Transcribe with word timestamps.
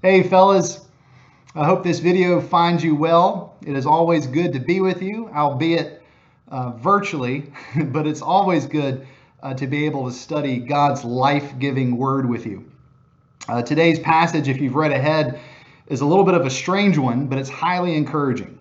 Hey, 0.00 0.22
fellas. 0.22 0.86
I 1.56 1.64
hope 1.64 1.82
this 1.82 1.98
video 1.98 2.40
finds 2.40 2.84
you 2.84 2.94
well. 2.94 3.56
It 3.66 3.74
is 3.74 3.84
always 3.84 4.28
good 4.28 4.52
to 4.52 4.60
be 4.60 4.80
with 4.80 5.02
you, 5.02 5.28
albeit 5.34 6.04
uh, 6.46 6.70
virtually, 6.70 7.52
but 7.86 8.06
it's 8.06 8.22
always 8.22 8.64
good 8.64 9.08
uh, 9.42 9.54
to 9.54 9.66
be 9.66 9.86
able 9.86 10.06
to 10.08 10.12
study 10.12 10.58
God's 10.58 11.02
life 11.02 11.58
giving 11.58 11.96
word 11.96 12.28
with 12.28 12.46
you. 12.46 12.70
Uh, 13.48 13.60
today's 13.62 13.98
passage, 13.98 14.46
if 14.46 14.60
you've 14.60 14.76
read 14.76 14.92
ahead, 14.92 15.40
is 15.88 16.00
a 16.00 16.06
little 16.06 16.22
bit 16.22 16.34
of 16.34 16.46
a 16.46 16.50
strange 16.50 16.96
one, 16.96 17.26
but 17.26 17.36
it's 17.36 17.50
highly 17.50 17.96
encouraging. 17.96 18.56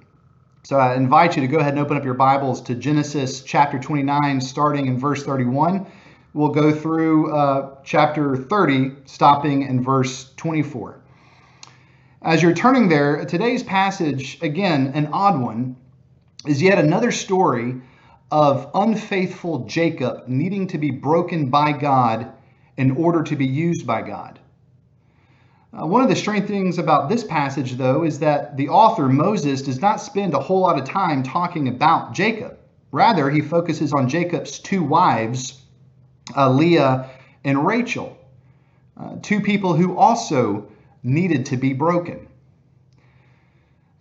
So 0.63 0.77
I 0.77 0.95
invite 0.95 1.35
you 1.35 1.43
to 1.43 1.47
go 1.47 1.59
ahead 1.59 1.73
and 1.73 1.79
open 1.79 1.97
up 1.97 2.03
your 2.03 2.15
Bibles 2.15 2.61
to 2.61 2.73
Genesis 2.73 3.41
chapter 3.43 3.77
29, 3.77 4.41
starting 4.41 4.87
in 4.87 4.97
verse 4.97 5.23
31. 5.23 5.85
We'll 6.33 6.49
go 6.49 6.71
through 6.71 7.31
uh, 7.31 7.75
chapter 7.83 8.35
30, 8.35 8.93
stopping 9.05 9.61
in 9.67 9.83
verse 9.83 10.33
24. 10.37 11.01
As 12.21 12.41
you're 12.41 12.53
turning 12.53 12.89
there, 12.89 13.25
today's 13.25 13.61
passage, 13.61 14.39
again, 14.41 14.91
an 14.95 15.09
odd 15.13 15.39
one, 15.39 15.75
is 16.47 16.61
yet 16.61 16.79
another 16.79 17.11
story 17.11 17.75
of 18.31 18.71
unfaithful 18.73 19.65
Jacob 19.65 20.27
needing 20.27 20.67
to 20.67 20.79
be 20.79 20.89
broken 20.89 21.49
by 21.49 21.73
God 21.73 22.31
in 22.75 22.91
order 22.91 23.21
to 23.23 23.35
be 23.35 23.45
used 23.45 23.85
by 23.85 24.01
God. 24.01 24.39
Uh, 25.71 25.85
one 25.85 26.01
of 26.01 26.09
the 26.09 26.15
strange 26.15 26.47
things 26.47 26.79
about 26.79 27.07
this 27.07 27.23
passage, 27.23 27.73
though, 27.73 28.03
is 28.03 28.17
that 28.19 28.57
the 28.57 28.69
author, 28.69 29.07
Moses, 29.07 29.61
does 29.61 29.79
not 29.79 30.01
spend 30.01 30.33
a 30.33 30.39
whole 30.39 30.61
lot 30.61 30.79
of 30.79 30.85
time 30.85 31.21
talking 31.21 31.67
about 31.67 32.13
Jacob. 32.13 32.57
Rather, 32.91 33.29
he 33.29 33.41
focuses 33.41 33.93
on 33.93 34.09
Jacob's 34.09 34.57
two 34.57 34.83
wives, 34.83 35.61
uh, 36.35 36.49
Leah 36.49 37.11
and 37.43 37.63
Rachel, 37.65 38.17
uh, 38.99 39.17
two 39.21 39.39
people 39.39 39.75
who 39.75 39.95
also 39.95 40.71
needed 41.07 41.47
to 41.47 41.57
be 41.57 41.73
broken. 41.73 42.27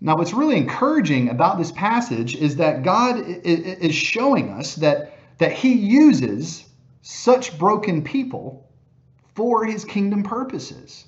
Now, 0.00 0.16
what's 0.16 0.34
really 0.34 0.56
encouraging 0.56 1.30
about 1.30 1.58
this 1.58 1.72
passage 1.72 2.36
is 2.36 2.56
that 2.56 2.82
God 2.82 3.24
is 3.26 3.94
showing 3.94 4.50
us 4.50 4.74
that, 4.76 5.16
that 5.38 5.52
He 5.52 5.72
uses 5.72 6.64
such 7.02 7.58
broken 7.58 8.02
people 8.02 8.68
for 9.34 9.64
His 9.64 9.84
kingdom 9.84 10.22
purposes. 10.22 11.06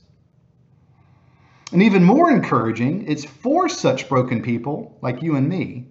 And 1.71 1.83
even 1.83 2.03
more 2.03 2.31
encouraging, 2.31 3.07
it's 3.07 3.25
for 3.27 3.69
such 3.69 4.09
broken 4.09 4.43
people 4.43 4.97
like 5.03 5.23
you 5.23 5.37
and 5.37 5.49
me 5.49 5.89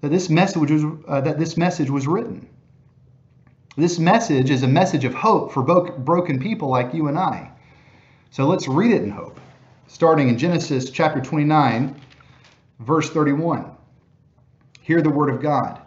that 0.00 0.10
this 0.10 0.28
message 0.28 0.70
was, 0.70 0.84
uh, 1.08 1.20
that 1.22 1.38
this 1.38 1.56
message 1.56 1.88
was 1.88 2.06
written. 2.06 2.46
This 3.76 3.98
message 3.98 4.50
is 4.50 4.62
a 4.62 4.68
message 4.68 5.04
of 5.04 5.14
hope 5.14 5.52
for 5.52 5.62
broken 5.62 6.38
people 6.38 6.68
like 6.68 6.92
you 6.94 7.08
and 7.08 7.18
I. 7.18 7.50
So 8.34 8.48
let's 8.48 8.66
read 8.66 8.90
it 8.90 9.04
in 9.04 9.10
hope, 9.10 9.38
starting 9.86 10.28
in 10.28 10.36
Genesis 10.36 10.90
chapter 10.90 11.20
29, 11.20 11.94
verse 12.80 13.08
31. 13.10 13.70
Hear 14.80 15.00
the 15.02 15.08
word 15.08 15.32
of 15.32 15.40
God. 15.40 15.80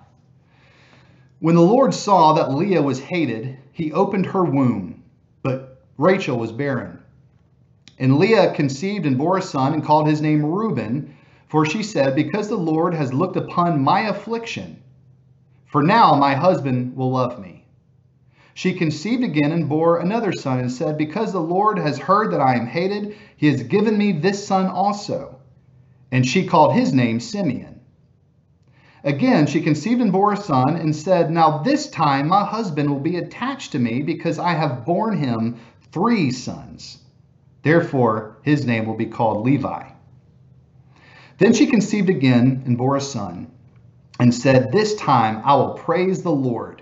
When 1.39 1.55
the 1.55 1.61
Lord 1.61 1.93
saw 1.93 2.31
that 2.31 2.53
Leah 2.53 2.81
was 2.81 3.01
hated, 3.01 3.57
he 3.73 3.91
opened 3.91 4.27
her 4.27 4.45
womb, 4.45 5.03
but 5.43 5.81
Rachel 5.97 6.39
was 6.39 6.53
barren. 6.53 6.99
And 7.99 8.17
Leah 8.17 8.53
conceived 8.53 9.05
and 9.05 9.17
bore 9.17 9.39
a 9.39 9.41
son 9.41 9.73
and 9.73 9.83
called 9.83 10.07
his 10.07 10.21
name 10.21 10.45
Reuben, 10.45 11.17
for 11.49 11.65
she 11.65 11.83
said, 11.83 12.15
Because 12.15 12.47
the 12.47 12.55
Lord 12.55 12.93
has 12.93 13.13
looked 13.13 13.35
upon 13.35 13.83
my 13.83 14.07
affliction, 14.07 14.81
for 15.65 15.83
now 15.83 16.15
my 16.15 16.33
husband 16.33 16.95
will 16.95 17.11
love 17.11 17.41
me. 17.41 17.65
She 18.58 18.73
conceived 18.73 19.23
again 19.23 19.52
and 19.52 19.69
bore 19.69 20.00
another 20.00 20.31
son 20.31 20.58
and 20.58 20.72
said, 20.72 20.97
Because 20.97 21.31
the 21.31 21.39
Lord 21.39 21.77
has 21.77 22.00
heard 22.00 22.33
that 22.33 22.41
I 22.41 22.55
am 22.55 22.66
hated, 22.66 23.16
he 23.36 23.45
has 23.49 23.61
given 23.61 23.95
me 23.95 24.11
this 24.11 24.47
son 24.47 24.66
also. 24.66 25.36
And 26.11 26.25
she 26.25 26.47
called 26.47 26.73
his 26.73 26.91
name 26.91 27.19
Simeon. 27.19 27.81
Again, 29.03 29.45
she 29.45 29.61
conceived 29.61 30.02
and 30.02 30.11
bore 30.11 30.33
a 30.33 30.38
son 30.38 30.75
and 30.75 30.95
said, 30.95 31.30
Now 31.30 31.59
this 31.59 31.87
time 31.87 32.30
my 32.30 32.43
husband 32.43 32.89
will 32.89 32.99
be 32.99 33.17
attached 33.17 33.73
to 33.73 33.80
me 33.80 34.02
because 34.02 34.39
I 34.39 34.54
have 34.54 34.86
borne 34.86 35.20
him 35.20 35.60
three 35.92 36.31
sons. 36.31 36.98
Therefore, 37.61 38.37
his 38.42 38.65
name 38.65 38.87
will 38.87 38.98
be 38.98 39.05
called 39.05 39.45
Levi. 39.45 39.87
Then 41.37 41.54
she 41.54 41.67
conceived 41.67 42.10
again 42.10 42.64
and 42.65 42.76
bore 42.76 42.95
a 42.95 43.02
son, 43.02 43.52
and 44.20 44.33
said, 44.33 44.71
This 44.71 44.95
time 44.95 45.43
I 45.45 45.54
will 45.54 45.76
praise 45.76 46.23
the 46.23 46.31
Lord. 46.31 46.81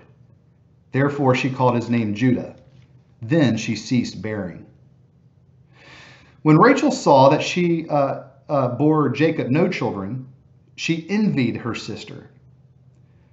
Therefore, 0.96 1.34
she 1.34 1.50
called 1.50 1.74
his 1.74 1.90
name 1.90 2.14
Judah. 2.14 2.56
Then 3.20 3.58
she 3.58 3.76
ceased 3.76 4.22
bearing. 4.22 4.64
When 6.40 6.56
Rachel 6.56 6.90
saw 6.90 7.28
that 7.28 7.42
she 7.42 7.86
uh, 7.86 8.22
uh, 8.48 8.68
bore 8.68 9.10
Jacob 9.10 9.50
no 9.50 9.68
children, 9.68 10.26
she 10.74 11.06
envied 11.10 11.58
her 11.58 11.74
sister. 11.74 12.30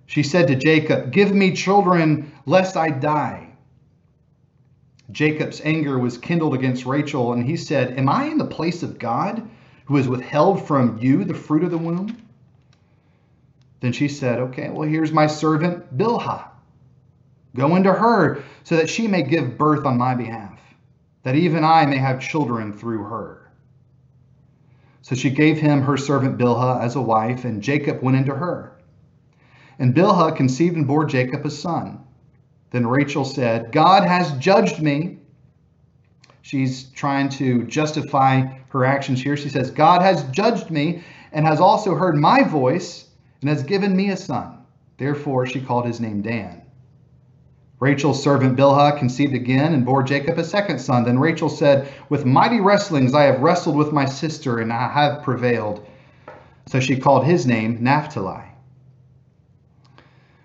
She 0.07 0.23
said 0.23 0.49
to 0.49 0.57
Jacob, 0.57 1.13
Give 1.13 1.33
me 1.33 1.55
children, 1.55 2.33
lest 2.45 2.75
I 2.75 2.89
die. 2.89 3.55
Jacob's 5.11 5.61
anger 5.63 5.97
was 5.97 6.17
kindled 6.17 6.53
against 6.55 6.85
Rachel, 6.85 7.31
and 7.31 7.45
he 7.45 7.55
said, 7.55 7.97
Am 7.97 8.09
I 8.09 8.25
in 8.25 8.39
the 8.39 8.43
place 8.43 8.83
of 8.83 8.99
God, 8.99 9.49
who 9.85 9.95
has 9.95 10.09
withheld 10.09 10.67
from 10.67 10.97
you 10.97 11.23
the 11.23 11.33
fruit 11.33 11.63
of 11.63 11.71
the 11.71 11.77
womb? 11.77 12.17
Then 13.79 13.93
she 13.93 14.09
said, 14.09 14.39
Okay, 14.39 14.69
well, 14.69 14.89
here's 14.89 15.13
my 15.13 15.27
servant 15.27 15.97
Bilhah. 15.97 16.49
Go 17.55 17.75
into 17.75 17.93
her, 17.93 18.43
so 18.63 18.77
that 18.77 18.89
she 18.89 19.07
may 19.07 19.21
give 19.21 19.57
birth 19.57 19.85
on 19.85 19.97
my 19.97 20.15
behalf, 20.15 20.59
that 21.23 21.35
even 21.35 21.63
I 21.63 21.85
may 21.85 21.97
have 21.97 22.19
children 22.19 22.73
through 22.73 23.03
her. 23.03 23.51
So 25.01 25.15
she 25.15 25.29
gave 25.29 25.59
him 25.59 25.81
her 25.81 25.97
servant 25.97 26.37
Bilhah 26.37 26.81
as 26.81 26.95
a 26.95 27.01
wife, 27.01 27.45
and 27.45 27.61
Jacob 27.61 28.01
went 28.01 28.17
into 28.17 28.33
her. 28.33 28.79
And 29.77 29.93
Bilhah 29.93 30.35
conceived 30.35 30.75
and 30.75 30.87
bore 30.87 31.05
Jacob 31.05 31.45
a 31.45 31.51
son. 31.51 31.99
Then 32.71 32.87
Rachel 32.87 33.25
said, 33.25 33.71
God 33.71 34.03
has 34.03 34.31
judged 34.37 34.81
me. 34.81 35.19
She's 36.41 36.85
trying 36.85 37.29
to 37.29 37.65
justify 37.65 38.59
her 38.69 38.83
actions 38.83 39.21
here. 39.21 39.37
She 39.37 39.49
says, 39.49 39.69
God 39.69 40.01
has 40.01 40.23
judged 40.31 40.71
me 40.71 41.03
and 41.31 41.45
has 41.45 41.59
also 41.59 41.93
heard 41.93 42.15
my 42.15 42.43
voice 42.43 43.05
and 43.41 43.49
has 43.49 43.61
given 43.61 43.95
me 43.95 44.09
a 44.09 44.17
son. 44.17 44.65
Therefore, 44.97 45.45
she 45.45 45.61
called 45.61 45.85
his 45.85 45.99
name 45.99 46.21
Dan. 46.21 46.62
Rachel's 47.83 48.23
servant 48.23 48.55
Bilhah 48.55 48.97
conceived 48.97 49.33
again 49.33 49.73
and 49.73 49.83
bore 49.85 50.03
Jacob 50.03 50.37
a 50.37 50.43
second 50.45 50.79
son. 50.79 51.03
Then 51.03 51.19
Rachel 51.19 51.49
said, 51.49 51.91
With 52.07 52.25
mighty 52.25 52.61
wrestlings 52.61 53.13
I 53.13 53.23
have 53.23 53.41
wrestled 53.41 53.75
with 53.75 53.91
my 53.91 54.05
sister, 54.05 54.59
and 54.59 54.71
I 54.71 54.87
have 54.87 55.21
prevailed. 55.21 55.85
So 56.65 56.79
she 56.79 56.95
called 56.97 57.25
his 57.25 57.45
name 57.45 57.79
Naphtali. 57.81 58.45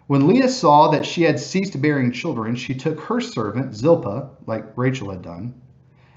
When 0.08 0.26
Leah 0.26 0.48
saw 0.48 0.88
that 0.88 1.06
she 1.06 1.22
had 1.22 1.38
ceased 1.38 1.80
bearing 1.80 2.10
children, 2.10 2.56
she 2.56 2.74
took 2.74 2.98
her 3.02 3.20
servant 3.20 3.72
Zilpah, 3.72 4.30
like 4.46 4.76
Rachel 4.76 5.10
had 5.10 5.22
done, 5.22 5.54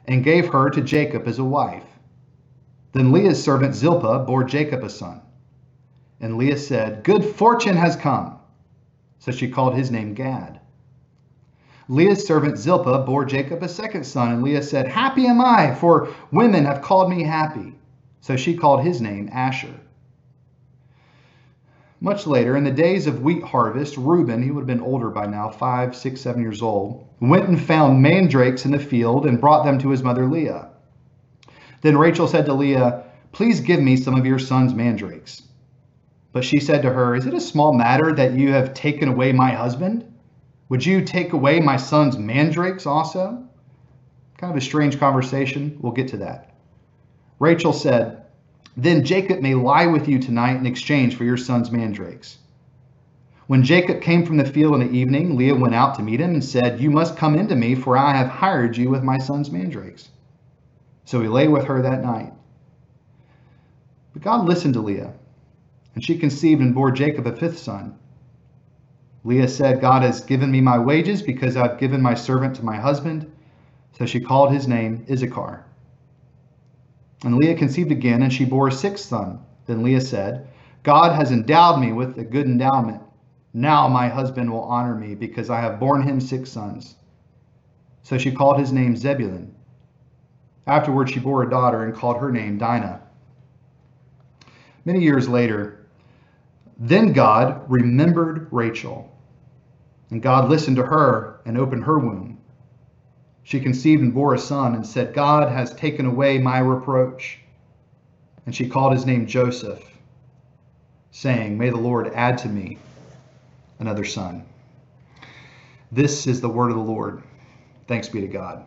and 0.06 0.24
gave 0.24 0.48
her 0.48 0.72
to 0.72 0.82
Jacob 0.82 1.28
as 1.28 1.38
a 1.38 1.44
wife. 1.44 1.86
Then 2.94 3.12
Leah's 3.12 3.44
servant 3.44 3.76
Zilpah 3.76 4.26
bore 4.26 4.44
Jacob 4.44 4.84
a 4.84 4.90
son. 4.90 5.22
And 6.20 6.40
Leah 6.40 6.58
said, 6.58 7.04
Good 7.04 7.24
fortune 7.24 7.78
has 7.78 7.96
come. 7.96 8.40
So 9.20 9.32
she 9.32 9.52
called 9.52 9.76
his 9.76 9.92
name 9.92 10.16
Gad. 10.16 10.61
Leah's 11.88 12.26
servant 12.26 12.58
Zilpah 12.58 13.06
bore 13.06 13.26
Jacob 13.26 13.64
a 13.64 13.70
second 13.70 14.06
son, 14.06 14.32
and 14.32 14.44
Leah 14.44 14.64
said, 14.64 14.88
Happy 14.88 15.28
am 15.28 15.42
I, 15.42 15.76
for 15.76 16.10
women 16.32 16.66
have 16.66 16.82
called 16.82 17.10
me 17.10 17.24
happy. 17.24 17.76
So 18.22 18.36
she 18.36 18.56
called 18.56 18.84
his 18.84 19.02
name 19.02 19.30
Asher. 19.32 19.76
Much 22.00 22.26
later, 22.26 22.58
in 22.58 22.64
the 22.64 22.72
days 22.72 23.06
of 23.06 23.22
wheat 23.22 23.44
harvest, 23.44 23.96
Reuben, 23.96 24.42
he 24.42 24.50
would 24.50 24.62
have 24.62 24.68
been 24.68 24.82
older 24.82 25.10
by 25.10 25.28
now, 25.28 25.50
five, 25.50 25.96
six, 25.96 26.22
seven 26.22 26.42
years 26.42 26.62
old, 26.62 27.08
went 27.20 27.48
and 27.48 27.62
found 27.62 28.02
mandrakes 28.02 28.66
in 28.66 28.72
the 28.72 28.80
field 28.80 29.26
and 29.26 29.40
brought 29.40 29.64
them 29.64 29.78
to 29.80 29.90
his 29.90 30.02
mother 30.02 30.26
Leah. 30.26 30.70
Then 31.82 31.98
Rachel 31.98 32.28
said 32.28 32.46
to 32.48 32.54
Leah, 32.54 33.04
Please 33.32 33.60
give 33.60 33.80
me 33.80 33.98
some 33.98 34.16
of 34.16 34.26
your 34.26 34.40
son's 34.40 34.74
mandrakes. 34.74 35.44
But 36.34 36.44
she 36.44 36.60
said 36.60 36.82
to 36.82 36.92
her, 36.92 37.16
Is 37.16 37.28
it 37.28 37.34
a 37.34 37.42
small 37.42 37.74
matter 37.74 38.14
that 38.14 38.34
you 38.34 38.52
have 38.52 38.74
taken 38.74 39.10
away 39.10 39.32
my 39.32 39.52
husband? 39.52 40.11
Would 40.72 40.86
you 40.86 41.04
take 41.04 41.34
away 41.34 41.60
my 41.60 41.76
son's 41.76 42.18
mandrakes 42.18 42.86
also? 42.86 43.46
Kind 44.38 44.52
of 44.52 44.56
a 44.56 44.62
strange 44.62 44.98
conversation. 44.98 45.78
We'll 45.82 45.92
get 45.92 46.08
to 46.08 46.18
that. 46.20 46.56
Rachel 47.40 47.74
said, 47.74 48.24
then 48.78 49.04
Jacob 49.04 49.42
may 49.42 49.54
lie 49.54 49.88
with 49.88 50.08
you 50.08 50.18
tonight 50.18 50.56
in 50.56 50.66
exchange 50.66 51.18
for 51.18 51.26
your 51.26 51.36
son's 51.36 51.72
mandrakes. 51.72 52.38
When 53.48 53.64
Jacob 53.64 54.02
came 54.02 54.26
from 54.26 54.38
the 54.38 54.46
field 54.46 54.76
in 54.76 54.88
the 54.88 54.98
evening, 54.98 55.36
Leah 55.36 55.56
went 55.56 55.76
out 55.76 55.96
to 55.96 56.04
meet 56.04 56.22
him 56.22 56.36
and 56.36 56.42
said, 56.42 56.80
You 56.80 56.90
must 56.90 57.18
come 57.18 57.36
into 57.36 57.58
me, 57.58 57.76
for 57.76 57.98
I 57.98 58.16
have 58.16 58.30
hired 58.30 58.78
you 58.78 58.90
with 58.90 59.04
my 59.04 59.18
son's 59.18 59.52
mandrakes. 59.52 60.08
So 61.04 61.20
he 61.20 61.28
lay 61.28 61.50
with 61.50 61.66
her 61.66 61.82
that 61.82 62.02
night. 62.02 62.32
But 64.14 64.22
God 64.22 64.48
listened 64.48 64.76
to 64.76 64.80
Leah, 64.80 65.16
and 65.96 66.02
she 66.02 66.18
conceived 66.18 66.62
and 66.62 66.74
bore 66.74 66.92
Jacob 66.92 67.28
a 67.28 67.36
fifth 67.36 67.60
son. 67.60 67.98
Leah 69.24 69.48
said, 69.48 69.82
God 69.82 70.02
has 70.02 70.22
given 70.22 70.52
me 70.52 70.62
my 70.62 70.80
wages 70.80 71.22
because 71.22 71.56
I've 71.56 71.80
given 71.80 72.02
my 72.02 72.16
servant 72.16 72.56
to 72.56 72.66
my 72.66 72.76
husband. 72.76 73.32
So 73.98 74.06
she 74.06 74.20
called 74.20 74.52
his 74.52 74.68
name 74.68 75.06
Issachar. 75.10 75.66
And 77.24 77.36
Leah 77.38 77.56
conceived 77.56 77.92
again, 77.92 78.24
and 78.24 78.34
she 78.34 78.46
bore 78.46 78.70
a 78.70 78.72
sixth 78.72 79.06
son. 79.06 79.40
Then 79.68 79.84
Leah 79.84 80.02
said, 80.02 80.48
God 80.84 81.16
has 81.16 81.32
endowed 81.32 81.80
me 81.80 81.92
with 81.92 82.18
a 82.18 82.24
good 82.24 82.48
endowment. 82.48 83.02
Now 83.54 83.88
my 83.88 84.08
husband 84.08 84.52
will 84.52 84.64
honor 84.64 84.96
me 84.96 85.14
because 85.14 85.50
I 85.50 85.60
have 85.60 85.80
borne 85.80 86.02
him 86.02 86.20
six 86.20 86.50
sons. 86.50 86.96
So 88.02 88.18
she 88.18 88.32
called 88.32 88.58
his 88.58 88.72
name 88.72 88.96
Zebulun. 88.96 89.54
Afterward, 90.66 91.10
she 91.10 91.20
bore 91.20 91.44
a 91.44 91.50
daughter 91.50 91.84
and 91.84 91.94
called 91.94 92.18
her 92.18 92.32
name 92.32 92.58
Dinah. 92.58 93.02
Many 94.86 95.02
years 95.02 95.30
later, 95.30 95.81
then 96.84 97.14
God 97.14 97.62
remembered 97.70 98.48
Rachel, 98.50 99.16
and 100.10 100.20
God 100.20 100.50
listened 100.50 100.78
to 100.78 100.84
her 100.84 101.40
and 101.46 101.56
opened 101.56 101.84
her 101.84 102.00
womb. 102.00 102.40
She 103.44 103.60
conceived 103.60 104.02
and 104.02 104.12
bore 104.12 104.34
a 104.34 104.40
son 104.40 104.74
and 104.74 104.86
said, 104.86 105.14
God 105.14 105.52
has 105.52 105.76
taken 105.76 106.08
away 106.08 106.40
my 106.40 106.58
reproach. 106.58 107.38
And 108.48 108.56
she 108.56 108.68
called 108.68 108.94
his 108.94 109.06
name 109.06 109.28
Joseph, 109.28 109.84
saying, 111.12 111.56
May 111.56 111.70
the 111.70 111.78
Lord 111.78 112.12
add 112.16 112.40
to 112.40 112.50
me 112.50 112.80
another 113.78 114.04
son. 114.04 114.44
This 115.92 116.26
is 116.26 116.42
the 116.42 116.50
word 116.50 116.72
of 116.72 116.78
the 116.78 116.84
Lord. 116.84 117.22
Thanks 117.88 118.10
be 118.10 118.22
to 118.22 118.28
God. 118.28 118.66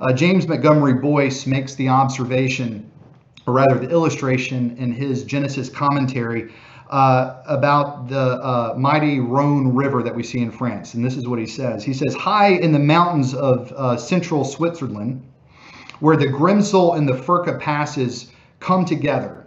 Uh, 0.00 0.14
James 0.14 0.48
Montgomery 0.48 0.94
Boice 0.94 1.46
makes 1.46 1.74
the 1.74 1.90
observation, 1.90 2.90
or 3.46 3.52
rather 3.52 3.78
the 3.78 3.90
illustration 3.90 4.74
in 4.78 4.92
his 4.92 5.24
Genesis 5.24 5.68
commentary 5.68 6.54
uh, 6.90 7.42
about 7.46 8.08
the 8.08 8.18
uh, 8.18 8.74
mighty 8.76 9.20
Rhone 9.20 9.74
River 9.74 10.02
that 10.02 10.14
we 10.14 10.22
see 10.22 10.40
in 10.40 10.50
France. 10.50 10.94
And 10.94 11.04
this 11.04 11.16
is 11.16 11.26
what 11.26 11.38
he 11.38 11.46
says 11.46 11.84
He 11.84 11.94
says, 11.94 12.14
High 12.14 12.50
in 12.50 12.72
the 12.72 12.78
mountains 12.78 13.34
of 13.34 13.72
uh, 13.72 13.96
central 13.96 14.44
Switzerland, 14.44 15.22
where 16.00 16.16
the 16.16 16.28
Grimsel 16.28 16.94
and 16.94 17.08
the 17.08 17.14
Furka 17.14 17.58
passes 17.58 18.30
come 18.60 18.84
together, 18.84 19.46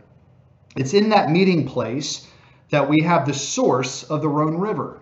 it's 0.76 0.94
in 0.94 1.10
that 1.10 1.32
meeting 1.32 1.66
place 1.66 2.28
that 2.70 2.88
we 2.88 3.02
have 3.04 3.26
the 3.26 3.34
source 3.34 4.04
of 4.04 4.22
the 4.22 4.30
Rhone 4.30 4.58
River. 4.58 5.00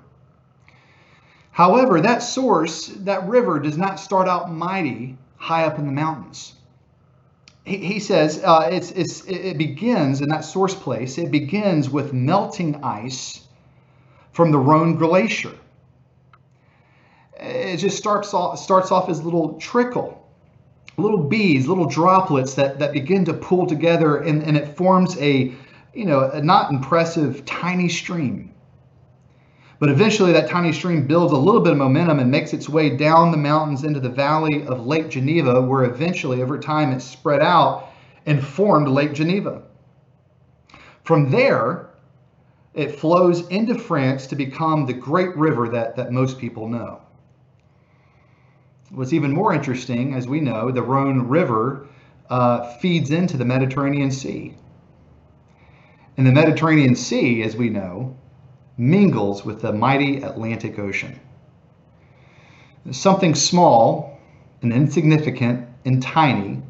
However, 1.51 1.99
that 2.01 2.21
source, 2.21 2.85
that 2.85 3.27
river, 3.27 3.59
does 3.59 3.79
not 3.79 3.99
start 3.99 4.27
out 4.27 4.51
mighty 4.51 5.17
high 5.37 5.63
up 5.63 5.79
in 5.79 5.87
the 5.87 5.91
mountains. 5.91 6.53
He, 7.67 7.77
he 7.77 7.99
says 7.99 8.41
uh, 8.43 8.69
it's, 8.71 8.91
it's, 8.91 9.25
it 9.25 9.57
begins 9.57 10.21
in 10.21 10.29
that 10.29 10.45
source 10.45 10.73
place, 10.73 11.17
it 11.17 11.31
begins 11.31 11.89
with 11.89 12.13
melting 12.13 12.81
ice 12.81 13.41
from 14.31 14.51
the 14.51 14.57
Rhone 14.57 14.95
Glacier. 14.95 15.51
It 17.39 17.77
just 17.77 17.97
starts 17.97 18.33
off, 18.33 18.57
starts 18.57 18.89
off 18.89 19.09
as 19.09 19.21
little 19.21 19.59
trickle, 19.59 20.25
little 20.95 21.23
beads, 21.23 21.67
little 21.67 21.87
droplets 21.87 22.53
that, 22.53 22.79
that 22.79 22.93
begin 22.93 23.25
to 23.25 23.33
pull 23.33 23.67
together, 23.67 24.17
and, 24.17 24.43
and 24.43 24.55
it 24.55 24.77
forms 24.77 25.17
a, 25.17 25.53
you 25.93 26.05
know, 26.05 26.31
a 26.31 26.41
not 26.41 26.71
impressive 26.71 27.45
tiny 27.45 27.89
stream. 27.89 28.53
But 29.79 29.89
eventually, 29.89 30.31
that 30.31 30.49
tiny 30.49 30.71
stream 30.71 31.05
builds 31.05 31.33
a 31.33 31.37
little 31.37 31.61
bit 31.61 31.73
of 31.73 31.77
momentum 31.77 32.19
and 32.19 32.31
makes 32.31 32.53
its 32.53 32.67
way 32.67 32.95
down 32.95 33.31
the 33.31 33.37
mountains 33.37 33.83
into 33.83 33.99
the 33.99 34.09
valley 34.09 34.65
of 34.65 34.87
Lake 34.87 35.09
Geneva, 35.09 35.61
where 35.61 35.83
eventually, 35.83 36.41
over 36.41 36.57
time, 36.57 36.91
it 36.91 37.01
spread 37.01 37.41
out 37.41 37.89
and 38.25 38.43
formed 38.43 38.87
Lake 38.87 39.13
Geneva. 39.13 39.61
From 41.03 41.29
there, 41.29 41.91
it 42.73 42.99
flows 42.99 43.47
into 43.49 43.77
France 43.77 44.27
to 44.27 44.35
become 44.35 44.85
the 44.85 44.93
great 44.93 45.35
river 45.37 45.69
that, 45.69 45.95
that 45.95 46.11
most 46.11 46.39
people 46.39 46.67
know. 46.67 47.01
What's 48.89 49.13
even 49.13 49.31
more 49.31 49.53
interesting, 49.53 50.13
as 50.13 50.27
we 50.27 50.39
know, 50.39 50.71
the 50.71 50.81
Rhone 50.81 51.27
River 51.27 51.87
uh, 52.29 52.73
feeds 52.77 53.11
into 53.11 53.37
the 53.37 53.45
Mediterranean 53.45 54.11
Sea. 54.11 54.55
And 56.17 56.25
the 56.25 56.31
Mediterranean 56.31 56.95
Sea, 56.95 57.43
as 57.43 57.55
we 57.55 57.69
know, 57.69 58.15
mingles 58.77 59.43
with 59.43 59.61
the 59.61 59.73
mighty 59.73 60.21
Atlantic 60.21 60.77
Ocean. 60.77 61.19
Something 62.91 63.35
small 63.35 64.19
and 64.61 64.71
insignificant 64.71 65.67
and 65.85 66.01
tiny 66.01 66.61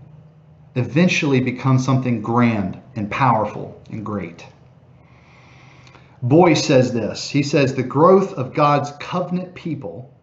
eventually 0.76 1.42
becomes 1.42 1.84
something 1.84 2.22
grand 2.22 2.82
and 2.96 3.12
powerful 3.12 3.82
and 3.90 4.06
great. 4.06 4.46
Boice 6.22 6.66
says 6.66 6.94
this. 6.94 7.30
He 7.30 7.44
says 7.44 7.76
the 7.76 7.84
growth 7.84 8.34
of 8.34 8.54
God's 8.54 8.92
covenant 9.00 9.54
people 9.54 10.14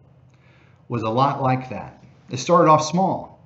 was 0.89 1.03
a 1.03 1.09
lot 1.09 1.41
like 1.41 1.69
that. 1.69 2.03
It 2.29 2.37
started 2.37 2.69
off 2.69 2.83
small. 2.83 3.39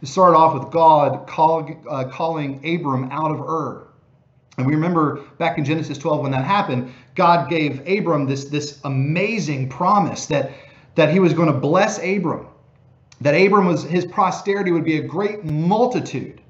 It 0.00 0.08
started 0.08 0.36
off 0.36 0.54
with 0.54 0.72
God 0.72 1.26
call, 1.26 1.68
uh, 1.88 2.04
calling 2.04 2.58
Abram 2.66 3.10
out 3.10 3.30
of 3.30 3.40
Ur 3.40 3.85
and 4.56 4.66
we 4.66 4.74
remember 4.74 5.16
back 5.38 5.58
in 5.58 5.64
Genesis 5.64 5.98
12 5.98 6.22
when 6.22 6.32
that 6.32 6.44
happened, 6.44 6.92
God 7.14 7.50
gave 7.50 7.86
Abram 7.86 8.26
this, 8.26 8.46
this 8.46 8.80
amazing 8.84 9.68
promise 9.68 10.26
that, 10.26 10.52
that 10.94 11.10
he 11.10 11.20
was 11.20 11.34
going 11.34 11.52
to 11.52 11.58
bless 11.58 11.98
Abram, 11.98 12.46
that 13.20 13.32
Abram 13.32 13.66
was 13.66 13.82
his 13.82 14.06
posterity 14.06 14.72
would 14.72 14.84
be 14.84 14.96
a 14.96 15.02
great 15.02 15.44
multitude, 15.44 16.40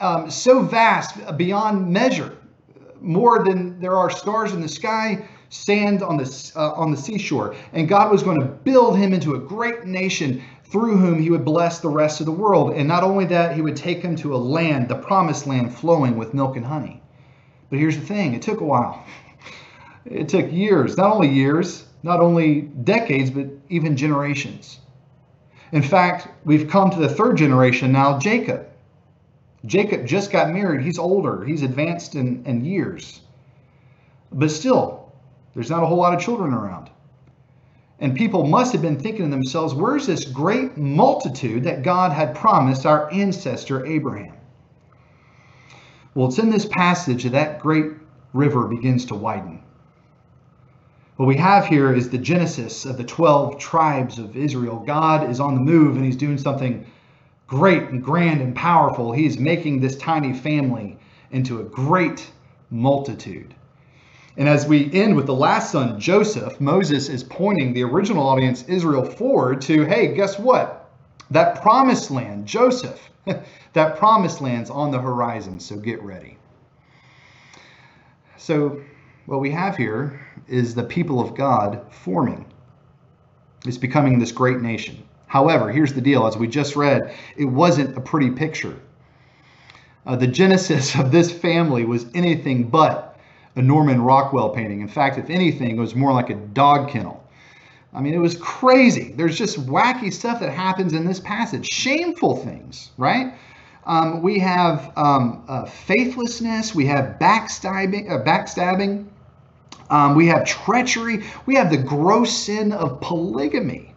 um, 0.00 0.30
so 0.30 0.62
vast 0.62 1.36
beyond 1.36 1.92
measure, 1.92 2.36
more 3.00 3.44
than 3.44 3.80
there 3.80 3.96
are 3.96 4.10
stars 4.10 4.52
in 4.52 4.60
the 4.60 4.68
sky, 4.68 5.24
sand 5.50 6.02
on 6.02 6.16
the 6.16 6.52
uh, 6.56 6.72
on 6.72 6.90
the 6.90 6.96
seashore. 6.96 7.54
And 7.72 7.88
God 7.88 8.10
was 8.10 8.22
going 8.22 8.40
to 8.40 8.46
build 8.46 8.96
him 8.96 9.12
into 9.12 9.34
a 9.34 9.38
great 9.38 9.86
nation 9.86 10.42
through 10.64 10.96
whom 10.96 11.20
he 11.20 11.30
would 11.30 11.44
bless 11.44 11.80
the 11.80 11.88
rest 11.88 12.20
of 12.20 12.26
the 12.26 12.32
world. 12.32 12.74
And 12.74 12.86
not 12.86 13.02
only 13.02 13.24
that, 13.26 13.56
he 13.56 13.62
would 13.62 13.76
take 13.76 14.02
him 14.02 14.14
to 14.16 14.34
a 14.34 14.36
land, 14.36 14.88
the 14.88 14.96
promised 14.96 15.46
land 15.46 15.74
flowing 15.74 16.16
with 16.16 16.34
milk 16.34 16.56
and 16.56 16.66
honey. 16.66 17.02
But 17.70 17.78
here's 17.78 17.96
the 17.96 18.04
thing 18.04 18.34
it 18.34 18.42
took 18.42 18.60
a 18.60 18.64
while. 18.64 19.04
It 20.04 20.28
took 20.28 20.50
years, 20.50 20.96
not 20.96 21.12
only 21.12 21.28
years, 21.28 21.84
not 22.02 22.20
only 22.20 22.62
decades, 22.62 23.30
but 23.30 23.46
even 23.68 23.96
generations. 23.96 24.80
In 25.72 25.82
fact, 25.82 26.28
we've 26.44 26.68
come 26.68 26.90
to 26.90 26.98
the 26.98 27.08
third 27.08 27.36
generation 27.36 27.92
now, 27.92 28.18
Jacob. 28.18 28.66
Jacob 29.66 30.06
just 30.06 30.30
got 30.30 30.50
married. 30.50 30.82
He's 30.82 30.98
older, 30.98 31.44
he's 31.44 31.62
advanced 31.62 32.14
in, 32.14 32.44
in 32.46 32.64
years. 32.64 33.20
But 34.32 34.50
still, 34.50 35.12
there's 35.54 35.70
not 35.70 35.82
a 35.82 35.86
whole 35.86 35.98
lot 35.98 36.14
of 36.14 36.20
children 36.20 36.54
around. 36.54 36.90
And 38.00 38.16
people 38.16 38.46
must 38.46 38.72
have 38.72 38.80
been 38.80 38.98
thinking 38.98 39.24
to 39.24 39.30
themselves, 39.30 39.74
where's 39.74 40.06
this 40.06 40.24
great 40.24 40.76
multitude 40.76 41.64
that 41.64 41.82
God 41.82 42.12
had 42.12 42.34
promised 42.34 42.86
our 42.86 43.12
ancestor 43.12 43.84
Abraham? 43.84 44.37
Well, 46.18 46.26
it's 46.26 46.40
in 46.40 46.50
this 46.50 46.66
passage 46.66 47.22
that 47.22 47.30
that 47.30 47.60
great 47.60 47.92
river 48.32 48.66
begins 48.66 49.04
to 49.04 49.14
widen. 49.14 49.62
What 51.14 51.26
we 51.26 51.36
have 51.36 51.66
here 51.66 51.94
is 51.94 52.10
the 52.10 52.18
genesis 52.18 52.84
of 52.84 52.96
the 52.96 53.04
12 53.04 53.60
tribes 53.60 54.18
of 54.18 54.36
Israel. 54.36 54.82
God 54.84 55.30
is 55.30 55.38
on 55.38 55.54
the 55.54 55.60
move 55.60 55.94
and 55.94 56.04
he's 56.04 56.16
doing 56.16 56.36
something 56.36 56.84
great 57.46 57.84
and 57.84 58.02
grand 58.02 58.40
and 58.40 58.52
powerful. 58.56 59.12
He 59.12 59.26
is 59.26 59.38
making 59.38 59.78
this 59.78 59.96
tiny 59.96 60.32
family 60.32 60.98
into 61.30 61.60
a 61.60 61.64
great 61.64 62.28
multitude. 62.68 63.54
And 64.36 64.48
as 64.48 64.66
we 64.66 64.92
end 64.92 65.14
with 65.14 65.26
the 65.26 65.34
last 65.36 65.70
son, 65.70 66.00
Joseph, 66.00 66.60
Moses 66.60 67.08
is 67.08 67.22
pointing 67.22 67.74
the 67.74 67.84
original 67.84 68.26
audience, 68.26 68.64
Israel, 68.64 69.04
forward 69.04 69.60
to 69.62 69.84
hey, 69.84 70.14
guess 70.14 70.36
what? 70.36 70.77
That 71.30 71.60
promised 71.60 72.10
land, 72.10 72.46
Joseph, 72.46 73.10
that 73.72 73.96
promised 73.96 74.40
land's 74.40 74.70
on 74.70 74.90
the 74.90 75.00
horizon, 75.00 75.60
so 75.60 75.76
get 75.76 76.02
ready. 76.02 76.38
So, 78.36 78.80
what 79.26 79.40
we 79.40 79.50
have 79.50 79.76
here 79.76 80.26
is 80.46 80.74
the 80.74 80.84
people 80.84 81.20
of 81.20 81.34
God 81.34 81.84
forming. 81.90 82.46
It's 83.66 83.76
becoming 83.76 84.18
this 84.18 84.32
great 84.32 84.60
nation. 84.60 85.02
However, 85.26 85.70
here's 85.70 85.92
the 85.92 86.00
deal 86.00 86.26
as 86.26 86.38
we 86.38 86.48
just 86.48 86.76
read, 86.76 87.14
it 87.36 87.44
wasn't 87.44 87.96
a 87.96 88.00
pretty 88.00 88.30
picture. 88.30 88.78
Uh, 90.06 90.16
the 90.16 90.26
genesis 90.26 90.94
of 90.98 91.12
this 91.12 91.30
family 91.30 91.84
was 91.84 92.06
anything 92.14 92.68
but 92.68 93.18
a 93.56 93.62
Norman 93.62 94.00
Rockwell 94.00 94.50
painting. 94.50 94.80
In 94.80 94.88
fact, 94.88 95.18
if 95.18 95.28
anything, 95.28 95.76
it 95.76 95.80
was 95.80 95.94
more 95.94 96.12
like 96.12 96.30
a 96.30 96.34
dog 96.34 96.88
kennel. 96.88 97.17
I 97.98 98.00
mean, 98.00 98.14
it 98.14 98.18
was 98.18 98.36
crazy. 98.36 99.12
There's 99.16 99.36
just 99.36 99.66
wacky 99.66 100.12
stuff 100.12 100.38
that 100.38 100.52
happens 100.52 100.92
in 100.92 101.04
this 101.04 101.18
passage, 101.18 101.66
shameful 101.66 102.36
things, 102.36 102.92
right? 102.96 103.34
Um, 103.84 104.22
we 104.22 104.38
have 104.38 104.92
um, 104.96 105.44
uh, 105.48 105.64
faithlessness, 105.64 106.76
we 106.76 106.86
have 106.86 107.18
backstabbing, 107.18 108.08
uh, 108.08 108.22
backstabbing 108.22 109.06
um, 109.90 110.14
we 110.14 110.26
have 110.26 110.44
treachery, 110.44 111.24
we 111.46 111.54
have 111.54 111.70
the 111.70 111.78
gross 111.78 112.32
sin 112.32 112.72
of 112.72 113.00
polygamy. 113.00 113.94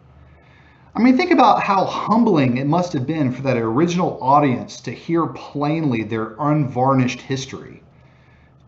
I 0.94 1.00
mean, 1.00 1.16
think 1.16 1.30
about 1.30 1.62
how 1.62 1.84
humbling 1.84 2.58
it 2.58 2.66
must 2.66 2.92
have 2.94 3.06
been 3.06 3.32
for 3.32 3.42
that 3.42 3.56
original 3.56 4.18
audience 4.20 4.80
to 4.80 4.90
hear 4.90 5.26
plainly 5.28 6.02
their 6.02 6.34
unvarnished 6.38 7.20
history. 7.20 7.82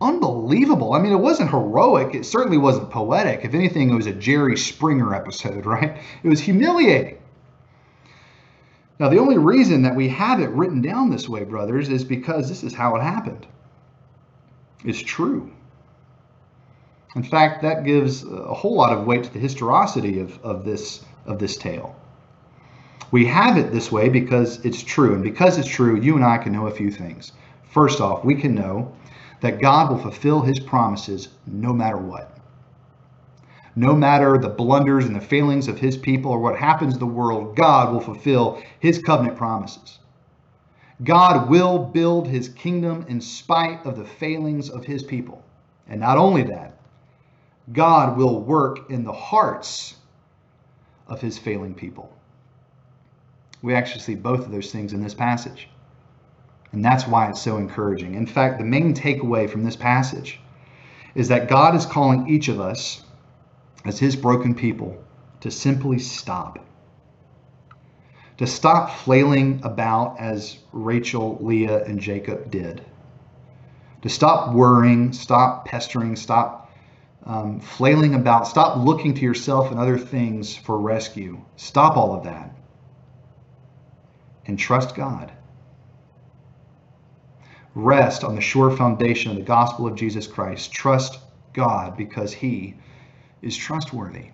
Unbelievable. 0.05 0.93
I 0.93 0.99
mean, 0.99 1.11
it 1.11 1.19
wasn't 1.19 1.49
heroic. 1.49 2.13
It 2.13 2.27
certainly 2.27 2.59
wasn't 2.59 2.91
poetic. 2.91 3.43
If 3.43 3.55
anything, 3.55 3.89
it 3.89 3.95
was 3.95 4.05
a 4.05 4.13
Jerry 4.13 4.55
Springer 4.55 5.15
episode, 5.15 5.65
right? 5.75 5.97
It 6.21 6.29
was 6.29 6.39
humiliating. 6.39 7.17
Now, 8.99 9.09
the 9.09 9.17
only 9.17 9.39
reason 9.39 9.81
that 9.81 9.95
we 9.95 10.07
have 10.09 10.39
it 10.39 10.49
written 10.51 10.81
down 10.83 11.09
this 11.09 11.27
way, 11.27 11.43
brothers, 11.43 11.89
is 11.89 12.03
because 12.03 12.47
this 12.47 12.63
is 12.63 12.73
how 12.73 12.95
it 12.95 13.01
happened. 13.01 13.47
It's 14.85 15.01
true. 15.01 15.51
In 17.15 17.23
fact, 17.23 17.63
that 17.63 17.83
gives 17.83 18.23
a 18.23 18.53
whole 18.53 18.75
lot 18.75 18.93
of 18.93 19.07
weight 19.07 19.23
to 19.23 19.33
the 19.33 19.39
historicity 19.39 20.19
of, 20.19 20.39
of, 20.45 20.63
this, 20.63 21.03
of 21.25 21.39
this 21.39 21.57
tale. 21.57 21.95
We 23.09 23.25
have 23.25 23.57
it 23.57 23.71
this 23.71 23.91
way 23.91 24.09
because 24.09 24.63
it's 24.63 24.83
true. 24.83 25.15
And 25.15 25.23
because 25.23 25.57
it's 25.57 25.67
true, 25.67 25.99
you 25.99 26.15
and 26.15 26.23
I 26.23 26.37
can 26.37 26.53
know 26.53 26.67
a 26.67 26.71
few 26.71 26.91
things. 26.91 27.31
First 27.63 28.01
off, 28.01 28.23
we 28.23 28.35
can 28.35 28.53
know 28.53 28.95
that 29.45 29.61
God 29.61 29.89
will 29.89 29.99
fulfill 29.99 30.41
his 30.41 30.59
promises 30.59 31.29
no 31.45 31.71
matter 31.71 31.97
what 31.97 32.35
no 33.75 33.93
matter 33.93 34.37
the 34.37 34.49
blunders 34.49 35.05
and 35.05 35.15
the 35.15 35.21
failings 35.21 35.67
of 35.67 35.77
his 35.77 35.97
people 35.97 36.31
or 36.31 36.39
what 36.39 36.57
happens 36.57 36.93
in 36.93 36.99
the 36.99 37.05
world, 37.05 37.55
God 37.55 37.91
will 37.91 37.99
fulfill 37.99 38.63
his 38.79 38.99
covenant 38.99 39.35
promises. 39.35 39.99
God 41.03 41.49
will 41.49 41.77
build 41.77 42.27
his 42.27 42.47
kingdom 42.47 43.05
in 43.09 43.19
spite 43.19 43.85
of 43.85 43.97
the 43.97 44.05
failings 44.05 44.69
of 44.69 44.85
his 44.85 45.03
people. 45.03 45.43
And 45.87 45.99
not 45.99 46.17
only 46.17 46.43
that, 46.43 46.77
God 47.73 48.17
will 48.17 48.39
work 48.39 48.89
in 48.89 49.03
the 49.03 49.11
hearts 49.11 49.95
of 51.07 51.19
his 51.19 51.37
failing 51.37 51.75
people. 51.75 52.11
We 53.61 53.73
actually 53.73 54.01
see 54.01 54.15
both 54.15 54.45
of 54.45 54.51
those 54.51 54.71
things 54.71 54.93
in 54.93 55.03
this 55.03 55.13
passage. 55.13 55.67
And 56.75 56.83
that's 56.83 57.07
why 57.07 57.29
it's 57.29 57.41
so 57.41 57.55
encouraging. 57.55 58.15
In 58.15 58.27
fact, 58.27 58.57
the 58.59 58.65
main 58.65 58.93
takeaway 58.93 59.49
from 59.49 59.63
this 59.63 59.77
passage 59.77 60.41
is 61.15 61.29
that 61.29 61.47
God 61.47 61.73
is 61.73 61.85
calling 61.85 62.27
each 62.27 62.49
of 62.49 62.59
us 62.59 63.01
as 63.85 63.97
his 63.97 64.17
broken 64.17 64.53
people 64.53 65.01
to 65.39 65.49
simply 65.49 65.99
stop. 65.99 66.59
To 68.39 68.45
stop 68.45 68.91
flailing 68.91 69.61
about 69.63 70.19
as 70.19 70.57
Rachel, 70.73 71.37
Leah, 71.39 71.85
and 71.85 71.97
Jacob 71.97 72.51
did. 72.51 72.83
To 74.01 74.09
stop 74.09 74.53
worrying, 74.53 75.13
stop 75.13 75.65
pestering, 75.65 76.17
stop 76.17 76.69
um, 77.23 77.61
flailing 77.61 78.15
about, 78.15 78.49
stop 78.49 78.83
looking 78.83 79.13
to 79.13 79.21
yourself 79.21 79.71
and 79.71 79.79
other 79.79 79.97
things 79.97 80.57
for 80.57 80.77
rescue. 80.77 81.41
Stop 81.55 81.95
all 81.95 82.13
of 82.13 82.25
that 82.25 82.53
and 84.45 84.59
trust 84.59 84.93
God. 84.93 85.31
Rest 87.75 88.23
on 88.23 88.35
the 88.35 88.41
sure 88.41 88.71
foundation 88.71 89.31
of 89.31 89.37
the 89.37 89.43
gospel 89.43 89.85
of 89.85 89.95
Jesus 89.95 90.25
Christ. 90.27 90.71
Trust 90.71 91.19
God 91.53 91.97
because 91.97 92.33
He 92.33 92.73
is 93.41 93.55
trustworthy. 93.55 94.27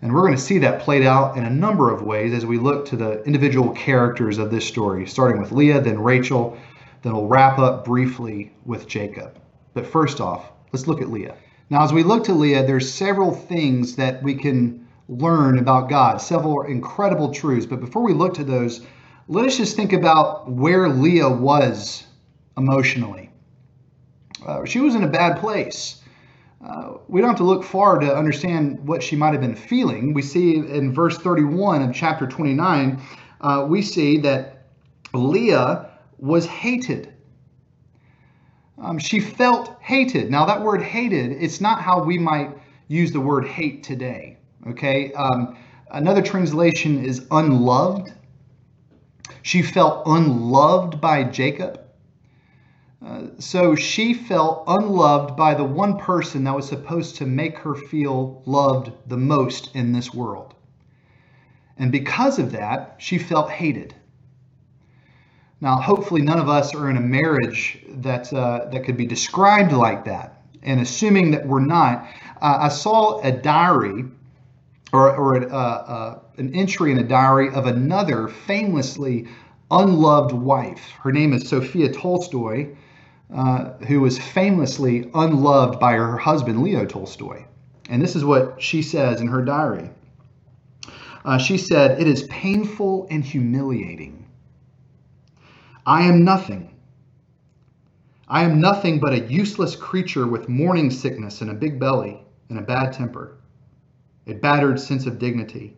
And 0.00 0.12
we're 0.12 0.22
going 0.22 0.34
to 0.34 0.40
see 0.40 0.58
that 0.58 0.80
played 0.80 1.04
out 1.04 1.36
in 1.36 1.44
a 1.44 1.50
number 1.50 1.92
of 1.92 2.02
ways 2.02 2.32
as 2.32 2.44
we 2.44 2.58
look 2.58 2.86
to 2.86 2.96
the 2.96 3.22
individual 3.22 3.70
characters 3.70 4.38
of 4.38 4.50
this 4.50 4.66
story, 4.66 5.06
starting 5.06 5.40
with 5.40 5.52
Leah, 5.52 5.80
then 5.80 6.00
Rachel, 6.00 6.58
then 7.02 7.12
we'll 7.12 7.28
wrap 7.28 7.58
up 7.58 7.84
briefly 7.84 8.52
with 8.64 8.88
Jacob. 8.88 9.38
But 9.74 9.86
first 9.86 10.20
off, 10.20 10.50
let's 10.72 10.88
look 10.88 11.00
at 11.00 11.10
Leah. 11.10 11.36
Now, 11.70 11.84
as 11.84 11.92
we 11.92 12.02
look 12.02 12.24
to 12.24 12.34
Leah, 12.34 12.66
there's 12.66 12.92
several 12.92 13.32
things 13.32 13.94
that 13.96 14.22
we 14.22 14.34
can 14.34 14.88
learn 15.08 15.58
about 15.58 15.88
God, 15.88 16.20
several 16.20 16.62
incredible 16.62 17.32
truths. 17.32 17.66
But 17.66 17.80
before 17.80 18.02
we 18.02 18.12
look 18.12 18.34
to 18.34 18.44
those, 18.44 18.84
let 19.28 19.46
us 19.46 19.56
just 19.56 19.76
think 19.76 19.92
about 19.92 20.50
where 20.50 20.88
Leah 20.88 21.28
was 21.28 22.04
emotionally. 22.56 23.30
Uh, 24.44 24.64
she 24.64 24.80
was 24.80 24.94
in 24.94 25.04
a 25.04 25.08
bad 25.08 25.38
place. 25.38 26.02
Uh, 26.64 26.94
we 27.08 27.20
don't 27.20 27.30
have 27.30 27.38
to 27.38 27.44
look 27.44 27.64
far 27.64 27.98
to 27.98 28.14
understand 28.14 28.86
what 28.86 29.02
she 29.02 29.16
might 29.16 29.32
have 29.32 29.40
been 29.40 29.56
feeling. 29.56 30.14
We 30.14 30.22
see 30.22 30.56
in 30.56 30.92
verse 30.92 31.18
31 31.18 31.82
of 31.82 31.94
chapter 31.94 32.26
29, 32.26 33.02
uh, 33.40 33.66
we 33.68 33.82
see 33.82 34.18
that 34.18 34.66
Leah 35.12 35.90
was 36.18 36.46
hated. 36.46 37.12
Um, 38.78 38.98
she 38.98 39.20
felt 39.20 39.76
hated. 39.80 40.30
Now, 40.30 40.46
that 40.46 40.62
word 40.62 40.82
hated, 40.82 41.32
it's 41.32 41.60
not 41.60 41.80
how 41.80 42.02
we 42.02 42.18
might 42.18 42.50
use 42.88 43.12
the 43.12 43.20
word 43.20 43.46
hate 43.46 43.82
today. 43.82 44.38
Okay? 44.68 45.12
Um, 45.12 45.56
another 45.90 46.22
translation 46.22 47.04
is 47.04 47.26
unloved. 47.30 48.12
She 49.42 49.62
felt 49.62 50.04
unloved 50.06 51.00
by 51.00 51.24
Jacob. 51.24 51.80
Uh, 53.04 53.22
so 53.38 53.74
she 53.74 54.14
felt 54.14 54.64
unloved 54.68 55.36
by 55.36 55.54
the 55.54 55.64
one 55.64 55.98
person 55.98 56.44
that 56.44 56.54
was 56.54 56.68
supposed 56.68 57.16
to 57.16 57.26
make 57.26 57.58
her 57.58 57.74
feel 57.74 58.42
loved 58.46 58.92
the 59.08 59.16
most 59.16 59.74
in 59.74 59.92
this 59.92 60.14
world. 60.14 60.54
And 61.76 61.90
because 61.90 62.38
of 62.38 62.52
that, 62.52 62.94
she 62.98 63.18
felt 63.18 63.50
hated. 63.50 63.94
Now, 65.60 65.76
hopefully, 65.76 66.22
none 66.22 66.38
of 66.38 66.48
us 66.48 66.74
are 66.74 66.90
in 66.90 66.96
a 66.96 67.00
marriage 67.00 67.84
that, 67.88 68.32
uh, 68.32 68.66
that 68.70 68.84
could 68.84 68.96
be 68.96 69.06
described 69.06 69.72
like 69.72 70.04
that. 70.04 70.42
And 70.62 70.80
assuming 70.80 71.32
that 71.32 71.46
we're 71.46 71.60
not, 71.60 72.06
uh, 72.40 72.58
I 72.60 72.68
saw 72.68 73.20
a 73.22 73.32
diary 73.32 74.04
or, 74.92 75.14
or 75.16 75.52
uh, 75.52 75.56
uh, 75.56 76.18
an 76.36 76.54
entry 76.54 76.92
in 76.92 76.98
a 76.98 77.04
diary 77.04 77.48
of 77.54 77.66
another 77.66 78.28
famously 78.28 79.26
unloved 79.70 80.32
wife. 80.32 80.90
Her 81.02 81.12
name 81.12 81.32
is 81.32 81.48
Sophia 81.48 81.92
Tolstoy 81.92 82.74
uh, 83.34 83.72
who 83.88 84.00
was 84.00 84.18
famously 84.18 85.10
unloved 85.14 85.80
by 85.80 85.94
her 85.94 86.18
husband, 86.18 86.62
Leo 86.62 86.84
Tolstoy. 86.84 87.44
And 87.88 88.02
this 88.02 88.14
is 88.14 88.24
what 88.24 88.60
she 88.60 88.82
says 88.82 89.20
in 89.20 89.28
her 89.28 89.42
diary. 89.42 89.90
Uh, 91.24 91.38
she 91.38 91.56
said, 91.56 92.00
It 92.00 92.06
is 92.06 92.24
painful 92.24 93.06
and 93.10 93.24
humiliating. 93.24 94.26
I 95.86 96.02
am 96.02 96.24
nothing. 96.24 96.74
I 98.28 98.44
am 98.44 98.60
nothing 98.60 99.00
but 99.00 99.12
a 99.12 99.20
useless 99.20 99.76
creature 99.76 100.26
with 100.26 100.48
morning 100.48 100.90
sickness 100.90 101.40
and 101.40 101.50
a 101.50 101.54
big 101.54 101.78
belly 101.78 102.22
and 102.48 102.58
a 102.58 102.62
bad 102.62 102.92
temper, 102.92 103.38
a 104.26 104.34
battered 104.34 104.78
sense 104.78 105.06
of 105.06 105.18
dignity, 105.18 105.76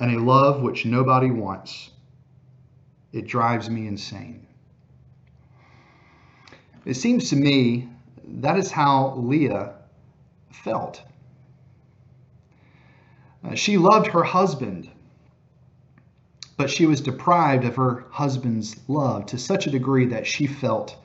and 0.00 0.14
a 0.14 0.22
love 0.22 0.62
which 0.62 0.84
nobody 0.84 1.30
wants. 1.30 1.90
It 3.12 3.26
drives 3.26 3.70
me 3.70 3.86
insane. 3.86 4.46
It 6.84 6.94
seems 6.94 7.30
to 7.30 7.36
me 7.36 7.88
that 8.40 8.58
is 8.58 8.70
how 8.70 9.14
Leah 9.16 9.74
felt. 10.50 11.02
Uh, 13.44 13.54
she 13.54 13.78
loved 13.78 14.08
her 14.08 14.22
husband, 14.22 14.90
but 16.56 16.70
she 16.70 16.86
was 16.86 17.00
deprived 17.00 17.64
of 17.64 17.76
her 17.76 18.04
husband's 18.10 18.76
love 18.88 19.26
to 19.26 19.38
such 19.38 19.66
a 19.66 19.70
degree 19.70 20.06
that 20.06 20.26
she 20.26 20.46
felt 20.46 20.96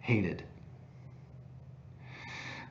hated. 0.00 0.42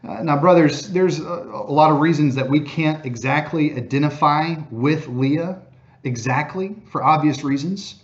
Uh, 0.07 0.21
now, 0.21 0.37
brothers, 0.37 0.89
there's 0.89 1.19
a, 1.19 1.23
a 1.23 1.71
lot 1.71 1.89
of 1.91 1.99
reasons 1.99 2.35
that 2.35 2.49
we 2.49 2.59
can't 2.59 3.05
exactly 3.05 3.73
identify 3.75 4.55
with 4.69 5.07
Leah 5.07 5.61
exactly 6.03 6.75
for 6.91 7.03
obvious 7.03 7.43
reasons. 7.43 7.95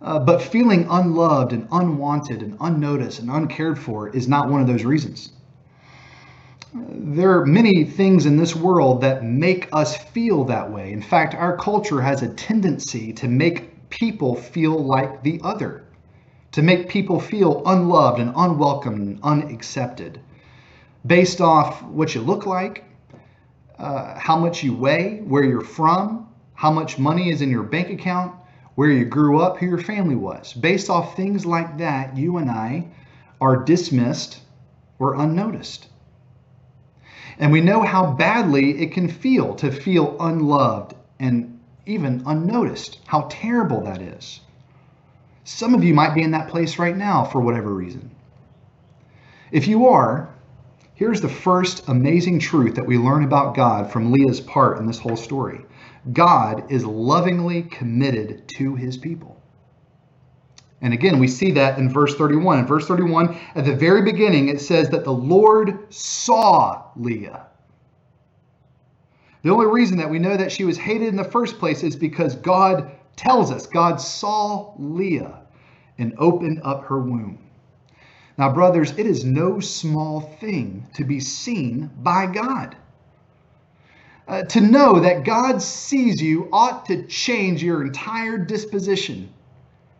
Uh, 0.00 0.18
but 0.20 0.40
feeling 0.40 0.86
unloved 0.90 1.52
and 1.52 1.66
unwanted 1.72 2.42
and 2.42 2.56
unnoticed 2.60 3.18
and 3.18 3.30
uncared 3.30 3.76
for 3.76 4.08
is 4.10 4.28
not 4.28 4.48
one 4.48 4.60
of 4.60 4.68
those 4.68 4.84
reasons. 4.84 5.32
There 6.72 7.36
are 7.40 7.44
many 7.44 7.84
things 7.84 8.24
in 8.24 8.36
this 8.36 8.54
world 8.54 9.00
that 9.00 9.24
make 9.24 9.68
us 9.72 9.96
feel 9.96 10.44
that 10.44 10.70
way. 10.70 10.92
In 10.92 11.02
fact, 11.02 11.34
our 11.34 11.56
culture 11.56 12.00
has 12.00 12.22
a 12.22 12.28
tendency 12.28 13.12
to 13.14 13.26
make 13.26 13.90
people 13.90 14.36
feel 14.36 14.78
like 14.78 15.22
the 15.24 15.40
other, 15.42 15.84
to 16.52 16.62
make 16.62 16.88
people 16.88 17.20
feel 17.20 17.62
unloved 17.66 18.20
and 18.20 18.32
unwelcome 18.36 18.94
and 18.94 19.20
unaccepted 19.22 20.20
based 21.06 21.40
off 21.40 21.82
what 21.82 22.14
you 22.14 22.20
look 22.20 22.46
like, 22.46 22.84
uh, 23.78 24.18
how 24.18 24.36
much 24.36 24.62
you 24.62 24.74
weigh, 24.74 25.20
where 25.20 25.44
you're 25.44 25.60
from, 25.60 26.28
how 26.54 26.70
much 26.70 26.98
money 26.98 27.30
is 27.30 27.42
in 27.42 27.50
your 27.50 27.62
bank 27.62 27.90
account, 27.90 28.34
where 28.74 28.90
you 28.90 29.04
grew 29.04 29.40
up, 29.40 29.58
who 29.58 29.66
your 29.66 29.78
family 29.78 30.14
was. 30.14 30.52
Based 30.52 30.90
off 30.90 31.16
things 31.16 31.46
like 31.46 31.78
that, 31.78 32.16
you 32.16 32.38
and 32.38 32.50
I 32.50 32.88
are 33.40 33.64
dismissed 33.64 34.40
or 34.98 35.14
unnoticed. 35.14 35.86
And 37.38 37.52
we 37.52 37.60
know 37.60 37.82
how 37.82 38.12
badly 38.12 38.82
it 38.82 38.92
can 38.92 39.08
feel 39.08 39.54
to 39.56 39.70
feel 39.70 40.16
unloved 40.18 40.94
and 41.20 41.60
even 41.86 42.22
unnoticed, 42.26 42.98
how 43.06 43.28
terrible 43.30 43.82
that 43.82 44.02
is. 44.02 44.40
Some 45.48 45.74
of 45.74 45.82
you 45.82 45.94
might 45.94 46.14
be 46.14 46.22
in 46.22 46.32
that 46.32 46.50
place 46.50 46.78
right 46.78 46.94
now 46.94 47.24
for 47.24 47.40
whatever 47.40 47.72
reason. 47.72 48.10
If 49.50 49.66
you 49.66 49.86
are, 49.86 50.28
here's 50.94 51.22
the 51.22 51.28
first 51.28 51.88
amazing 51.88 52.38
truth 52.38 52.74
that 52.74 52.86
we 52.86 52.98
learn 52.98 53.24
about 53.24 53.56
God 53.56 53.90
from 53.90 54.12
Leah's 54.12 54.42
part 54.42 54.76
in 54.76 54.86
this 54.86 54.98
whole 54.98 55.16
story. 55.16 55.64
God 56.12 56.70
is 56.70 56.84
lovingly 56.84 57.62
committed 57.62 58.46
to 58.58 58.74
his 58.74 58.98
people. 58.98 59.40
And 60.82 60.92
again, 60.92 61.18
we 61.18 61.26
see 61.26 61.52
that 61.52 61.78
in 61.78 61.88
verse 61.88 62.14
31. 62.14 62.58
In 62.58 62.66
verse 62.66 62.86
31, 62.86 63.34
at 63.54 63.64
the 63.64 63.74
very 63.74 64.02
beginning, 64.02 64.48
it 64.48 64.60
says 64.60 64.90
that 64.90 65.04
the 65.04 65.14
Lord 65.14 65.92
saw 65.92 66.90
Leah. 66.94 67.46
The 69.42 69.50
only 69.50 69.66
reason 69.66 69.96
that 69.96 70.10
we 70.10 70.18
know 70.18 70.36
that 70.36 70.52
she 70.52 70.64
was 70.64 70.76
hated 70.76 71.08
in 71.08 71.16
the 71.16 71.24
first 71.24 71.58
place 71.58 71.82
is 71.82 71.96
because 71.96 72.36
God 72.36 72.90
tells 73.18 73.50
us 73.50 73.66
God 73.66 74.00
saw 74.00 74.72
Leah 74.78 75.42
and 75.98 76.14
opened 76.16 76.60
up 76.64 76.84
her 76.84 77.00
womb. 77.00 77.38
Now, 78.38 78.52
brothers, 78.52 78.92
it 78.96 79.04
is 79.04 79.24
no 79.24 79.58
small 79.58 80.20
thing 80.20 80.86
to 80.94 81.04
be 81.04 81.18
seen 81.18 81.90
by 81.98 82.26
God. 82.26 82.76
Uh, 84.28 84.42
to 84.44 84.60
know 84.60 85.00
that 85.00 85.24
God 85.24 85.60
sees 85.60 86.22
you 86.22 86.48
ought 86.52 86.86
to 86.86 87.02
change 87.06 87.62
your 87.62 87.84
entire 87.84 88.38
disposition. 88.38 89.32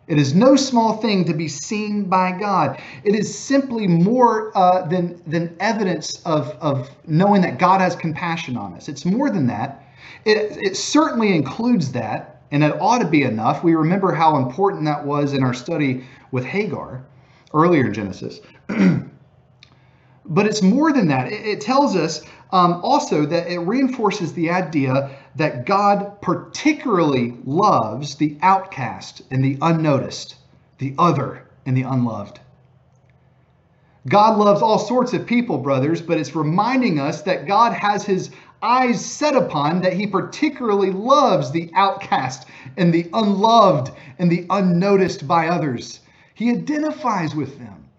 It 0.07 0.17
is 0.17 0.33
no 0.33 0.55
small 0.55 0.97
thing 0.97 1.25
to 1.25 1.33
be 1.33 1.47
seen 1.47 2.05
by 2.05 2.31
God. 2.31 2.81
It 3.03 3.13
is 3.13 3.37
simply 3.37 3.87
more 3.87 4.57
uh, 4.57 4.87
than, 4.87 5.21
than 5.27 5.55
evidence 5.59 6.21
of, 6.25 6.49
of 6.61 6.89
knowing 7.05 7.41
that 7.41 7.59
God 7.59 7.81
has 7.81 7.95
compassion 7.95 8.55
on 8.55 8.73
us. 8.73 8.87
It's 8.87 9.05
more 9.05 9.29
than 9.29 9.47
that. 9.47 9.83
It, 10.25 10.57
it 10.57 10.77
certainly 10.77 11.35
includes 11.35 11.91
that, 11.91 12.38
and 12.51 12.63
it 12.63 12.75
ought 12.79 12.99
to 12.99 13.07
be 13.07 13.23
enough. 13.23 13.63
We 13.63 13.75
remember 13.75 14.13
how 14.13 14.37
important 14.37 14.85
that 14.85 15.05
was 15.05 15.33
in 15.33 15.43
our 15.43 15.53
study 15.53 16.05
with 16.31 16.45
Hagar 16.45 17.05
earlier 17.53 17.85
in 17.87 17.93
Genesis. 17.93 18.39
but 20.25 20.45
it's 20.45 20.61
more 20.61 20.91
than 20.91 21.07
that. 21.07 21.31
It, 21.31 21.45
it 21.45 21.61
tells 21.61 21.95
us 21.95 22.23
um, 22.51 22.79
also 22.83 23.25
that 23.25 23.51
it 23.51 23.59
reinforces 23.59 24.33
the 24.33 24.49
idea 24.49 25.11
that 25.35 25.65
God 25.65 26.21
particularly 26.21 27.35
loves 27.45 28.15
the 28.15 28.37
outcast 28.41 29.21
and 29.31 29.43
the 29.43 29.57
unnoticed, 29.61 30.35
the 30.79 30.95
other 30.97 31.47
and 31.65 31.77
the 31.77 31.83
unloved. 31.83 32.39
God 34.07 34.37
loves 34.37 34.61
all 34.61 34.79
sorts 34.79 35.13
of 35.13 35.27
people, 35.27 35.57
brothers, 35.57 36.01
but 36.01 36.17
it's 36.17 36.35
reminding 36.35 36.99
us 36.99 37.21
that 37.23 37.45
God 37.45 37.73
has 37.73 38.03
his 38.03 38.31
eyes 38.61 39.03
set 39.03 39.35
upon, 39.35 39.81
that 39.81 39.93
he 39.93 40.07
particularly 40.07 40.91
loves 40.91 41.51
the 41.51 41.71
outcast 41.75 42.47
and 42.77 42.93
the 42.93 43.09
unloved 43.13 43.91
and 44.17 44.31
the 44.31 44.45
unnoticed 44.49 45.27
by 45.27 45.47
others. 45.47 46.01
He 46.33 46.49
identifies 46.51 47.35
with 47.35 47.57
them. 47.57 47.89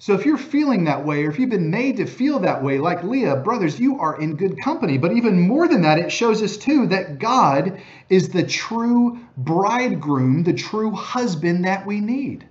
So 0.00 0.14
if 0.14 0.24
you're 0.24 0.38
feeling 0.38 0.84
that 0.84 1.04
way, 1.04 1.24
or 1.24 1.30
if 1.30 1.38
you've 1.38 1.50
been 1.50 1.70
made 1.70 1.96
to 1.96 2.06
feel 2.06 2.38
that 2.38 2.62
way, 2.62 2.78
like 2.78 3.02
Leah, 3.02 3.36
brothers, 3.36 3.80
you 3.80 3.98
are 3.98 4.20
in 4.20 4.36
good 4.36 4.60
company. 4.62 4.96
But 4.96 5.12
even 5.12 5.40
more 5.40 5.66
than 5.66 5.82
that, 5.82 5.98
it 5.98 6.12
shows 6.12 6.40
us 6.40 6.56
too 6.56 6.86
that 6.86 7.18
God 7.18 7.82
is 8.08 8.28
the 8.28 8.44
true 8.44 9.18
bridegroom, 9.36 10.44
the 10.44 10.52
true 10.52 10.92
husband 10.92 11.64
that 11.64 11.84
we 11.84 12.00
need. 12.00 12.46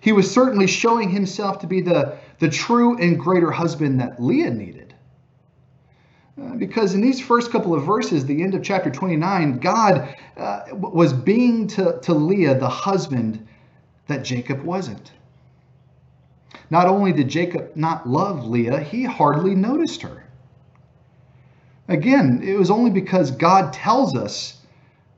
He 0.00 0.12
was 0.12 0.30
certainly 0.30 0.68
showing 0.68 1.10
himself 1.10 1.58
to 1.60 1.66
be 1.66 1.80
the, 1.80 2.16
the 2.38 2.48
true 2.48 2.96
and 2.96 3.18
greater 3.18 3.50
husband 3.50 4.00
that 4.00 4.22
Leah 4.22 4.50
needed. 4.50 4.75
Because 6.58 6.94
in 6.94 7.00
these 7.00 7.20
first 7.20 7.50
couple 7.50 7.74
of 7.74 7.84
verses, 7.84 8.26
the 8.26 8.42
end 8.42 8.54
of 8.54 8.62
chapter 8.62 8.90
29, 8.90 9.58
God 9.58 10.14
uh, 10.36 10.64
was 10.72 11.12
being 11.12 11.66
to, 11.68 11.98
to 12.02 12.12
Leah 12.12 12.58
the 12.58 12.68
husband 12.68 13.46
that 14.06 14.22
Jacob 14.22 14.62
wasn't. 14.62 15.12
Not 16.68 16.88
only 16.88 17.12
did 17.12 17.28
Jacob 17.28 17.74
not 17.74 18.08
love 18.08 18.46
Leah, 18.46 18.80
he 18.80 19.04
hardly 19.04 19.54
noticed 19.54 20.02
her. 20.02 20.24
Again, 21.88 22.42
it 22.42 22.58
was 22.58 22.70
only 22.70 22.90
because 22.90 23.30
God 23.30 23.72
tells 23.72 24.16
us 24.16 24.60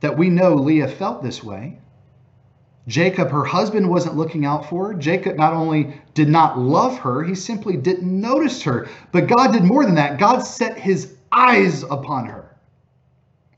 that 0.00 0.16
we 0.16 0.28
know 0.28 0.54
Leah 0.54 0.88
felt 0.88 1.22
this 1.22 1.42
way. 1.42 1.78
Jacob, 2.88 3.30
her 3.30 3.44
husband, 3.44 3.88
wasn't 3.88 4.16
looking 4.16 4.44
out 4.44 4.68
for 4.68 4.88
her. 4.88 4.94
Jacob 4.94 5.36
not 5.36 5.52
only 5.52 5.94
did 6.14 6.28
not 6.28 6.58
love 6.58 6.98
her, 6.98 7.22
he 7.22 7.34
simply 7.34 7.76
didn't 7.76 8.20
notice 8.20 8.62
her. 8.62 8.88
But 9.12 9.28
God 9.28 9.52
did 9.52 9.62
more 9.62 9.84
than 9.84 9.94
that. 9.96 10.18
God 10.18 10.40
set 10.40 10.78
his 10.78 11.14
eyes 11.30 11.82
upon 11.84 12.26
her. 12.26 12.56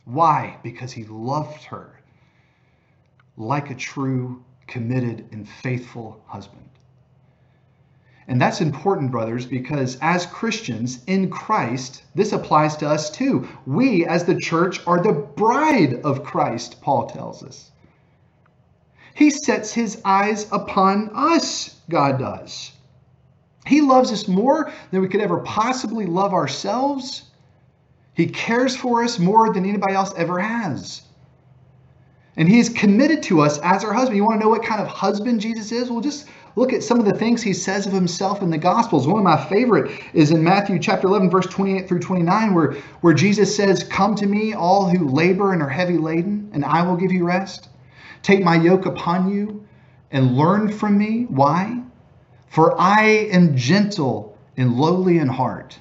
Why? 0.04 0.58
Because 0.62 0.92
he 0.92 1.04
loved 1.04 1.62
her 1.64 2.00
like 3.37 3.70
a 3.70 3.75
true, 3.75 4.44
committed, 4.66 5.26
and 5.32 5.48
faithful 5.48 6.22
husband. 6.26 6.68
And 8.28 8.40
that's 8.40 8.61
important, 8.61 9.11
brothers, 9.11 9.46
because 9.46 9.96
as 10.02 10.26
Christians 10.26 11.02
in 11.07 11.31
Christ, 11.31 12.02
this 12.14 12.33
applies 12.33 12.76
to 12.76 12.88
us 12.88 13.11
too. 13.11 13.48
We, 13.66 14.05
as 14.05 14.24
the 14.24 14.38
church, 14.38 14.87
are 14.87 15.02
the 15.02 15.12
bride 15.12 16.00
of 16.05 16.22
Christ, 16.24 16.81
Paul 16.83 17.07
tells 17.07 17.42
us. 17.42 17.70
He 19.14 19.31
sets 19.31 19.73
his 19.73 20.01
eyes 20.05 20.46
upon 20.53 21.11
us, 21.14 21.77
God 21.88 22.18
does. 22.18 22.73
He 23.66 23.81
loves 23.81 24.12
us 24.12 24.27
more 24.27 24.73
than 24.90 25.03
we 25.03 25.09
could 25.09 25.20
ever 25.20 25.38
possibly 25.38 26.07
love 26.07 26.33
ourselves. 26.33 27.23
He 28.14 28.27
cares 28.27 28.77
for 28.77 29.05
us 29.05 29.18
more 29.18 29.53
than 29.53 29.64
anybody 29.64 29.94
else 29.94 30.12
ever 30.16 30.38
has. 30.38 31.03
And 32.37 32.49
he's 32.49 32.68
committed 32.68 33.23
to 33.25 33.40
us 33.40 33.59
as 33.59 33.85
our 33.85 33.92
husband. 33.92 34.16
You 34.16 34.25
want 34.25 34.40
to 34.40 34.44
know 34.44 34.51
what 34.51 34.64
kind 34.64 34.81
of 34.81 34.87
husband 34.87 35.40
Jesus 35.40 35.73
is? 35.73 35.90
Well, 35.90 36.01
just 36.01 36.27
Look 36.61 36.75
at 36.75 36.83
some 36.83 36.99
of 36.99 37.07
the 37.07 37.16
things 37.16 37.42
he 37.42 37.55
says 37.55 37.87
of 37.87 37.92
himself 37.94 38.42
in 38.42 38.51
the 38.51 38.59
Gospels. 38.59 39.07
One 39.09 39.16
of 39.18 39.25
my 39.25 39.42
favorite 39.49 39.90
is 40.12 40.31
in 40.31 40.44
Matthew 40.44 40.79
chapter 40.79 41.07
11, 41.07 41.31
verse 41.31 41.46
28 41.46 41.88
through 41.88 42.01
29, 42.01 42.53
where, 42.55 42.73
where 43.01 43.14
Jesus 43.14 43.57
says, 43.57 43.83
Come 43.85 44.14
to 44.16 44.27
me, 44.27 44.53
all 44.53 44.87
who 44.87 45.09
labor 45.09 45.55
and 45.55 45.62
are 45.62 45.70
heavy 45.70 45.96
laden, 45.96 46.51
and 46.53 46.62
I 46.62 46.83
will 46.83 46.96
give 46.96 47.12
you 47.12 47.25
rest. 47.25 47.69
Take 48.22 48.42
my 48.42 48.56
yoke 48.56 48.87
upon 48.87 49.30
you 49.30 49.66
and 50.11 50.37
learn 50.37 50.70
from 50.70 50.98
me. 50.98 51.26
Why? 51.28 51.83
For 52.48 52.78
I 52.80 53.02
am 53.33 53.56
gentle 53.56 54.38
and 54.56 54.74
lowly 54.74 55.18
in 55.18 55.28
heart 55.28 55.78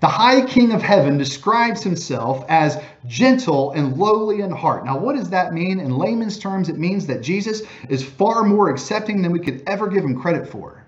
the 0.00 0.08
high 0.08 0.40
king 0.46 0.72
of 0.72 0.82
heaven 0.82 1.18
describes 1.18 1.82
himself 1.82 2.44
as 2.48 2.82
gentle 3.06 3.72
and 3.72 3.98
lowly 3.98 4.40
in 4.40 4.50
heart. 4.50 4.84
Now, 4.86 4.98
what 4.98 5.14
does 5.14 5.30
that 5.30 5.52
mean? 5.52 5.78
In 5.78 5.96
layman's 5.96 6.38
terms, 6.38 6.70
it 6.70 6.78
means 6.78 7.06
that 7.06 7.22
Jesus 7.22 7.62
is 7.88 8.02
far 8.02 8.42
more 8.42 8.70
accepting 8.70 9.20
than 9.20 9.30
we 9.30 9.40
could 9.40 9.62
ever 9.66 9.88
give 9.88 10.02
him 10.02 10.18
credit 10.18 10.48
for. 10.48 10.86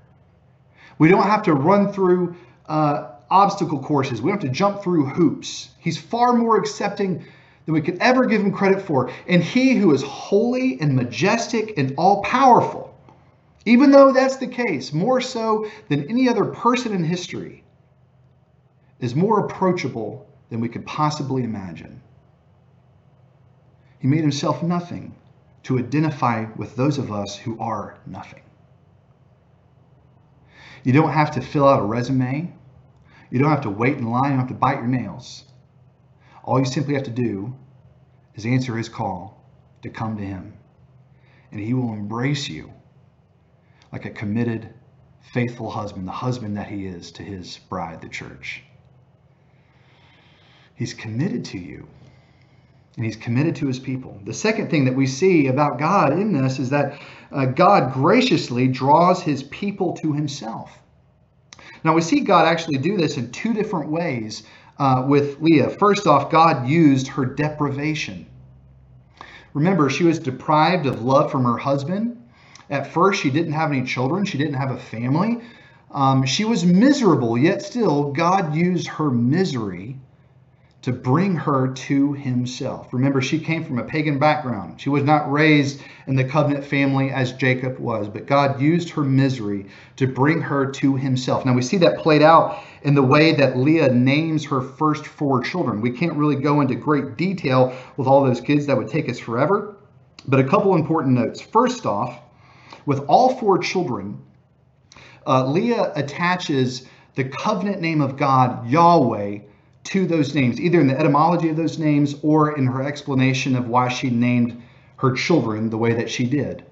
We 0.99 1.09
don't 1.09 1.25
have 1.25 1.43
to 1.45 1.53
run 1.53 1.93
through 1.93 2.37
uh, 2.67 3.11
obstacle 3.31 3.83
courses, 3.83 4.23
we 4.23 4.31
don't 4.31 4.41
have 4.41 4.51
to 4.51 4.57
jump 4.57 4.83
through 4.83 5.07
hoops. 5.07 5.71
He's 5.79 5.99
far 5.99 6.33
more 6.33 6.57
accepting 6.57 7.25
than 7.65 7.75
we 7.75 7.81
could 7.81 7.99
ever 7.99 8.27
give 8.27 8.41
him 8.41 8.53
credit 8.53 8.83
for. 8.83 9.11
And 9.29 9.43
he 9.43 9.75
who 9.75 9.93
is 9.93 10.03
holy 10.03 10.81
and 10.81 10.97
majestic 10.97 11.79
and 11.79 11.95
all 11.97 12.23
powerful, 12.23 12.97
even 13.65 13.91
though 13.91 14.13
that's 14.13 14.37
the 14.37 14.47
case, 14.47 14.93
more 14.93 15.21
so 15.21 15.67
than 15.89 16.09
any 16.09 16.29
other 16.29 16.45
person 16.45 16.93
in 16.93 17.05
history, 17.05 17.65
is 19.01 19.15
more 19.15 19.45
approachable 19.47 20.27
than 20.51 20.61
we 20.61 20.69
could 20.69 20.87
possibly 20.87 21.45
imagine. 21.45 22.01
He 23.99 24.09
made 24.09 24.21
himself 24.21 24.63
nothing 24.63 25.15
to 25.65 25.79
identify 25.79 26.47
with 26.57 26.75
those 26.75 26.99
of 26.99 27.13
us 27.13 27.37
who 27.37 27.59
are 27.61 27.99
nothing. 28.07 28.43
You 30.83 30.93
don't 30.93 31.13
have 31.13 31.31
to 31.33 31.41
fill 31.41 31.69
out 31.69 31.81
a 31.81 31.85
resume. 31.85 32.53
You 33.31 33.39
don't 33.39 33.51
have 33.51 33.63
to 33.63 33.71
wait 33.71 33.99
in 33.99 34.11
line. 34.11 34.25
You 34.25 34.31
don't 34.31 34.41
have 34.41 34.49
to 34.49 34.55
bite 34.55 34.79
your 34.79 34.89
nails. 34.89 35.45
All 36.45 36.59
you 36.59 36.65
simply 36.65 36.95
have 36.95 37.05
to 37.05 37.11
do 37.11 37.55
is 38.35 38.47
answer 38.47 38.77
his 38.77 38.89
call 38.89 39.45
to 39.83 39.91
come 39.91 40.17
to 40.17 40.25
him. 40.25 40.55
And 41.51 41.61
he 41.61 41.75
will 41.75 41.93
embrace 41.93 42.49
you 42.49 42.73
like 43.93 44.07
a 44.07 44.11
committed, 44.11 44.73
faithful 45.33 45.71
husband, 45.71 46.09
the 46.09 46.13
husband 46.13 46.57
that 46.57 46.69
he 46.69 46.87
is 46.87 47.13
to 47.13 47.23
his 47.23 47.59
bride, 47.69 48.01
the 48.01 48.09
church. 48.09 48.63
He's 50.75 50.95
committed 50.95 51.45
to 51.47 51.59
you 51.59 51.87
and 52.97 53.05
he's 53.05 53.17
committed 53.17 53.57
to 53.57 53.67
his 53.67 53.79
people. 53.79 54.21
The 54.25 54.35
second 54.35 54.71
thing 54.71 54.85
that 54.85 54.95
we 54.95 55.07
see 55.07 55.47
about 55.47 55.79
God 55.79 56.13
in 56.13 56.33
this 56.33 56.59
is 56.59 56.71
that 56.71 57.01
uh, 57.31 57.47
God 57.47 57.93
graciously 57.93 58.69
draws 58.69 59.23
his 59.23 59.43
people 59.45 59.95
to 59.99 60.13
himself. 60.13 60.79
Now, 61.85 61.95
we 61.95 62.01
see 62.01 62.21
God 62.21 62.47
actually 62.47 62.79
do 62.79 62.97
this 62.97 63.17
in 63.17 63.31
two 63.33 63.55
different 63.55 63.91
ways 63.91 64.45
uh, 64.79 65.05
with 65.07 65.41
Leah. 65.41 65.71
First 65.71 66.07
off, 66.07 66.31
God 66.31 66.69
used 66.69 67.09
her 67.09 67.25
deprivation. 67.25 68.27
Remember, 69.55 69.91
she 69.91 70.05
was 70.05 70.19
deprived 70.19 70.87
of 70.87 71.03
love 71.03 71.31
from 71.31 71.45
her 71.45 71.59
husband. 71.59 72.19
At 72.71 72.87
first, 72.87 73.21
she 73.21 73.31
didn't 73.31 73.53
have 73.53 73.71
any 73.71 73.85
children, 73.85 74.25
she 74.25 74.39
didn't 74.39 74.55
have 74.55 74.71
a 74.71 74.79
family. 74.79 75.41
Um, 75.91 76.25
she 76.25 76.45
was 76.47 76.65
miserable, 76.65 77.37
yet 77.37 77.63
still, 77.63 78.13
God 78.13 78.55
used 78.55 78.89
her 78.89 79.11
misery 79.11 79.99
to 80.83 80.93
bring 80.93 81.37
her 81.37 81.69
to 81.69 82.13
himself. 82.13 82.93
Remember, 82.93 83.21
she 83.21 83.39
came 83.39 83.65
from 83.65 83.79
a 83.79 83.85
pagan 83.85 84.19
background. 84.19 84.81
She 84.81 84.89
was 84.91 85.05
not 85.05 85.31
raised 85.31 85.81
in 86.09 86.17
the 86.17 86.25
covenant 86.25 86.65
family 86.65 87.11
as 87.11 87.33
Jacob 87.33 87.79
was, 87.79 88.09
but 88.09 88.27
God 88.27 88.61
used 88.61 88.91
her 88.91 89.05
misery 89.05 89.67
to 89.97 90.09
bring 90.09 90.41
her 90.41 90.71
to 90.73 90.97
himself. 90.97 91.47
Now, 91.47 91.55
we 91.55 91.63
see 91.63 91.77
that 91.79 91.99
played 91.99 92.21
out 92.23 92.61
in 92.83 92.95
the 92.97 93.03
way 93.03 93.33
that 93.33 93.57
Leah 93.57 93.93
names 93.93 94.45
her 94.47 94.61
first 94.61 95.07
four 95.07 95.41
children. 95.41 95.81
We 95.81 95.93
can't 95.93 96.15
really 96.15 96.37
go 96.37 96.61
into 96.61 96.75
great 96.75 97.17
detail 97.17 97.77
with 97.97 98.09
all 98.09 98.25
those 98.25 98.41
kids, 98.41 98.67
that 98.67 98.77
would 98.77 98.89
take 98.89 99.09
us 99.09 99.21
forever. 99.21 99.77
But 100.27 100.41
a 100.41 100.45
couple 100.45 100.75
important 100.75 101.15
notes. 101.15 101.41
First 101.41 101.87
off, 101.87 102.21
with 102.87 103.05
all 103.07 103.37
four 103.37 103.59
children, 103.59 104.21
uh, 105.29 105.47
Leah 105.47 105.93
attaches 105.95 106.89
the 107.15 107.25
covenant 107.25 107.81
name 107.81 108.01
of 108.01 108.17
God, 108.17 108.67
Yahweh, 108.69 109.39
to 109.85 110.07
those 110.07 110.35
names, 110.35 110.61
either 110.61 110.81
in 110.81 110.87
the 110.87 110.99
etymology 110.99 111.49
of 111.49 111.57
those 111.57 111.79
names 111.79 112.17
or 112.23 112.57
in 112.57 112.67
her 112.67 112.83
explanation 112.83 113.57
of 113.57 113.69
why 113.69 113.89
she 113.89 114.11
named 114.11 114.63
her 114.97 115.13
children 115.13 115.71
the 115.71 115.79
way 115.79 115.93
that 115.95 116.11
she 116.11 116.25
did. 116.25 116.65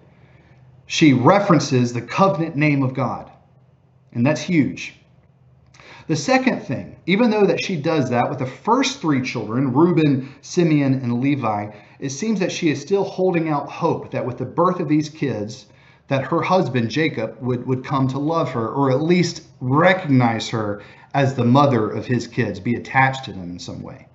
She 0.86 1.12
references 1.12 1.92
the 1.92 2.02
covenant 2.02 2.56
name 2.56 2.82
of 2.82 2.94
God, 2.94 3.30
and 4.12 4.24
that's 4.24 4.40
huge. 4.40 4.94
The 6.06 6.16
second 6.16 6.62
thing, 6.62 6.96
even 7.06 7.30
though 7.30 7.46
that 7.46 7.62
she 7.62 7.76
does 7.76 8.10
that 8.10 8.28
with 8.28 8.40
the 8.40 8.46
first 8.46 9.00
three 9.00 9.22
children, 9.22 9.72
Reuben, 9.72 10.34
Simeon, 10.40 10.94
and 10.94 11.20
Levi, 11.20 11.70
it 12.00 12.10
seems 12.10 12.40
that 12.40 12.50
she 12.50 12.70
is 12.70 12.80
still 12.80 13.04
holding 13.04 13.48
out 13.48 13.70
hope 13.70 14.10
that 14.10 14.26
with 14.26 14.38
the 14.38 14.44
birth 14.44 14.80
of 14.80 14.88
these 14.88 15.08
kids, 15.08 15.66
that 16.08 16.24
her 16.24 16.42
husband 16.42 16.90
Jacob 16.90 17.36
would, 17.40 17.64
would 17.66 17.84
come 17.84 18.08
to 18.08 18.18
love 18.18 18.50
her 18.50 18.68
or 18.68 18.90
at 18.90 19.00
least 19.00 19.44
recognize 19.60 20.48
her 20.48 20.82
as 21.14 21.34
the 21.34 21.44
mother 21.44 21.90
of 21.90 22.06
his 22.06 22.26
kids, 22.26 22.60
be 22.60 22.74
attached 22.74 23.24
to 23.24 23.32
them 23.32 23.50
in 23.50 23.58
some 23.58 23.82
way. 23.82 24.06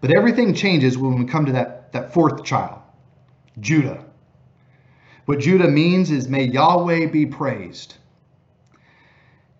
But 0.00 0.16
everything 0.16 0.54
changes 0.54 0.98
when 0.98 1.18
we 1.18 1.24
come 1.24 1.46
to 1.46 1.52
that, 1.52 1.92
that 1.92 2.12
fourth 2.12 2.44
child, 2.44 2.80
Judah. 3.60 4.04
What 5.24 5.40
Judah 5.40 5.68
means 5.68 6.10
is, 6.10 6.28
may 6.28 6.44
Yahweh 6.44 7.06
be 7.06 7.26
praised. 7.26 7.96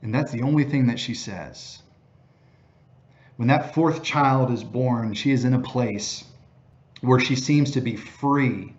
And 0.02 0.14
that's 0.14 0.32
the 0.32 0.42
only 0.42 0.64
thing 0.64 0.86
that 0.86 1.00
she 1.00 1.14
says. 1.14 1.82
When 3.36 3.48
that 3.48 3.74
fourth 3.74 4.02
child 4.02 4.50
is 4.50 4.64
born, 4.64 5.14
she 5.14 5.30
is 5.32 5.44
in 5.44 5.54
a 5.54 5.60
place 5.60 6.24
where 7.00 7.20
she 7.20 7.36
seems 7.36 7.72
to 7.72 7.80
be 7.80 7.96
free 7.96 8.74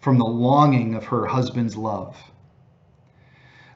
from 0.00 0.18
the 0.18 0.24
longing 0.24 0.94
of 0.94 1.04
her 1.04 1.26
husband's 1.26 1.76
love. 1.76 2.16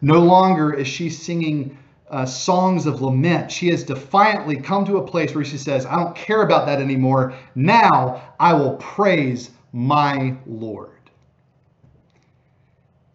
No 0.01 0.21
longer 0.21 0.73
is 0.73 0.89
she 0.89 1.11
singing 1.11 1.77
uh, 2.11 2.27
songs 2.27 2.87
of 2.87 3.01
lament. 3.01 3.51
She 3.51 3.69
has 3.69 3.85
defiantly 3.85 4.57
come 4.57 4.85
to 4.87 4.99
a 4.99 5.07
place 5.07 5.35
where 5.35 5.45
she 5.45 5.59
says, 5.59 5.87
I 5.87 5.97
don't 5.97 6.17
care 6.17 6.43
about 6.43 6.67
that 6.67 6.81
anymore. 6.81 7.35
Now 7.55 8.35
I 8.39 8.55
will 8.55 8.77
praise 8.77 9.51
my 9.73 10.37
Lord. 10.47 10.91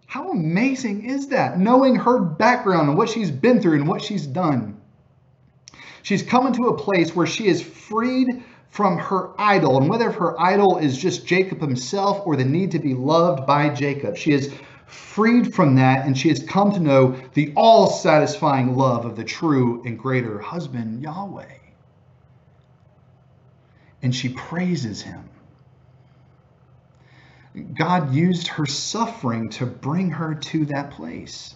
How 0.05 0.31
amazing 0.31 1.10
is 1.10 1.27
that? 1.27 1.60
Knowing 1.60 1.95
her 1.95 2.19
background 2.19 2.88
and 2.88 2.97
what 2.97 3.10
she's 3.10 3.31
been 3.31 3.62
through 3.62 3.75
and 3.75 3.88
what 3.88 4.01
she's 4.01 4.25
done. 4.25 4.79
She's 6.03 6.23
come 6.23 6.47
into 6.47 6.67
a 6.67 6.77
place 6.77 7.13
where 7.13 7.27
she 7.27 7.47
is 7.47 7.62
freed 7.62 8.43
from 8.69 8.97
her 8.97 9.29
idol, 9.39 9.77
and 9.77 9.89
whether 9.89 10.12
her 10.12 10.39
idol 10.39 10.77
is 10.77 10.97
just 10.97 11.25
Jacob 11.25 11.62
himself 11.62 12.21
or 12.25 12.36
the 12.36 12.43
need 12.43 12.71
to 12.71 12.79
be 12.79 12.93
loved 12.93 13.47
by 13.47 13.69
Jacob. 13.69 14.17
She 14.17 14.34
is 14.34 14.53
freed 14.88 15.54
from 15.54 15.76
that, 15.76 16.06
and 16.06 16.17
she 16.17 16.30
has 16.30 16.43
come 16.43 16.71
to 16.74 16.80
know 16.80 17.15
the 17.34 17.54
all 17.56 17.88
satisfying 17.88 18.76
love 18.76 19.06
of 19.06 19.15
the 19.15 19.24
true 19.24 19.82
and 19.86 19.98
greater 19.98 20.39
husband, 20.39 21.02
Yahweh. 21.02 21.45
And 24.02 24.15
she 24.15 24.30
praises 24.30 25.02
him. 25.02 25.30
God 27.74 28.13
used 28.13 28.48
her 28.48 28.65
suffering 28.65 29.50
to 29.52 29.65
bring 29.65 30.12
her 30.12 30.36
to 30.36 30.65
that 30.65 30.91
place 30.91 31.56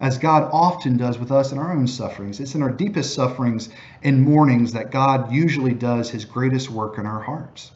as 0.00 0.18
God 0.18 0.50
often 0.52 0.96
does 0.96 1.18
with 1.18 1.32
us 1.32 1.52
in 1.52 1.58
our 1.58 1.72
own 1.72 1.86
sufferings. 1.86 2.40
It's 2.40 2.54
in 2.54 2.62
our 2.62 2.70
deepest 2.70 3.14
sufferings 3.14 3.70
and 4.02 4.22
mournings 4.22 4.72
that 4.72 4.90
God 4.90 5.32
usually 5.32 5.72
does 5.72 6.10
his 6.10 6.24
greatest 6.24 6.68
work 6.68 6.98
in 6.98 7.06
our 7.06 7.20
hearts. 7.20 7.70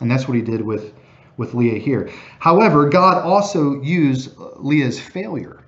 And 0.00 0.10
that's 0.10 0.28
what 0.28 0.36
he 0.36 0.42
did 0.42 0.60
with, 0.60 0.92
with 1.36 1.54
Leah 1.54 1.78
here. 1.78 2.10
However, 2.38 2.88
God 2.88 3.24
also 3.24 3.80
used 3.82 4.36
Leah's 4.56 5.00
failure. 5.00 5.64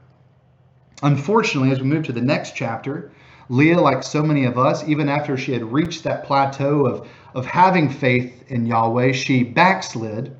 Unfortunately, 1.02 1.70
as 1.70 1.80
we 1.80 1.86
move 1.86 2.04
to 2.04 2.12
the 2.12 2.20
next 2.20 2.54
chapter, 2.54 3.12
Leah, 3.48 3.80
like 3.80 4.02
so 4.02 4.22
many 4.22 4.44
of 4.44 4.58
us, 4.58 4.86
even 4.88 5.08
after 5.08 5.36
she 5.36 5.52
had 5.52 5.62
reached 5.72 6.04
that 6.04 6.24
plateau 6.24 6.86
of, 6.86 7.08
of 7.34 7.44
having 7.44 7.90
faith 7.90 8.44
in 8.48 8.66
Yahweh, 8.66 9.12
she 9.12 9.42
backslid 9.42 10.34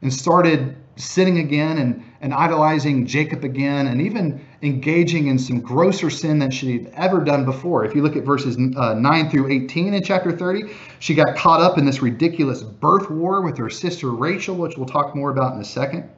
and 0.00 0.12
started 0.12 0.76
sinning 0.96 1.38
again 1.38 1.78
and, 1.78 2.02
and 2.20 2.32
idolizing 2.32 3.06
Jacob 3.06 3.44
again, 3.44 3.86
and 3.88 4.00
even 4.00 4.44
engaging 4.62 5.28
in 5.28 5.38
some 5.38 5.60
grosser 5.60 6.10
sin 6.10 6.38
than 6.38 6.50
she'd 6.50 6.90
ever 6.94 7.22
done 7.22 7.44
before. 7.44 7.84
If 7.84 7.94
you 7.94 8.02
look 8.02 8.16
at 8.16 8.24
verses 8.24 8.56
uh, 8.76 8.94
9 8.94 9.30
through 9.30 9.50
18 9.52 9.94
in 9.94 10.02
chapter 10.02 10.32
30, 10.32 10.74
she 10.98 11.14
got 11.14 11.36
caught 11.36 11.60
up 11.60 11.78
in 11.78 11.84
this 11.84 12.02
ridiculous 12.02 12.62
birth 12.62 13.08
war 13.08 13.42
with 13.42 13.56
her 13.58 13.70
sister 13.70 14.10
Rachel, 14.10 14.56
which 14.56 14.76
we'll 14.76 14.86
talk 14.86 15.14
more 15.14 15.30
about 15.30 15.54
in 15.54 15.60
a 15.60 15.64
second. 15.64 16.08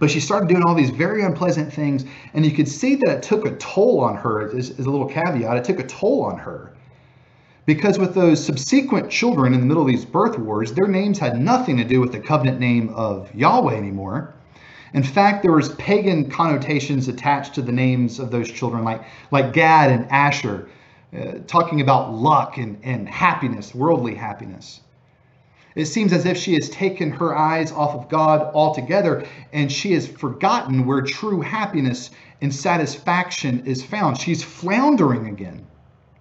But 0.00 0.10
she 0.10 0.18
started 0.18 0.48
doing 0.48 0.64
all 0.64 0.74
these 0.74 0.90
very 0.90 1.22
unpleasant 1.22 1.72
things, 1.72 2.04
and 2.32 2.44
you 2.44 2.50
could 2.50 2.68
see 2.68 2.96
that 2.96 3.08
it 3.08 3.22
took 3.22 3.46
a 3.46 3.56
toll 3.56 4.00
on 4.00 4.16
her, 4.16 4.48
as, 4.56 4.70
as 4.70 4.86
a 4.86 4.90
little 4.90 5.06
caveat, 5.06 5.56
it 5.56 5.64
took 5.64 5.78
a 5.78 5.86
toll 5.86 6.24
on 6.24 6.38
her. 6.38 6.72
Because 7.66 7.98
with 7.98 8.14
those 8.14 8.44
subsequent 8.44 9.10
children 9.10 9.54
in 9.54 9.60
the 9.60 9.66
middle 9.66 9.82
of 9.82 9.88
these 9.88 10.04
birth 10.04 10.38
wars, 10.38 10.72
their 10.72 10.88
names 10.88 11.18
had 11.18 11.40
nothing 11.40 11.76
to 11.78 11.84
do 11.84 12.00
with 12.00 12.12
the 12.12 12.20
covenant 12.20 12.60
name 12.60 12.90
of 12.90 13.32
Yahweh 13.34 13.74
anymore. 13.74 14.34
In 14.94 15.02
fact, 15.02 15.42
there 15.42 15.52
was 15.52 15.74
pagan 15.74 16.30
connotations 16.30 17.08
attached 17.08 17.56
to 17.56 17.62
the 17.62 17.72
names 17.72 18.20
of 18.20 18.30
those 18.30 18.48
children, 18.48 18.84
like, 18.84 19.02
like 19.32 19.52
Gad 19.52 19.90
and 19.90 20.10
Asher, 20.10 20.68
uh, 21.12 21.40
talking 21.48 21.80
about 21.80 22.14
luck 22.14 22.58
and, 22.58 22.78
and 22.84 23.08
happiness, 23.08 23.74
worldly 23.74 24.14
happiness. 24.14 24.80
It 25.74 25.86
seems 25.86 26.12
as 26.12 26.24
if 26.24 26.36
she 26.36 26.54
has 26.54 26.70
taken 26.70 27.10
her 27.10 27.36
eyes 27.36 27.72
off 27.72 27.96
of 27.96 28.08
God 28.08 28.54
altogether 28.54 29.26
and 29.52 29.70
she 29.70 29.92
has 29.94 30.06
forgotten 30.06 30.86
where 30.86 31.02
true 31.02 31.40
happiness 31.40 32.10
and 32.40 32.54
satisfaction 32.54 33.64
is 33.66 33.84
found. 33.84 34.18
She's 34.18 34.44
floundering 34.44 35.26
again 35.26 35.66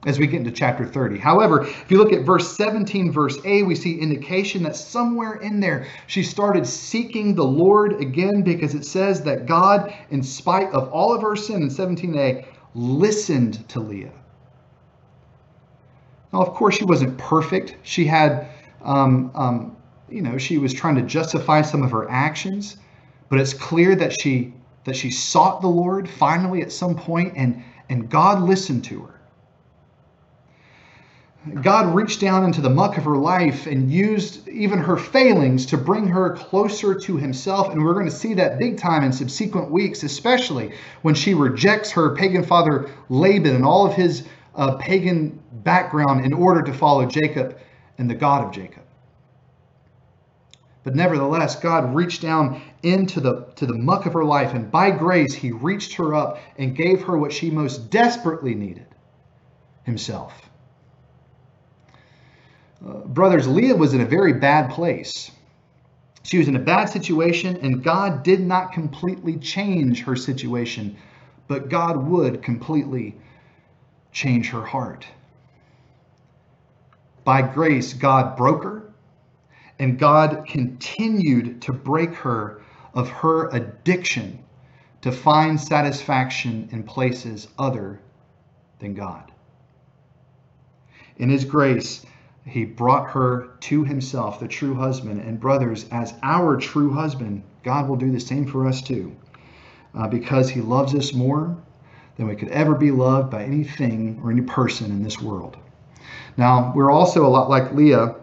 as 0.05 0.19
we 0.19 0.27
get 0.27 0.39
into 0.39 0.51
chapter 0.51 0.85
30. 0.85 1.17
However, 1.17 1.61
if 1.63 1.89
you 1.89 1.97
look 1.97 2.13
at 2.13 2.25
verse 2.25 2.55
17, 2.55 3.11
verse 3.11 3.37
A, 3.45 3.63
we 3.63 3.75
see 3.75 3.99
indication 3.99 4.63
that 4.63 4.75
somewhere 4.75 5.35
in 5.35 5.59
there 5.59 5.87
she 6.07 6.23
started 6.23 6.67
seeking 6.67 7.35
the 7.35 7.43
Lord 7.43 8.01
again 8.01 8.41
because 8.41 8.75
it 8.75 8.85
says 8.85 9.21
that 9.23 9.45
God, 9.45 9.93
in 10.09 10.23
spite 10.23 10.71
of 10.71 10.89
all 10.89 11.13
of 11.13 11.21
her 11.21 11.35
sin 11.35 11.61
in 11.61 11.69
17a, 11.69 12.45
listened 12.75 13.67
to 13.69 13.79
Leah. 13.79 14.11
Now, 16.31 16.41
of 16.41 16.53
course, 16.55 16.75
she 16.75 16.83
wasn't 16.83 17.17
perfect. 17.17 17.77
She 17.83 18.05
had, 18.05 18.47
um, 18.81 19.31
um, 19.35 19.77
you 20.09 20.21
know, 20.21 20.37
she 20.37 20.57
was 20.57 20.73
trying 20.73 20.95
to 20.95 21.03
justify 21.03 21.61
some 21.61 21.83
of 21.83 21.91
her 21.91 22.09
actions, 22.09 22.77
but 23.29 23.39
it's 23.39 23.53
clear 23.53 23.95
that 23.95 24.19
she 24.19 24.53
that 24.85 24.97
she 24.97 25.11
sought 25.11 25.61
the 25.61 25.67
Lord 25.67 26.09
finally 26.09 26.61
at 26.61 26.71
some 26.71 26.95
point, 26.95 27.33
and 27.37 27.63
and 27.89 28.09
God 28.09 28.41
listened 28.41 28.83
to 28.85 29.01
her. 29.03 29.12
God 31.61 31.93
reached 31.93 32.21
down 32.21 32.45
into 32.45 32.61
the 32.61 32.69
muck 32.69 32.97
of 32.97 33.03
her 33.03 33.17
life 33.17 33.67
and 33.67 33.91
used 33.91 34.47
even 34.47 34.79
her 34.79 34.95
failings 34.95 35.65
to 35.67 35.77
bring 35.77 36.07
her 36.07 36.35
closer 36.35 36.95
to 36.95 37.17
himself. 37.17 37.69
And 37.69 37.83
we're 37.83 37.93
going 37.93 38.05
to 38.05 38.11
see 38.11 38.33
that 38.35 38.59
big 38.59 38.77
time 38.77 39.03
in 39.03 39.11
subsequent 39.11 39.69
weeks, 39.69 40.03
especially 40.03 40.71
when 41.01 41.15
she 41.15 41.33
rejects 41.33 41.91
her 41.91 42.15
pagan 42.15 42.43
father 42.43 42.89
Laban 43.09 43.55
and 43.55 43.65
all 43.65 43.85
of 43.85 43.93
his 43.93 44.25
uh, 44.55 44.75
pagan 44.77 45.41
background 45.51 46.25
in 46.25 46.31
order 46.31 46.61
to 46.61 46.73
follow 46.73 47.05
Jacob 47.05 47.57
and 47.97 48.09
the 48.09 48.15
God 48.15 48.45
of 48.45 48.51
Jacob. 48.53 48.83
But 50.85 50.95
nevertheless, 50.95 51.57
God 51.57 51.93
reached 51.93 52.21
down 52.21 52.61
into 52.83 53.19
the, 53.19 53.47
to 53.55 53.65
the 53.65 53.77
muck 53.77 54.05
of 54.05 54.13
her 54.13 54.25
life, 54.25 54.53
and 54.53 54.69
by 54.69 54.91
grace, 54.91 55.33
He 55.33 55.51
reached 55.51 55.93
her 55.95 56.13
up 56.13 56.39
and 56.57 56.75
gave 56.75 57.03
her 57.03 57.17
what 57.17 57.31
she 57.31 57.49
most 57.51 57.89
desperately 57.89 58.53
needed 58.53 58.87
Himself. 59.83 60.42
Brothers, 62.83 63.47
Leah 63.47 63.75
was 63.75 63.93
in 63.93 64.01
a 64.01 64.05
very 64.05 64.33
bad 64.33 64.69
place. 64.71 65.31
She 66.23 66.37
was 66.37 66.49
in 66.49 66.55
a 66.55 66.59
bad 66.59 66.85
situation, 66.85 67.57
and 67.61 67.81
God 67.83 68.23
did 68.23 68.41
not 68.41 68.73
completely 68.73 69.37
change 69.37 70.03
her 70.03 70.15
situation, 70.15 70.97
but 71.47 71.69
God 71.69 72.07
would 72.07 72.43
completely 72.43 73.15
change 74.11 74.49
her 74.49 74.65
heart. 74.65 75.05
By 77.23 77.41
grace, 77.41 77.93
God 77.93 78.35
broke 78.35 78.63
her, 78.63 78.93
and 79.79 79.97
God 79.97 80.45
continued 80.45 81.61
to 81.61 81.71
break 81.71 82.13
her 82.15 82.61
of 82.93 83.09
her 83.09 83.49
addiction 83.49 84.43
to 85.01 85.11
find 85.11 85.59
satisfaction 85.59 86.67
in 86.71 86.83
places 86.83 87.47
other 87.57 87.99
than 88.79 88.93
God. 88.93 89.31
In 91.17 91.29
His 91.29 91.45
grace, 91.45 92.05
he 92.45 92.65
brought 92.65 93.11
her 93.11 93.51
to 93.61 93.83
himself, 93.83 94.39
the 94.39 94.47
true 94.47 94.75
husband. 94.75 95.21
And 95.21 95.39
brothers, 95.39 95.85
as 95.91 96.13
our 96.23 96.57
true 96.57 96.93
husband, 96.93 97.43
God 97.63 97.87
will 97.87 97.95
do 97.95 98.11
the 98.11 98.19
same 98.19 98.45
for 98.45 98.67
us 98.67 98.81
too. 98.81 99.15
Uh, 99.95 100.07
because 100.07 100.49
he 100.49 100.59
loves 100.59 100.93
us 100.95 101.13
more 101.13 101.55
than 102.17 102.27
we 102.27 102.35
could 102.35 102.49
ever 102.49 102.75
be 102.75 102.91
loved 102.91 103.29
by 103.29 103.43
anything 103.43 104.19
or 104.23 104.31
any 104.31 104.41
person 104.41 104.91
in 104.91 105.03
this 105.03 105.21
world. 105.21 105.57
Now, 106.35 106.73
we're 106.75 106.91
also 106.91 107.25
a 107.25 107.29
lot 107.29 107.49
like 107.49 107.73
Leah 107.73 108.15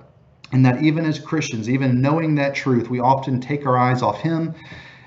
in 0.53 0.63
that 0.63 0.83
even 0.83 1.07
as 1.07 1.19
Christians, 1.19 1.71
even 1.71 2.01
knowing 2.01 2.35
that 2.35 2.55
truth, 2.55 2.91
we 2.91 2.99
often 2.99 3.41
take 3.41 3.67
our 3.67 3.79
eyes 3.79 4.03
off 4.03 4.21
him 4.21 4.55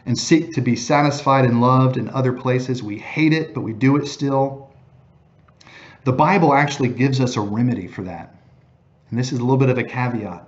and 0.06 0.17
seek 0.17 0.54
to 0.54 0.62
be 0.62 0.76
satisfied 0.76 1.45
and 1.45 1.62
loved 1.62 1.97
in 1.97 2.10
other 2.10 2.34
places. 2.34 2.82
We 2.82 2.97
hate 2.97 3.34
it, 3.34 3.54
but 3.54 3.62
we 3.62 3.73
do 3.73 3.97
it 3.97 4.08
still. 4.08 4.71
The 6.06 6.13
Bible 6.13 6.54
actually 6.54 6.89
gives 6.89 7.19
us 7.19 7.38
a 7.38 7.41
remedy 7.41 7.88
for 7.88 8.04
that. 8.04 8.36
And 9.13 9.19
this 9.19 9.32
is 9.32 9.38
a 9.38 9.43
little 9.43 9.58
bit 9.58 9.69
of 9.69 9.78
a 9.78 9.84
caveat. 9.84 10.43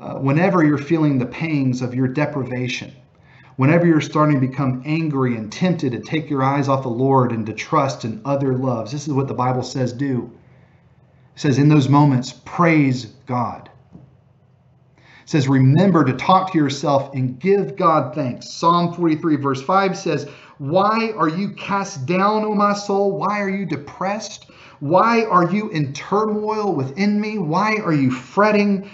Uh, 0.00 0.14
whenever 0.14 0.64
you're 0.64 0.78
feeling 0.78 1.18
the 1.18 1.26
pangs 1.26 1.82
of 1.82 1.94
your 1.94 2.08
deprivation, 2.08 2.90
whenever 3.56 3.86
you're 3.86 4.00
starting 4.00 4.40
to 4.40 4.46
become 4.46 4.82
angry 4.86 5.36
and 5.36 5.52
tempted 5.52 5.92
to 5.92 6.00
take 6.00 6.30
your 6.30 6.42
eyes 6.42 6.66
off 6.66 6.82
the 6.82 6.88
Lord 6.88 7.30
and 7.30 7.44
to 7.44 7.52
trust 7.52 8.06
in 8.06 8.22
other 8.24 8.56
loves, 8.56 8.90
this 8.90 9.06
is 9.06 9.12
what 9.12 9.28
the 9.28 9.34
Bible 9.34 9.62
says 9.62 9.92
do. 9.92 10.32
It 11.34 11.40
says, 11.40 11.58
in 11.58 11.68
those 11.68 11.90
moments, 11.90 12.32
praise 12.46 13.04
God. 13.26 13.68
It 15.04 15.26
says, 15.26 15.46
remember 15.46 16.06
to 16.06 16.14
talk 16.14 16.52
to 16.52 16.58
yourself 16.58 17.12
and 17.12 17.38
give 17.38 17.76
God 17.76 18.14
thanks. 18.14 18.48
Psalm 18.48 18.94
43, 18.94 19.36
verse 19.36 19.60
5 19.60 19.98
says, 19.98 20.26
Why 20.56 21.12
are 21.18 21.28
you 21.28 21.50
cast 21.50 22.06
down, 22.06 22.46
O 22.46 22.54
my 22.54 22.72
soul? 22.72 23.18
Why 23.18 23.42
are 23.42 23.50
you 23.50 23.66
depressed? 23.66 24.46
Why 24.82 25.22
are 25.26 25.48
you 25.48 25.68
in 25.68 25.92
turmoil 25.92 26.74
within 26.74 27.20
me? 27.20 27.38
Why 27.38 27.76
are 27.76 27.92
you 27.92 28.10
fretting? 28.10 28.90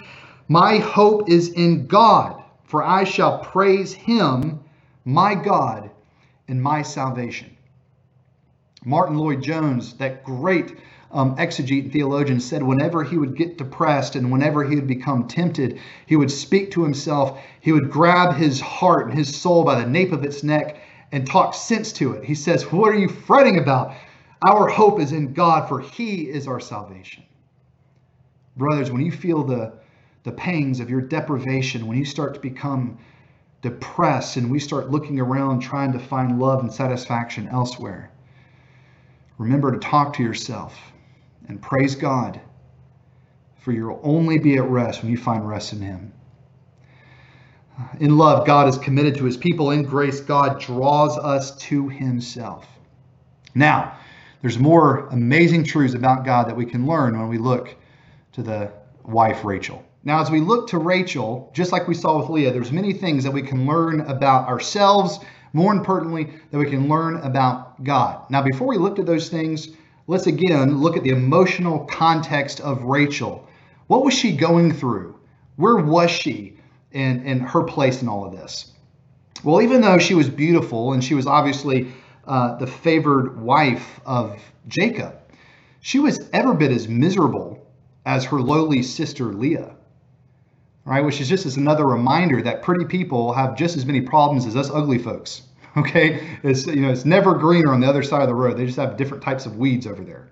My 0.47 0.77
hope 0.77 1.27
is 1.27 1.49
in 1.53 1.87
God, 1.87 2.43
for 2.63 2.83
I 2.83 3.03
shall 3.05 3.39
praise 3.39 3.91
him, 3.91 4.59
my 5.03 5.33
God, 5.33 5.89
and 6.47 6.61
my 6.61 6.83
salvation. 6.83 7.57
Martyn 8.85 9.17
Lloyd-Jones, 9.17 9.95
that 9.95 10.23
great 10.23 10.77
um, 11.11 11.35
exegete 11.37 11.85
and 11.85 11.91
theologian, 11.91 12.39
said 12.39 12.61
whenever 12.61 13.03
he 13.03 13.17
would 13.17 13.35
get 13.35 13.57
depressed 13.57 14.15
and 14.15 14.31
whenever 14.31 14.63
he 14.63 14.75
would 14.75 14.85
become 14.85 15.27
tempted, 15.27 15.79
he 16.05 16.15
would 16.15 16.29
speak 16.29 16.69
to 16.69 16.83
himself. 16.83 17.39
He 17.61 17.71
would 17.71 17.89
grab 17.89 18.35
his 18.35 18.61
heart 18.61 19.07
and 19.07 19.17
his 19.17 19.35
soul 19.35 19.63
by 19.63 19.81
the 19.81 19.89
nape 19.89 20.11
of 20.11 20.23
its 20.23 20.43
neck 20.43 20.83
and 21.11 21.25
talk 21.25 21.55
sense 21.55 21.91
to 21.93 22.13
it. 22.13 22.25
He 22.25 22.35
says, 22.35 22.71
What 22.71 22.91
are 22.91 22.99
you 22.99 23.09
fretting 23.09 23.57
about? 23.57 23.95
Our 24.41 24.67
hope 24.67 24.99
is 24.99 25.11
in 25.11 25.33
God, 25.33 25.67
for 25.67 25.79
He 25.81 26.29
is 26.29 26.47
our 26.47 26.59
salvation. 26.59 27.23
Brothers, 28.55 28.91
when 28.91 29.01
you 29.05 29.11
feel 29.11 29.43
the, 29.43 29.73
the 30.23 30.31
pangs 30.31 30.79
of 30.79 30.89
your 30.89 31.01
deprivation, 31.01 31.87
when 31.87 31.97
you 31.97 32.05
start 32.05 32.33
to 32.35 32.39
become 32.39 32.97
depressed 33.61 34.37
and 34.37 34.49
we 34.49 34.59
start 34.59 34.89
looking 34.89 35.19
around 35.19 35.59
trying 35.59 35.91
to 35.91 35.99
find 35.99 36.39
love 36.39 36.61
and 36.61 36.71
satisfaction 36.71 37.49
elsewhere, 37.49 38.11
remember 39.37 39.71
to 39.71 39.79
talk 39.79 40.13
to 40.13 40.23
yourself 40.23 40.77
and 41.47 41.61
praise 41.61 41.95
God, 41.95 42.39
for 43.57 43.73
you'll 43.73 43.99
only 44.03 44.37
be 44.37 44.55
at 44.55 44.63
rest 44.63 45.01
when 45.01 45.11
you 45.11 45.17
find 45.17 45.47
rest 45.47 45.73
in 45.73 45.81
Him. 45.81 46.13
In 47.99 48.17
love, 48.17 48.45
God 48.45 48.67
is 48.67 48.77
committed 48.77 49.15
to 49.15 49.25
His 49.25 49.37
people. 49.37 49.71
In 49.71 49.83
grace, 49.83 50.21
God 50.21 50.59
draws 50.61 51.17
us 51.17 51.55
to 51.57 51.89
Himself. 51.89 52.67
Now, 53.55 53.97
there's 54.41 54.57
more 54.57 55.07
amazing 55.07 55.63
truths 55.63 55.93
about 55.93 56.25
God 56.25 56.47
that 56.47 56.55
we 56.55 56.65
can 56.65 56.87
learn 56.87 57.17
when 57.17 57.27
we 57.27 57.37
look 57.37 57.75
to 58.33 58.43
the 58.43 58.71
wife 59.03 59.43
Rachel. 59.43 59.83
Now, 60.03 60.21
as 60.21 60.31
we 60.31 60.39
look 60.39 60.67
to 60.69 60.77
Rachel, 60.77 61.51
just 61.53 61.71
like 61.73 61.87
we 61.87 61.93
saw 61.93 62.19
with 62.19 62.29
Leah, 62.29 62.53
there's 62.53 62.71
many 62.71 62.93
things 62.93 63.23
that 63.25 63.31
we 63.31 63.41
can 63.41 63.65
learn 63.65 64.01
about 64.01 64.47
ourselves, 64.47 65.19
more 65.51 65.73
importantly, 65.73 66.29
that 66.51 66.57
we 66.57 66.69
can 66.69 66.87
learn 66.87 67.17
about 67.17 67.83
God. 67.83 68.29
Now, 68.29 68.41
before 68.41 68.67
we 68.67 68.77
look 68.77 68.97
at 68.97 69.05
those 69.05 69.27
things, 69.27 69.69
let's 70.07 70.27
again 70.27 70.77
look 70.77 70.95
at 70.95 71.03
the 71.03 71.09
emotional 71.09 71.85
context 71.85 72.61
of 72.61 72.83
Rachel. 72.83 73.45
What 73.87 74.05
was 74.05 74.13
she 74.13 74.37
going 74.37 74.71
through? 74.71 75.19
Where 75.57 75.77
was 75.77 76.09
she 76.09 76.55
in, 76.93 77.25
in 77.25 77.41
her 77.41 77.63
place 77.63 78.01
in 78.01 78.07
all 78.07 78.25
of 78.25 78.31
this? 78.31 78.71
Well, 79.43 79.61
even 79.61 79.81
though 79.81 79.97
she 79.97 80.15
was 80.15 80.29
beautiful 80.29 80.93
and 80.93 81.03
she 81.03 81.13
was 81.13 81.27
obviously 81.27 81.91
uh, 82.29 82.55
the 82.57 82.67
favored 82.67 83.41
wife 83.41 83.99
of 84.05 84.39
Jacob, 84.67 85.15
she 85.81 85.97
was 85.97 86.29
ever 86.31 86.53
bit 86.53 86.71
as 86.71 86.87
miserable 86.87 87.65
as 88.05 88.23
her 88.25 88.39
lowly 88.39 88.83
sister 88.83 89.25
Leah. 89.33 89.75
Right, 90.85 91.03
which 91.03 91.19
is 91.21 91.27
just 91.27 91.45
as 91.45 91.57
another 91.57 91.85
reminder 91.85 92.41
that 92.41 92.61
pretty 92.61 92.85
people 92.85 93.33
have 93.33 93.57
just 93.57 93.77
as 93.77 93.85
many 93.85 94.01
problems 94.01 94.45
as 94.45 94.55
us 94.55 94.69
ugly 94.71 94.99
folks. 94.99 95.41
Okay, 95.77 96.27
it's 96.41 96.65
you 96.65 96.81
know 96.81 96.89
it's 96.89 97.05
never 97.05 97.35
greener 97.35 97.71
on 97.71 97.79
the 97.79 97.87
other 97.87 98.01
side 98.01 98.23
of 98.23 98.27
the 98.27 98.33
road. 98.33 98.57
They 98.57 98.65
just 98.65 98.79
have 98.79 98.97
different 98.97 99.21
types 99.21 99.45
of 99.45 99.57
weeds 99.57 99.85
over 99.85 100.03
there. 100.03 100.31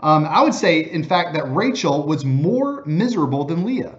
Um, 0.00 0.24
I 0.24 0.42
would 0.42 0.52
say, 0.52 0.80
in 0.80 1.04
fact, 1.04 1.32
that 1.34 1.44
Rachel 1.54 2.04
was 2.04 2.24
more 2.24 2.82
miserable 2.84 3.44
than 3.44 3.64
Leah. 3.64 3.94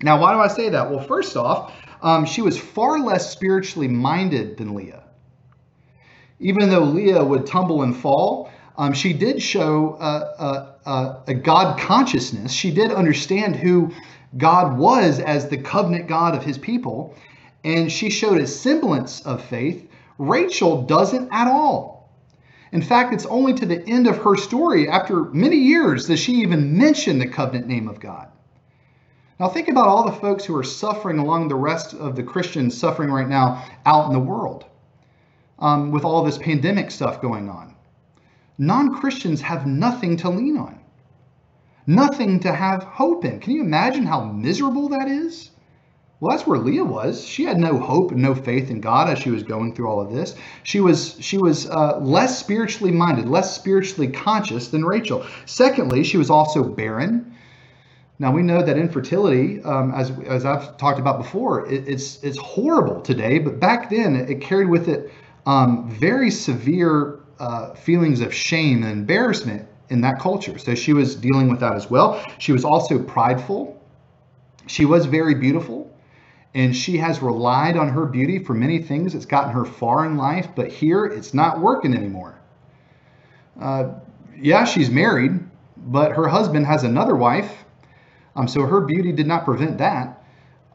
Now, 0.00 0.20
why 0.20 0.32
do 0.32 0.38
I 0.38 0.46
say 0.46 0.68
that? 0.68 0.88
Well, 0.88 1.00
first 1.00 1.36
off, 1.36 1.74
um, 2.02 2.24
she 2.24 2.40
was 2.40 2.56
far 2.56 3.00
less 3.00 3.32
spiritually 3.32 3.88
minded 3.88 4.56
than 4.56 4.74
Leah. 4.74 5.03
Even 6.40 6.68
though 6.68 6.80
Leah 6.80 7.24
would 7.24 7.46
tumble 7.46 7.82
and 7.82 7.96
fall, 7.96 8.50
um, 8.76 8.92
she 8.92 9.12
did 9.12 9.40
show 9.40 9.96
a, 10.00 10.76
a, 10.84 11.22
a, 11.28 11.34
God 11.34 11.78
consciousness. 11.78 12.52
She 12.52 12.72
did 12.72 12.90
understand 12.90 13.54
who 13.54 13.92
God 14.36 14.76
was 14.76 15.20
as 15.20 15.48
the 15.48 15.58
covenant 15.58 16.08
God 16.08 16.34
of 16.34 16.44
his 16.44 16.58
people, 16.58 17.14
and 17.62 17.90
she 17.90 18.10
showed 18.10 18.40
a 18.40 18.46
semblance 18.46 19.20
of 19.24 19.44
faith. 19.44 19.88
Rachel 20.18 20.82
doesn't 20.82 21.32
at 21.32 21.46
all. 21.46 22.10
In 22.72 22.82
fact, 22.82 23.14
it's 23.14 23.26
only 23.26 23.54
to 23.54 23.66
the 23.66 23.86
end 23.88 24.08
of 24.08 24.18
her 24.18 24.36
story, 24.36 24.88
after 24.88 25.26
many 25.26 25.56
years, 25.56 26.08
that 26.08 26.16
she 26.16 26.32
even 26.32 26.76
mentioned 26.76 27.20
the 27.20 27.28
covenant 27.28 27.68
name 27.68 27.86
of 27.86 28.00
God. 28.00 28.28
Now, 29.38 29.48
think 29.48 29.68
about 29.68 29.86
all 29.86 30.04
the 30.04 30.20
folks 30.20 30.44
who 30.44 30.56
are 30.56 30.64
suffering 30.64 31.18
along 31.18 31.46
the 31.46 31.54
rest 31.54 31.94
of 31.94 32.16
the 32.16 32.22
Christians 32.24 32.76
suffering 32.76 33.10
right 33.10 33.28
now 33.28 33.64
out 33.86 34.06
in 34.06 34.12
the 34.12 34.18
world 34.18 34.64
um, 35.64 35.90
with 35.90 36.04
all 36.04 36.22
this 36.22 36.36
pandemic 36.36 36.90
stuff 36.90 37.22
going 37.22 37.48
on. 37.48 37.74
Non 38.58 38.94
Christians 38.94 39.40
have 39.40 39.66
nothing 39.66 40.18
to 40.18 40.28
lean 40.28 40.58
on, 40.58 40.78
nothing 41.86 42.38
to 42.40 42.52
have 42.52 42.84
hope 42.84 43.24
in. 43.24 43.40
Can 43.40 43.54
you 43.54 43.62
imagine 43.62 44.04
how 44.04 44.22
miserable 44.24 44.90
that 44.90 45.08
is? 45.08 45.50
Well, 46.20 46.30
that's 46.30 46.46
where 46.46 46.58
Leah 46.58 46.84
was. 46.84 47.26
She 47.26 47.44
had 47.44 47.58
no 47.58 47.78
hope 47.78 48.12
and 48.12 48.22
no 48.22 48.34
faith 48.34 48.70
in 48.70 48.80
God 48.80 49.08
as 49.08 49.18
she 49.18 49.30
was 49.30 49.42
going 49.42 49.74
through 49.74 49.88
all 49.88 50.00
of 50.00 50.12
this. 50.12 50.36
She 50.64 50.80
was 50.80 51.16
she 51.20 51.38
was 51.38 51.68
uh, 51.68 51.98
less 51.98 52.38
spiritually 52.38 52.92
minded, 52.92 53.26
less 53.26 53.56
spiritually 53.56 54.08
conscious 54.08 54.68
than 54.68 54.84
Rachel. 54.84 55.26
Secondly, 55.46 56.04
she 56.04 56.18
was 56.18 56.28
also 56.28 56.62
barren. 56.62 57.34
Now 58.18 58.32
we 58.32 58.42
know 58.42 58.62
that 58.62 58.76
infertility, 58.76 59.62
um, 59.62 59.92
as 59.94 60.12
as 60.26 60.44
I've 60.44 60.76
talked 60.76 61.00
about 61.00 61.18
before, 61.18 61.66
it, 61.66 61.88
it's 61.88 62.22
it's 62.22 62.38
horrible 62.38 63.00
today. 63.00 63.38
But 63.38 63.58
back 63.58 63.90
then, 63.90 64.14
it, 64.14 64.30
it 64.30 64.40
carried 64.40 64.68
with 64.68 64.88
it 64.88 65.10
um, 65.46 65.90
very 65.90 66.30
severe 66.30 67.20
uh, 67.38 67.74
feelings 67.74 68.20
of 68.20 68.32
shame 68.32 68.82
and 68.82 68.92
embarrassment 68.92 69.68
in 69.90 70.00
that 70.00 70.18
culture. 70.18 70.58
So 70.58 70.74
she 70.74 70.92
was 70.92 71.14
dealing 71.14 71.48
with 71.48 71.60
that 71.60 71.74
as 71.74 71.90
well. 71.90 72.24
She 72.38 72.52
was 72.52 72.64
also 72.64 72.98
prideful. 72.98 73.80
She 74.66 74.84
was 74.86 75.06
very 75.06 75.34
beautiful, 75.34 75.94
and 76.54 76.74
she 76.74 76.96
has 76.96 77.20
relied 77.20 77.76
on 77.76 77.88
her 77.88 78.06
beauty 78.06 78.38
for 78.38 78.54
many 78.54 78.80
things. 78.80 79.14
It's 79.14 79.26
gotten 79.26 79.52
her 79.52 79.64
far 79.64 80.06
in 80.06 80.16
life, 80.16 80.48
but 80.56 80.68
here 80.68 81.04
it's 81.04 81.34
not 81.34 81.60
working 81.60 81.94
anymore. 81.94 82.38
Uh, 83.60 83.90
yeah, 84.36 84.64
she's 84.64 84.90
married, 84.90 85.38
but 85.76 86.12
her 86.12 86.28
husband 86.28 86.66
has 86.66 86.82
another 86.82 87.14
wife, 87.14 87.64
um, 88.36 88.48
so 88.48 88.62
her 88.66 88.80
beauty 88.80 89.12
did 89.12 89.26
not 89.26 89.44
prevent 89.44 89.78
that 89.78 90.23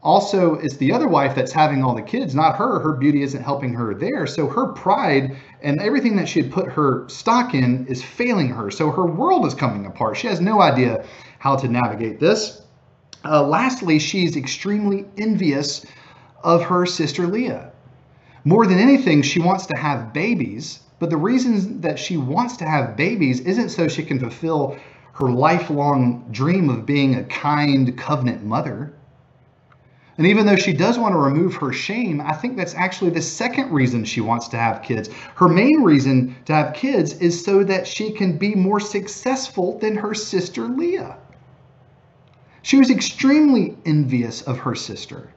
also 0.02 0.54
it's 0.54 0.76
the 0.76 0.92
other 0.92 1.08
wife 1.08 1.34
that's 1.34 1.52
having 1.52 1.82
all 1.84 1.94
the 1.94 2.02
kids 2.02 2.34
not 2.34 2.56
her. 2.56 2.80
Her 2.80 2.92
beauty 2.92 3.22
isn't 3.22 3.42
helping 3.42 3.74
her 3.74 3.94
there. 3.94 4.26
So 4.26 4.46
her 4.46 4.68
pride 4.68 5.36
and 5.62 5.80
everything 5.80 6.16
that 6.16 6.28
she 6.28 6.42
had 6.42 6.52
put 6.52 6.68
her 6.68 7.08
stock 7.08 7.54
in 7.54 7.86
is 7.86 8.02
failing 8.02 8.48
her. 8.48 8.70
So 8.70 8.90
her 8.90 9.06
world 9.06 9.46
is 9.46 9.54
coming 9.54 9.86
apart. 9.86 10.16
She 10.16 10.26
has 10.26 10.40
no 10.40 10.60
idea 10.60 11.04
how 11.38 11.56
to 11.56 11.68
navigate 11.68 12.20
this. 12.20 12.62
Uh, 13.24 13.46
lastly 13.46 13.98
she's 13.98 14.36
extremely 14.36 15.04
envious 15.18 15.84
of 16.42 16.62
her 16.62 16.86
sister 16.86 17.26
leah. 17.26 17.72
More 18.44 18.66
than 18.66 18.78
anything 18.78 19.20
she 19.20 19.40
wants 19.40 19.66
to 19.66 19.76
have 19.76 20.14
babies 20.14 20.80
but 21.00 21.08
the 21.08 21.16
reason 21.16 21.80
that 21.80 21.98
she 21.98 22.18
wants 22.18 22.58
to 22.58 22.66
have 22.66 22.94
babies 22.94 23.40
isn't 23.40 23.70
so 23.70 23.88
she 23.88 24.04
can 24.04 24.20
fulfill 24.20 24.78
her 25.14 25.30
lifelong 25.30 26.26
dream 26.30 26.68
of 26.68 26.86
being 26.86 27.14
a 27.14 27.24
kind 27.24 27.96
covenant 27.98 28.44
mother 28.44 28.92
and 30.20 30.26
even 30.26 30.44
though 30.44 30.54
she 30.56 30.74
does 30.74 30.98
want 30.98 31.14
to 31.14 31.18
remove 31.18 31.54
her 31.54 31.72
shame, 31.72 32.20
I 32.20 32.34
think 32.34 32.54
that's 32.54 32.74
actually 32.74 33.08
the 33.12 33.22
second 33.22 33.72
reason 33.72 34.04
she 34.04 34.20
wants 34.20 34.48
to 34.48 34.58
have 34.58 34.82
kids. 34.82 35.08
Her 35.34 35.48
main 35.48 35.82
reason 35.82 36.36
to 36.44 36.52
have 36.52 36.74
kids 36.74 37.14
is 37.22 37.42
so 37.42 37.64
that 37.64 37.86
she 37.86 38.12
can 38.12 38.36
be 38.36 38.54
more 38.54 38.80
successful 38.80 39.78
than 39.78 39.96
her 39.96 40.12
sister 40.12 40.68
Leah. 40.68 41.16
She 42.60 42.76
was 42.76 42.90
extremely 42.90 43.78
envious 43.86 44.42
of 44.42 44.58
her 44.58 44.74
sister. 44.74 45.30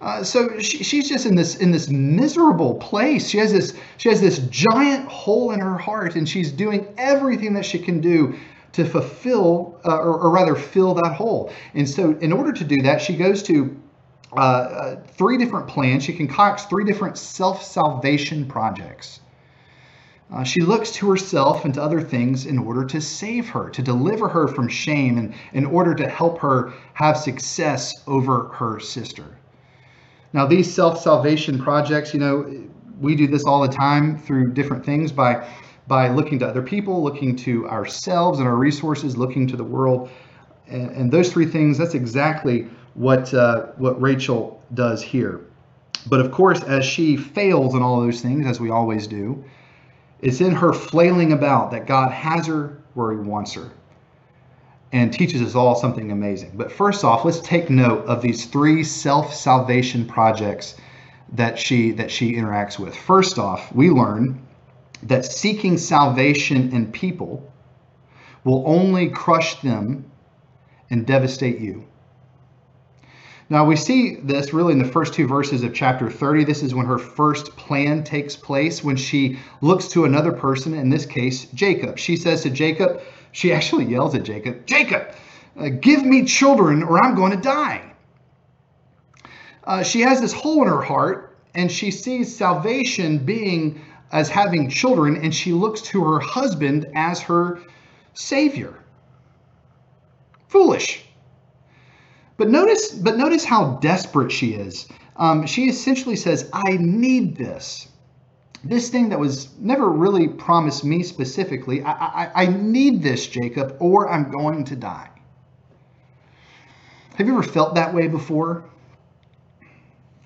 Uh, 0.00 0.24
so 0.24 0.58
she, 0.60 0.82
she's 0.82 1.06
just 1.06 1.26
in 1.26 1.34
this 1.34 1.56
in 1.56 1.72
this 1.72 1.90
miserable 1.90 2.76
place. 2.76 3.28
She 3.28 3.36
has 3.36 3.52
this 3.52 3.74
she 3.98 4.08
has 4.08 4.22
this 4.22 4.38
giant 4.48 5.06
hole 5.06 5.50
in 5.50 5.60
her 5.60 5.76
heart, 5.76 6.16
and 6.16 6.26
she's 6.26 6.50
doing 6.50 6.86
everything 6.96 7.52
that 7.54 7.66
she 7.66 7.78
can 7.78 8.00
do 8.00 8.36
to 8.76 8.84
fulfill, 8.84 9.80
uh, 9.84 9.96
or, 9.96 10.20
or, 10.20 10.30
rather, 10.30 10.54
fill 10.54 10.94
that 10.94 11.14
hole. 11.14 11.50
And 11.74 11.88
so, 11.88 12.10
in 12.20 12.32
order 12.32 12.52
to 12.52 12.64
do 12.64 12.76
that, 12.82 13.00
she 13.00 13.16
goes 13.16 13.42
to 13.44 13.74
uh, 14.32 14.36
uh, 14.36 15.02
three 15.16 15.38
different 15.38 15.66
plans. 15.66 16.04
She 16.04 16.12
concocts 16.12 16.64
three 16.64 16.84
different 16.84 17.16
self 17.16 17.62
salvation 17.62 18.46
projects. 18.46 19.20
Uh, 20.30 20.44
she 20.44 20.60
looks 20.60 20.90
to 20.90 21.08
herself 21.08 21.64
and 21.64 21.72
to 21.74 21.82
other 21.82 22.00
things 22.00 22.46
in 22.46 22.58
order 22.58 22.84
to 22.84 23.00
save 23.00 23.48
her, 23.48 23.70
to 23.70 23.80
deliver 23.80 24.28
her 24.28 24.48
from 24.48 24.68
shame, 24.68 25.16
and 25.18 25.34
in 25.52 25.64
order 25.64 25.94
to 25.94 26.08
help 26.08 26.38
her 26.40 26.72
have 26.94 27.16
success 27.16 27.92
over 28.06 28.48
her 28.48 28.78
sister. 28.78 29.24
Now, 30.34 30.44
these 30.44 30.72
self 30.72 31.00
salvation 31.00 31.58
projects, 31.62 32.12
you 32.12 32.20
know, 32.20 32.68
we 33.00 33.14
do 33.14 33.26
this 33.26 33.44
all 33.44 33.62
the 33.62 33.74
time 33.74 34.18
through 34.18 34.52
different 34.52 34.84
things 34.84 35.12
by 35.12 35.46
by 35.86 36.08
looking 36.08 36.38
to 36.40 36.46
other 36.46 36.62
people, 36.62 37.02
looking 37.02 37.36
to 37.36 37.68
ourselves 37.68 38.38
and 38.38 38.48
our 38.48 38.56
resources, 38.56 39.16
looking 39.16 39.46
to 39.46 39.56
the 39.56 39.64
world, 39.64 40.10
and, 40.68 40.90
and 40.90 41.12
those 41.12 41.32
three 41.32 41.46
things. 41.46 41.78
That's 41.78 41.94
exactly 41.94 42.68
what 42.94 43.32
uh, 43.32 43.66
what 43.76 44.00
Rachel 44.00 44.62
does 44.74 45.02
here. 45.02 45.40
But 46.08 46.20
of 46.20 46.30
course, 46.30 46.62
as 46.62 46.84
she 46.84 47.16
fails 47.16 47.74
in 47.74 47.82
all 47.82 48.00
those 48.00 48.20
things, 48.20 48.46
as 48.46 48.60
we 48.60 48.70
always 48.70 49.06
do, 49.06 49.44
it's 50.20 50.40
in 50.40 50.52
her 50.52 50.72
flailing 50.72 51.32
about 51.32 51.70
that 51.72 51.86
God 51.86 52.10
has 52.12 52.46
her 52.46 52.82
where 52.94 53.12
He 53.12 53.18
wants 53.18 53.54
her 53.54 53.70
and 54.92 55.12
teaches 55.12 55.42
us 55.42 55.54
all 55.54 55.74
something 55.74 56.12
amazing. 56.12 56.52
But 56.54 56.70
first 56.70 57.04
off, 57.04 57.24
let's 57.24 57.40
take 57.40 57.68
note 57.70 58.06
of 58.06 58.22
these 58.22 58.46
three 58.46 58.84
self-salvation 58.84 60.06
projects 60.06 60.76
that 61.32 61.58
she 61.58 61.90
that 61.92 62.10
she 62.10 62.34
interacts 62.34 62.78
with. 62.78 62.96
First 62.96 63.38
off, 63.38 63.72
we 63.74 63.90
learn 63.90 64.45
that 65.02 65.24
seeking 65.24 65.78
salvation 65.78 66.72
in 66.72 66.90
people 66.90 67.52
will 68.44 68.62
only 68.66 69.10
crush 69.10 69.60
them 69.60 70.10
and 70.90 71.06
devastate 71.06 71.58
you. 71.58 71.84
Now 73.48 73.64
we 73.64 73.76
see 73.76 74.16
this 74.16 74.52
really 74.52 74.72
in 74.72 74.80
the 74.80 74.84
first 74.88 75.14
two 75.14 75.28
verses 75.28 75.62
of 75.62 75.72
chapter 75.72 76.10
30. 76.10 76.44
This 76.44 76.62
is 76.62 76.74
when 76.74 76.86
her 76.86 76.98
first 76.98 77.56
plan 77.56 78.02
takes 78.02 78.34
place, 78.34 78.82
when 78.82 78.96
she 78.96 79.38
looks 79.60 79.88
to 79.88 80.04
another 80.04 80.32
person, 80.32 80.74
in 80.74 80.90
this 80.90 81.06
case, 81.06 81.44
Jacob. 81.54 81.98
She 81.98 82.16
says 82.16 82.42
to 82.42 82.50
Jacob, 82.50 83.02
she 83.30 83.52
actually 83.52 83.84
yells 83.84 84.14
at 84.14 84.24
Jacob, 84.24 84.66
Jacob, 84.66 85.14
uh, 85.56 85.68
give 85.68 86.04
me 86.04 86.24
children 86.24 86.82
or 86.82 87.02
I'm 87.02 87.14
going 87.14 87.32
to 87.32 87.40
die. 87.40 87.82
Uh, 89.62 89.82
she 89.82 90.00
has 90.00 90.20
this 90.20 90.32
hole 90.32 90.62
in 90.62 90.68
her 90.68 90.82
heart 90.82 91.36
and 91.54 91.70
she 91.70 91.90
sees 91.90 92.34
salvation 92.36 93.18
being 93.18 93.80
as 94.12 94.28
having 94.28 94.68
children 94.68 95.16
and 95.16 95.34
she 95.34 95.52
looks 95.52 95.80
to 95.82 96.04
her 96.04 96.20
husband 96.20 96.86
as 96.94 97.20
her 97.20 97.60
savior. 98.14 98.74
Foolish. 100.48 101.04
But 102.36 102.48
notice, 102.48 102.92
but 102.92 103.16
notice 103.16 103.44
how 103.44 103.78
desperate 103.80 104.30
she 104.30 104.54
is. 104.54 104.88
Um, 105.16 105.46
she 105.46 105.68
essentially 105.68 106.16
says, 106.16 106.50
"I 106.52 106.76
need 106.78 107.36
this. 107.36 107.88
This 108.62 108.90
thing 108.90 109.08
that 109.10 109.18
was 109.18 109.48
never 109.58 109.88
really 109.88 110.28
promised 110.28 110.84
me 110.84 111.02
specifically. 111.02 111.82
I, 111.82 111.92
I, 111.92 112.42
I 112.42 112.46
need 112.46 113.02
this, 113.02 113.26
Jacob, 113.26 113.76
or 113.80 114.10
I'm 114.10 114.30
going 114.30 114.64
to 114.64 114.76
die." 114.76 115.08
Have 117.16 117.26
you 117.26 117.32
ever 117.32 117.42
felt 117.42 117.74
that 117.76 117.94
way 117.94 118.08
before? 118.08 118.64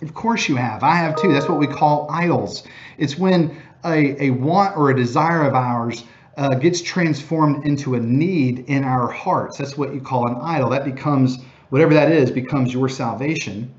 Of 0.02 0.14
course 0.14 0.48
you 0.48 0.56
have. 0.56 0.82
I 0.82 0.96
have 0.96 1.14
too. 1.14 1.32
That's 1.32 1.48
what 1.48 1.58
we 1.58 1.68
call 1.68 2.08
idols. 2.10 2.64
It's 2.98 3.16
when 3.16 3.62
a, 3.84 4.24
a 4.24 4.30
want 4.30 4.76
or 4.76 4.90
a 4.90 4.96
desire 4.96 5.42
of 5.42 5.54
ours 5.54 6.04
uh, 6.36 6.54
gets 6.54 6.80
transformed 6.80 7.66
into 7.66 7.94
a 7.94 8.00
need 8.00 8.60
in 8.68 8.84
our 8.84 9.10
hearts. 9.10 9.58
That's 9.58 9.76
what 9.76 9.94
you 9.94 10.00
call 10.00 10.26
an 10.26 10.36
idol. 10.40 10.70
That 10.70 10.84
becomes 10.84 11.38
whatever 11.70 11.94
that 11.94 12.10
is, 12.10 12.30
becomes 12.30 12.72
your 12.72 12.88
salvation. 12.88 13.74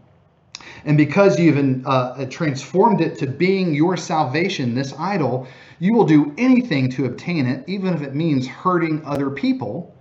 And 0.86 0.98
because 0.98 1.40
you've 1.40 1.86
uh, 1.86 2.26
transformed 2.30 3.02
it 3.02 3.18
to 3.20 3.28
being 3.28 3.74
your 3.74 3.98
salvation, 3.98 4.74
this 4.74 4.94
idol, 4.98 5.48
you 5.80 5.94
will 5.94 6.06
do 6.06 6.34
anything 6.38 6.90
to 6.92 7.06
obtain 7.06 7.46
it, 7.46 7.64
even 7.68 7.94
if 7.94 8.02
it 8.02 8.16
means 8.16 8.48
hurting 8.48 9.04
other 9.06 9.30
people, 9.30 9.96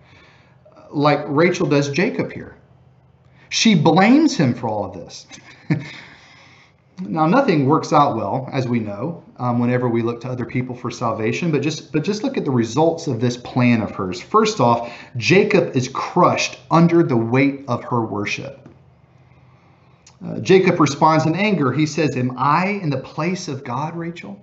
like 0.90 1.20
Rachel 1.28 1.66
does 1.66 1.90
Jacob 1.90 2.32
here. 2.32 2.56
She 3.50 3.74
blames 3.74 4.36
him 4.36 4.54
for 4.54 4.68
all 4.68 4.84
of 4.84 4.94
this. 4.94 5.26
now, 7.02 7.26
nothing 7.26 7.66
works 7.66 7.92
out 7.92 8.16
well, 8.16 8.48
as 8.52 8.68
we 8.68 8.78
know, 8.78 9.22
um, 9.36 9.58
whenever 9.58 9.88
we 9.88 10.02
look 10.02 10.20
to 10.22 10.28
other 10.28 10.44
people 10.44 10.74
for 10.74 10.90
salvation. 10.90 11.50
But 11.50 11.62
just 11.62 11.92
but 11.92 12.04
just 12.04 12.22
look 12.22 12.36
at 12.36 12.44
the 12.44 12.50
results 12.50 13.06
of 13.06 13.20
this 13.20 13.36
plan 13.36 13.80
of 13.80 13.90
hers. 13.90 14.20
First 14.20 14.60
off, 14.60 14.92
Jacob 15.16 15.76
is 15.76 15.88
crushed 15.88 16.58
under 16.70 17.02
the 17.02 17.16
weight 17.16 17.64
of 17.68 17.84
her 17.84 18.04
worship. 18.04 18.68
Uh, 20.24 20.38
Jacob 20.40 20.78
responds 20.78 21.26
in 21.26 21.34
anger. 21.34 21.72
He 21.72 21.86
says, 21.86 22.16
"Am 22.16 22.36
I 22.36 22.66
in 22.66 22.90
the 22.90 22.98
place 22.98 23.48
of 23.48 23.64
God, 23.64 23.96
Rachel?" 23.96 24.40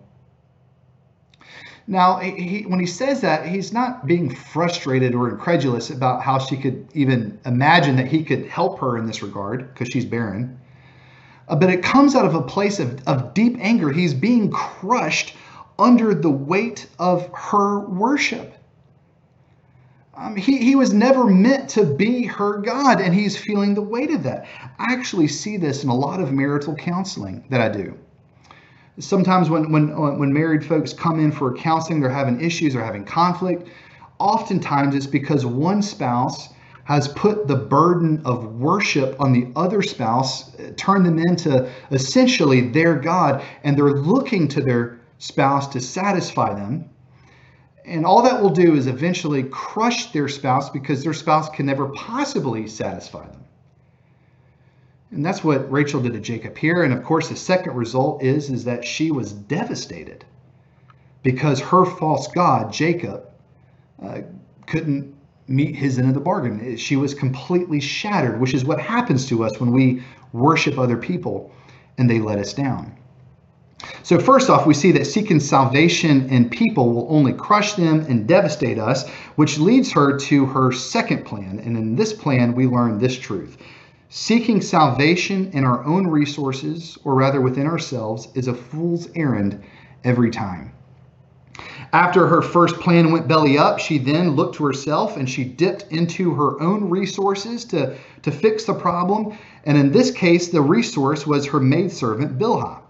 Now, 1.90 2.18
he, 2.18 2.64
when 2.64 2.82
he 2.82 2.86
says 2.86 3.22
that, 3.22 3.46
he's 3.48 3.72
not 3.72 4.06
being 4.06 4.34
frustrated 4.34 5.16
or 5.16 5.30
incredulous 5.30 5.90
about 5.90 6.22
how 6.22 6.38
she 6.38 6.58
could 6.58 6.86
even 6.94 7.40
imagine 7.46 7.96
that 7.96 8.08
he 8.08 8.26
could 8.26 8.46
help 8.48 8.80
her 8.80 8.98
in 8.98 9.06
this 9.06 9.24
regard 9.24 9.74
because 9.74 9.88
she's 9.88 10.04
barren. 10.04 10.60
Uh, 11.48 11.56
but 11.56 11.70
it 11.70 11.82
comes 11.82 12.16
out 12.16 12.26
of 12.26 12.36
a 12.36 12.42
place 12.42 12.80
of, 12.80 13.06
of 13.08 13.34
deep 13.34 13.58
anger. 13.60 13.92
He's 13.92 14.14
being 14.14 14.52
crushed 14.52 15.36
under 15.80 16.14
the 16.14 16.30
weight 16.30 16.88
of 17.00 17.30
her 17.34 17.80
worship. 17.80 18.54
Um, 20.16 20.36
he, 20.36 20.58
he 20.58 20.76
was 20.76 20.94
never 20.94 21.26
meant 21.26 21.70
to 21.72 21.86
be 21.86 22.26
her 22.26 22.58
God, 22.58 23.00
and 23.00 23.14
he's 23.14 23.38
feeling 23.38 23.76
the 23.76 23.84
weight 23.84 24.10
of 24.10 24.24
that. 24.24 24.48
I 24.80 24.92
actually 24.92 25.28
see 25.28 25.58
this 25.58 25.84
in 25.84 25.90
a 25.90 25.96
lot 25.96 26.20
of 26.20 26.32
marital 26.32 26.76
counseling 26.76 27.46
that 27.50 27.62
I 27.62 27.70
do. 27.70 27.96
Sometimes 29.00 29.52
when, 29.52 29.72
when, 29.72 30.18
when 30.18 30.34
married 30.34 30.66
folks 30.66 30.92
come 30.92 31.20
in 31.20 31.32
for 31.32 31.54
counseling, 31.54 32.02
they're 32.02 32.10
having 32.10 32.42
issues, 32.42 32.74
they're 32.74 32.84
having 32.84 33.06
conflict. 33.06 33.70
Oftentimes 34.18 34.96
it's 34.96 35.06
because 35.06 35.46
one 35.46 35.84
spouse 35.84 36.50
has 36.88 37.10
put 37.10 37.50
the 37.50 37.56
burden 37.56 38.22
of 38.24 38.56
worship 38.62 39.20
on 39.20 39.34
the 39.34 39.46
other 39.58 39.82
spouse, 39.82 40.56
turned 40.78 41.06
them 41.06 41.20
into 41.20 41.70
essentially 41.92 42.62
their 42.62 42.96
God, 42.96 43.44
and 43.66 43.78
they're 43.78 43.92
looking 43.92 44.48
to 44.48 44.62
their 44.62 44.98
spouse 45.18 45.68
to 45.68 45.82
satisfy 45.82 46.54
them. 46.54 46.90
And 47.84 48.06
all 48.06 48.22
that 48.22 48.42
will 48.42 48.52
do 48.52 48.76
is 48.76 48.88
eventually 48.88 49.44
crush 49.44 50.14
their 50.14 50.30
spouse 50.30 50.70
because 50.70 51.04
their 51.04 51.14
spouse 51.14 51.50
can 51.50 51.66
never 51.66 51.88
possibly 51.90 52.70
satisfy 52.70 53.28
them. 53.28 53.44
And 55.12 55.26
that's 55.26 55.44
what 55.44 55.70
Rachel 55.70 56.02
did 56.02 56.14
to 56.14 56.22
Jacob 56.22 56.58
here. 56.58 56.84
And 56.84 56.94
of 56.94 57.04
course, 57.04 57.28
the 57.28 57.36
second 57.36 57.76
result 57.76 58.24
is, 58.24 58.50
is 58.50 58.64
that 58.64 58.86
she 58.86 59.12
was 59.12 59.34
devastated 59.34 60.24
because 61.22 61.60
her 61.60 61.84
false 61.84 62.30
God, 62.30 62.72
Jacob, 62.72 63.26
uh, 64.02 64.22
couldn't 64.68 65.17
meet 65.48 65.76
his 65.76 65.98
end 65.98 66.10
of 66.10 66.14
the 66.14 66.20
bargain. 66.20 66.76
She 66.78 66.96
was 66.96 67.14
completely 67.14 67.80
shattered, 67.80 68.40
which 68.40 68.54
is 68.54 68.66
what 68.66 68.80
happens 68.80 69.26
to 69.28 69.44
us 69.44 69.60
when 69.60 69.72
we 69.72 70.04
worship 70.34 70.78
other 70.78 70.98
people 70.98 71.52
and 71.98 72.10
they 72.10 72.20
let 72.20 72.40
us 72.40 72.54
down. 72.54 72.96
So, 74.04 74.20
first 74.20 74.50
off, 74.50 74.66
we 74.66 74.74
see 74.74 74.92
that 74.94 75.06
seeking 75.06 75.40
salvation 75.40 76.30
in 76.30 76.50
people 76.50 76.94
will 76.94 77.08
only 77.10 77.34
crush 77.34 77.74
them 77.74 78.02
and 78.10 78.28
devastate 78.28 78.80
us, 78.80 79.08
which 79.36 79.60
leads 79.60 79.92
her 79.92 80.18
to 80.18 80.46
her 80.48 80.72
second 80.72 81.26
plan. 81.26 81.60
And 81.60 81.78
in 81.78 81.96
this 81.96 82.12
plan, 82.12 82.56
we 82.56 82.68
learn 82.68 83.00
this 83.00 83.18
truth 83.18 83.58
seeking 84.10 84.62
salvation 84.62 85.52
in 85.52 85.66
our 85.66 85.84
own 85.84 86.08
resources, 86.08 86.98
or 87.04 87.14
rather 87.14 87.42
within 87.42 87.68
ourselves, 87.68 88.30
is 88.36 88.48
a 88.48 88.54
fool's 88.54 89.10
errand 89.16 89.62
every 90.04 90.32
time. 90.32 90.72
After 91.94 92.28
her 92.28 92.42
first 92.42 92.76
plan 92.80 93.12
went 93.12 93.28
belly 93.28 93.58
up, 93.58 93.80
she 93.80 93.98
then 93.98 94.32
looked 94.32 94.56
to 94.56 94.66
herself 94.66 95.16
and 95.16 95.30
she 95.30 95.44
dipped 95.44 95.92
into 95.92 96.34
her 96.34 96.62
own 96.62 96.90
resources 96.90 97.64
to, 97.66 97.96
to 98.24 98.32
fix 98.32 98.66
the 98.66 98.74
problem. 98.74 99.38
And 99.66 99.78
in 99.78 99.92
this 99.92 100.12
case, 100.12 100.50
the 100.50 100.62
resource 100.62 101.26
was 101.26 101.46
her 101.48 101.60
maidservant, 101.60 102.38
Bilhah. 102.38 102.82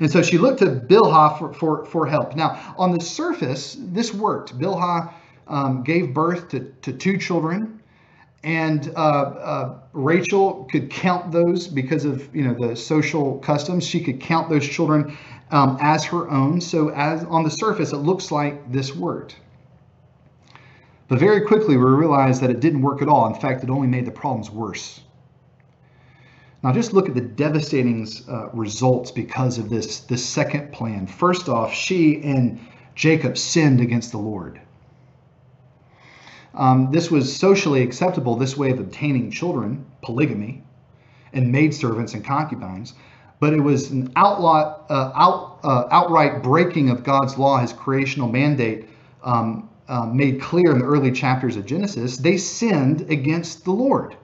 And 0.00 0.10
so 0.10 0.22
she 0.22 0.38
looked 0.38 0.58
to 0.60 0.66
Bilhah 0.66 1.38
for, 1.38 1.52
for, 1.54 1.84
for 1.86 2.06
help. 2.06 2.36
Now, 2.36 2.74
on 2.76 2.92
the 2.92 3.00
surface, 3.00 3.76
this 3.78 4.12
worked. 4.12 4.58
Bilhah 4.58 5.12
um, 5.48 5.82
gave 5.82 6.12
birth 6.12 6.48
to, 6.50 6.72
to 6.82 6.92
two 6.92 7.16
children 7.16 7.80
and 8.44 8.92
uh, 8.96 9.00
uh, 9.00 9.78
Rachel 9.92 10.66
could 10.70 10.90
count 10.90 11.30
those 11.30 11.68
because 11.68 12.04
of 12.04 12.34
you 12.34 12.42
know 12.42 12.54
the 12.54 12.74
social 12.74 13.38
customs. 13.38 13.86
She 13.86 14.02
could 14.02 14.20
count 14.20 14.50
those 14.50 14.66
children 14.66 15.16
um, 15.52 15.76
as 15.80 16.04
her 16.06 16.28
own. 16.28 16.60
So 16.60 16.88
as 16.90 17.24
on 17.24 17.44
the 17.44 17.50
surface, 17.50 17.92
it 17.92 17.98
looks 17.98 18.32
like 18.32 18.72
this 18.72 18.96
worked. 18.96 19.36
But 21.08 21.18
very 21.18 21.42
quickly, 21.42 21.76
we 21.76 21.84
realized 21.84 22.40
that 22.42 22.50
it 22.50 22.60
didn't 22.60 22.80
work 22.80 23.02
at 23.02 23.08
all. 23.08 23.26
In 23.26 23.38
fact, 23.38 23.62
it 23.62 23.70
only 23.70 23.86
made 23.86 24.06
the 24.06 24.10
problems 24.10 24.50
worse. 24.50 25.00
Now, 26.62 26.72
just 26.72 26.92
look 26.92 27.08
at 27.08 27.14
the 27.14 27.20
devastating 27.20 28.08
uh, 28.28 28.48
results 28.50 29.10
because 29.10 29.58
of 29.58 29.68
this, 29.68 30.00
this 30.00 30.24
second 30.24 30.72
plan. 30.72 31.06
First 31.06 31.48
off, 31.48 31.74
she 31.74 32.22
and 32.22 32.60
Jacob 32.94 33.36
sinned 33.36 33.80
against 33.80 34.12
the 34.12 34.18
Lord. 34.18 34.60
Um, 36.54 36.90
this 36.92 37.10
was 37.10 37.34
socially 37.34 37.82
acceptable, 37.82 38.36
this 38.36 38.56
way 38.56 38.70
of 38.70 38.78
obtaining 38.78 39.30
children, 39.30 39.84
polygamy, 40.02 40.62
and 41.32 41.50
maidservants 41.50 42.14
and 42.14 42.24
concubines, 42.24 42.94
but 43.42 43.52
it 43.52 43.60
was 43.60 43.90
an 43.90 44.12
outlaw, 44.14 44.78
uh, 44.88 45.10
out, 45.16 45.58
uh, 45.64 45.88
outright 45.90 46.44
breaking 46.44 46.90
of 46.90 47.02
God's 47.02 47.36
law, 47.36 47.58
his 47.58 47.72
creational 47.72 48.28
mandate, 48.28 48.88
um, 49.24 49.68
uh, 49.88 50.06
made 50.06 50.40
clear 50.40 50.70
in 50.70 50.78
the 50.78 50.84
early 50.84 51.10
chapters 51.10 51.56
of 51.56 51.66
Genesis, 51.66 52.18
they 52.18 52.36
sinned 52.36 53.00
against 53.10 53.64
the 53.64 53.72
Lord. 53.72 54.16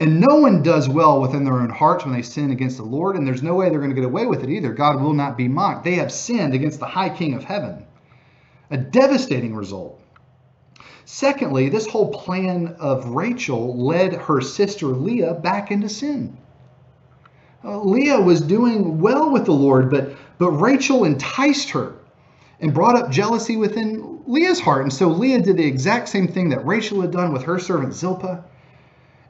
And 0.00 0.18
no 0.18 0.36
one 0.36 0.62
does 0.62 0.88
well 0.88 1.20
within 1.20 1.44
their 1.44 1.60
own 1.60 1.68
hearts 1.68 2.06
when 2.06 2.14
they 2.14 2.22
sin 2.22 2.52
against 2.52 2.78
the 2.78 2.84
Lord, 2.84 3.16
and 3.16 3.26
there's 3.26 3.42
no 3.42 3.52
way 3.52 3.68
they're 3.68 3.80
going 3.80 3.90
to 3.90 3.94
get 3.94 4.06
away 4.06 4.24
with 4.24 4.42
it 4.42 4.48
either. 4.48 4.72
God 4.72 4.98
will 4.98 5.12
not 5.12 5.36
be 5.36 5.46
mocked. 5.46 5.84
They 5.84 5.96
have 5.96 6.10
sinned 6.10 6.54
against 6.54 6.80
the 6.80 6.86
high 6.86 7.10
king 7.10 7.34
of 7.34 7.44
heaven. 7.44 7.84
A 8.70 8.78
devastating 8.78 9.54
result. 9.54 10.00
Secondly, 11.04 11.68
this 11.68 11.86
whole 11.86 12.10
plan 12.10 12.76
of 12.80 13.10
Rachel 13.10 13.76
led 13.76 14.14
her 14.14 14.40
sister 14.40 14.86
Leah 14.86 15.34
back 15.34 15.70
into 15.70 15.90
sin. 15.90 16.38
Uh, 17.64 17.80
Leah 17.80 18.20
was 18.20 18.40
doing 18.40 19.00
well 19.00 19.30
with 19.30 19.44
the 19.44 19.52
Lord, 19.52 19.90
but, 19.90 20.12
but 20.38 20.50
Rachel 20.50 21.04
enticed 21.04 21.70
her 21.70 21.94
and 22.60 22.74
brought 22.74 22.96
up 22.96 23.10
jealousy 23.10 23.56
within 23.56 24.22
Leah's 24.26 24.60
heart. 24.60 24.82
And 24.82 24.92
so 24.92 25.08
Leah 25.08 25.40
did 25.40 25.56
the 25.56 25.66
exact 25.66 26.08
same 26.08 26.28
thing 26.28 26.50
that 26.50 26.64
Rachel 26.64 27.00
had 27.00 27.10
done 27.10 27.32
with 27.32 27.42
her 27.44 27.58
servant 27.58 27.94
Zilpah. 27.94 28.44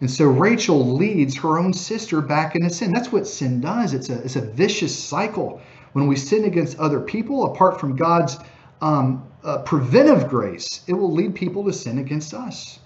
And 0.00 0.10
so 0.10 0.26
Rachel 0.26 0.94
leads 0.94 1.36
her 1.38 1.58
own 1.58 1.72
sister 1.72 2.20
back 2.20 2.56
into 2.56 2.70
sin. 2.70 2.92
That's 2.92 3.12
what 3.12 3.26
sin 3.26 3.60
does. 3.60 3.94
It's 3.94 4.08
a, 4.08 4.20
it's 4.22 4.36
a 4.36 4.40
vicious 4.40 4.98
cycle. 4.98 5.60
When 5.92 6.06
we 6.06 6.16
sin 6.16 6.44
against 6.44 6.78
other 6.78 7.00
people, 7.00 7.52
apart 7.52 7.78
from 7.78 7.96
God's 7.96 8.38
um, 8.80 9.26
uh, 9.44 9.58
preventive 9.58 10.28
grace, 10.28 10.82
it 10.86 10.94
will 10.94 11.12
lead 11.12 11.34
people 11.34 11.64
to 11.64 11.72
sin 11.72 11.98
against 11.98 12.34
us. 12.34 12.79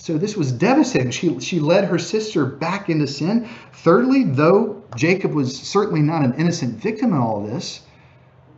So 0.00 0.16
this 0.16 0.34
was 0.34 0.50
devastating. 0.50 1.10
She, 1.10 1.38
she 1.40 1.60
led 1.60 1.84
her 1.84 1.98
sister 1.98 2.46
back 2.46 2.88
into 2.88 3.06
sin. 3.06 3.46
Thirdly, 3.74 4.24
though 4.24 4.82
Jacob 4.96 5.34
was 5.34 5.54
certainly 5.54 6.00
not 6.00 6.24
an 6.24 6.32
innocent 6.38 6.76
victim 6.76 7.12
in 7.12 7.18
all 7.18 7.44
this, 7.44 7.82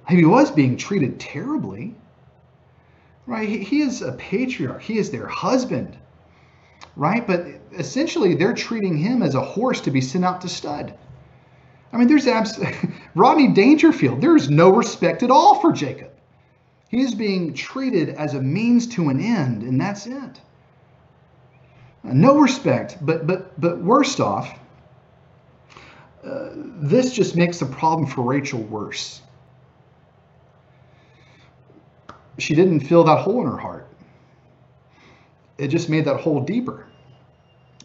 he 0.08 0.24
was 0.24 0.52
being 0.52 0.76
treated 0.76 1.18
terribly. 1.18 1.96
Right? 3.26 3.48
He, 3.48 3.58
he 3.58 3.80
is 3.80 4.02
a 4.02 4.12
patriarch. 4.12 4.82
He 4.82 4.98
is 4.98 5.10
their 5.10 5.26
husband. 5.26 5.98
Right? 6.94 7.26
But 7.26 7.46
essentially, 7.72 8.36
they're 8.36 8.54
treating 8.54 8.96
him 8.96 9.20
as 9.20 9.34
a 9.34 9.40
horse 9.40 9.80
to 9.80 9.90
be 9.90 10.00
sent 10.00 10.24
out 10.24 10.42
to 10.42 10.48
stud. 10.48 10.94
I 11.92 11.96
mean, 11.96 12.06
there's 12.06 12.28
abs- 12.28 12.60
Rodney 13.16 13.48
Dangerfield. 13.48 14.20
There's 14.20 14.48
no 14.48 14.70
respect 14.70 15.24
at 15.24 15.30
all 15.32 15.60
for 15.60 15.72
Jacob. 15.72 16.12
He's 16.88 17.16
being 17.16 17.52
treated 17.52 18.10
as 18.10 18.34
a 18.34 18.40
means 18.40 18.86
to 18.94 19.08
an 19.08 19.18
end, 19.18 19.64
and 19.64 19.80
that's 19.80 20.06
it. 20.06 20.40
No 22.04 22.38
respect, 22.38 22.98
but 23.00 23.26
but 23.26 23.60
but 23.60 23.78
worst 23.78 24.20
off, 24.20 24.58
uh, 26.24 26.50
this 26.54 27.12
just 27.12 27.36
makes 27.36 27.58
the 27.58 27.66
problem 27.66 28.08
for 28.08 28.22
Rachel 28.22 28.60
worse. 28.62 29.20
She 32.38 32.54
didn't 32.54 32.80
fill 32.80 33.04
that 33.04 33.18
hole 33.18 33.40
in 33.42 33.46
her 33.46 33.58
heart. 33.58 33.88
It 35.58 35.68
just 35.68 35.88
made 35.88 36.04
that 36.06 36.18
hole 36.18 36.40
deeper. 36.40 36.86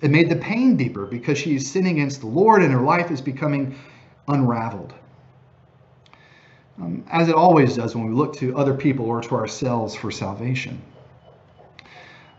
It 0.01 0.09
made 0.09 0.30
the 0.30 0.36
pain 0.36 0.78
deeper 0.78 1.05
because 1.05 1.38
she's 1.38 1.70
sinning 1.70 1.99
against 1.99 2.22
the 2.22 2.28
Lord 2.28 2.61
and 2.61 2.72
her 2.72 2.82
life 2.82 3.11
is 3.11 3.22
becoming 3.22 3.76
unraveled 4.28 4.93
um, 6.82 7.03
as 7.09 7.28
it 7.30 7.36
always 7.36 7.76
does 7.76 7.95
when 7.95 8.07
we 8.07 8.13
look 8.15 8.36
to 8.38 8.55
other 8.57 8.74
people 8.74 9.05
or 9.05 9.22
to 9.22 9.36
ourselves 9.36 9.95
for 9.95 10.11
salvation. 10.11 10.82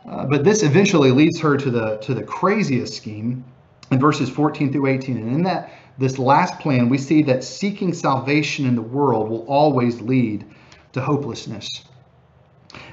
Uh, 0.09 0.25
but 0.25 0.43
this 0.45 0.63
eventually 0.63 1.11
leads 1.11 1.39
her 1.41 1.57
to 1.57 1.71
the 1.71 1.97
to 1.99 2.15
the 2.15 2.23
craziest 2.23 2.95
scheme 2.95 3.45
in 3.91 3.99
verses 3.99 4.31
14 4.31 4.73
through 4.73 4.87
18. 4.87 5.17
And 5.17 5.35
in 5.35 5.43
that 5.43 5.73
this 5.99 6.19
last 6.19 6.59
plan, 6.61 6.89
we 6.89 6.99
see 6.99 7.23
that 7.25 7.45
seeking 7.45 7.93
salvation 7.93 8.67
in 8.67 8.75
the 8.75 8.83
world 8.83 9.29
will 9.29 9.45
always 9.47 10.01
lead 10.01 10.47
to 10.93 11.01
hopelessness. 11.01 11.85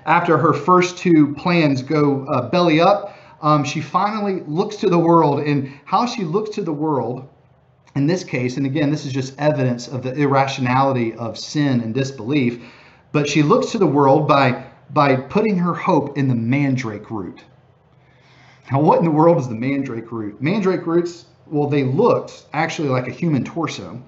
After 0.06 0.38
her 0.38 0.54
first 0.54 0.98
two 0.98 1.34
plans 1.36 1.82
go 1.82 2.26
uh, 2.26 2.50
belly 2.50 2.82
up, 2.82 3.18
um, 3.42 3.64
she 3.64 3.82
finally 3.82 4.42
looks 4.48 4.78
to 4.78 4.90
the 4.90 4.98
world, 4.98 5.40
and 5.42 5.72
how 5.86 6.06
she 6.06 6.24
looks 6.24 6.50
to 6.52 6.62
the 6.62 6.74
world 6.74 7.28
in 7.96 8.08
this 8.08 8.24
case, 8.24 8.58
and 8.58 8.66
again, 8.66 8.92
this 8.92 9.06
is 9.06 9.14
just 9.14 9.40
evidence 9.40 9.88
of 9.88 10.04
the 10.04 10.14
irrationality 10.14 11.14
of 11.14 11.38
sin 11.38 11.80
and 11.80 11.94
disbelief, 11.94 12.62
but 13.14 13.28
she 13.28 13.42
looks 13.42 13.72
to 13.72 13.78
the 13.78 13.88
world 13.88 14.28
by, 14.28 14.65
by 14.92 15.16
putting 15.16 15.58
her 15.58 15.74
hope 15.74 16.18
in 16.18 16.28
the 16.28 16.36
mandrake 16.36 17.10
root. 17.10 17.42
Now, 18.72 18.82
what 18.82 19.00
in 19.00 19.06
the 19.06 19.12
world 19.12 19.38
is 19.38 19.48
the 19.48 19.56
mandrake 19.56 20.12
root? 20.12 20.42
Mandrake 20.42 20.86
roots, 20.88 21.26
well, 21.48 21.68
they 21.68 21.84
looked 21.84 22.46
actually 22.54 22.90
like 22.90 23.08
a 23.08 23.12
human 23.12 23.44
torso, 23.44 24.02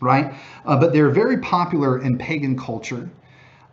right? 0.00 0.34
Uh, 0.64 0.78
but 0.78 0.92
they're 0.92 1.10
very 1.10 1.38
popular 1.38 2.00
in 2.00 2.16
pagan 2.16 2.58
culture. 2.58 3.10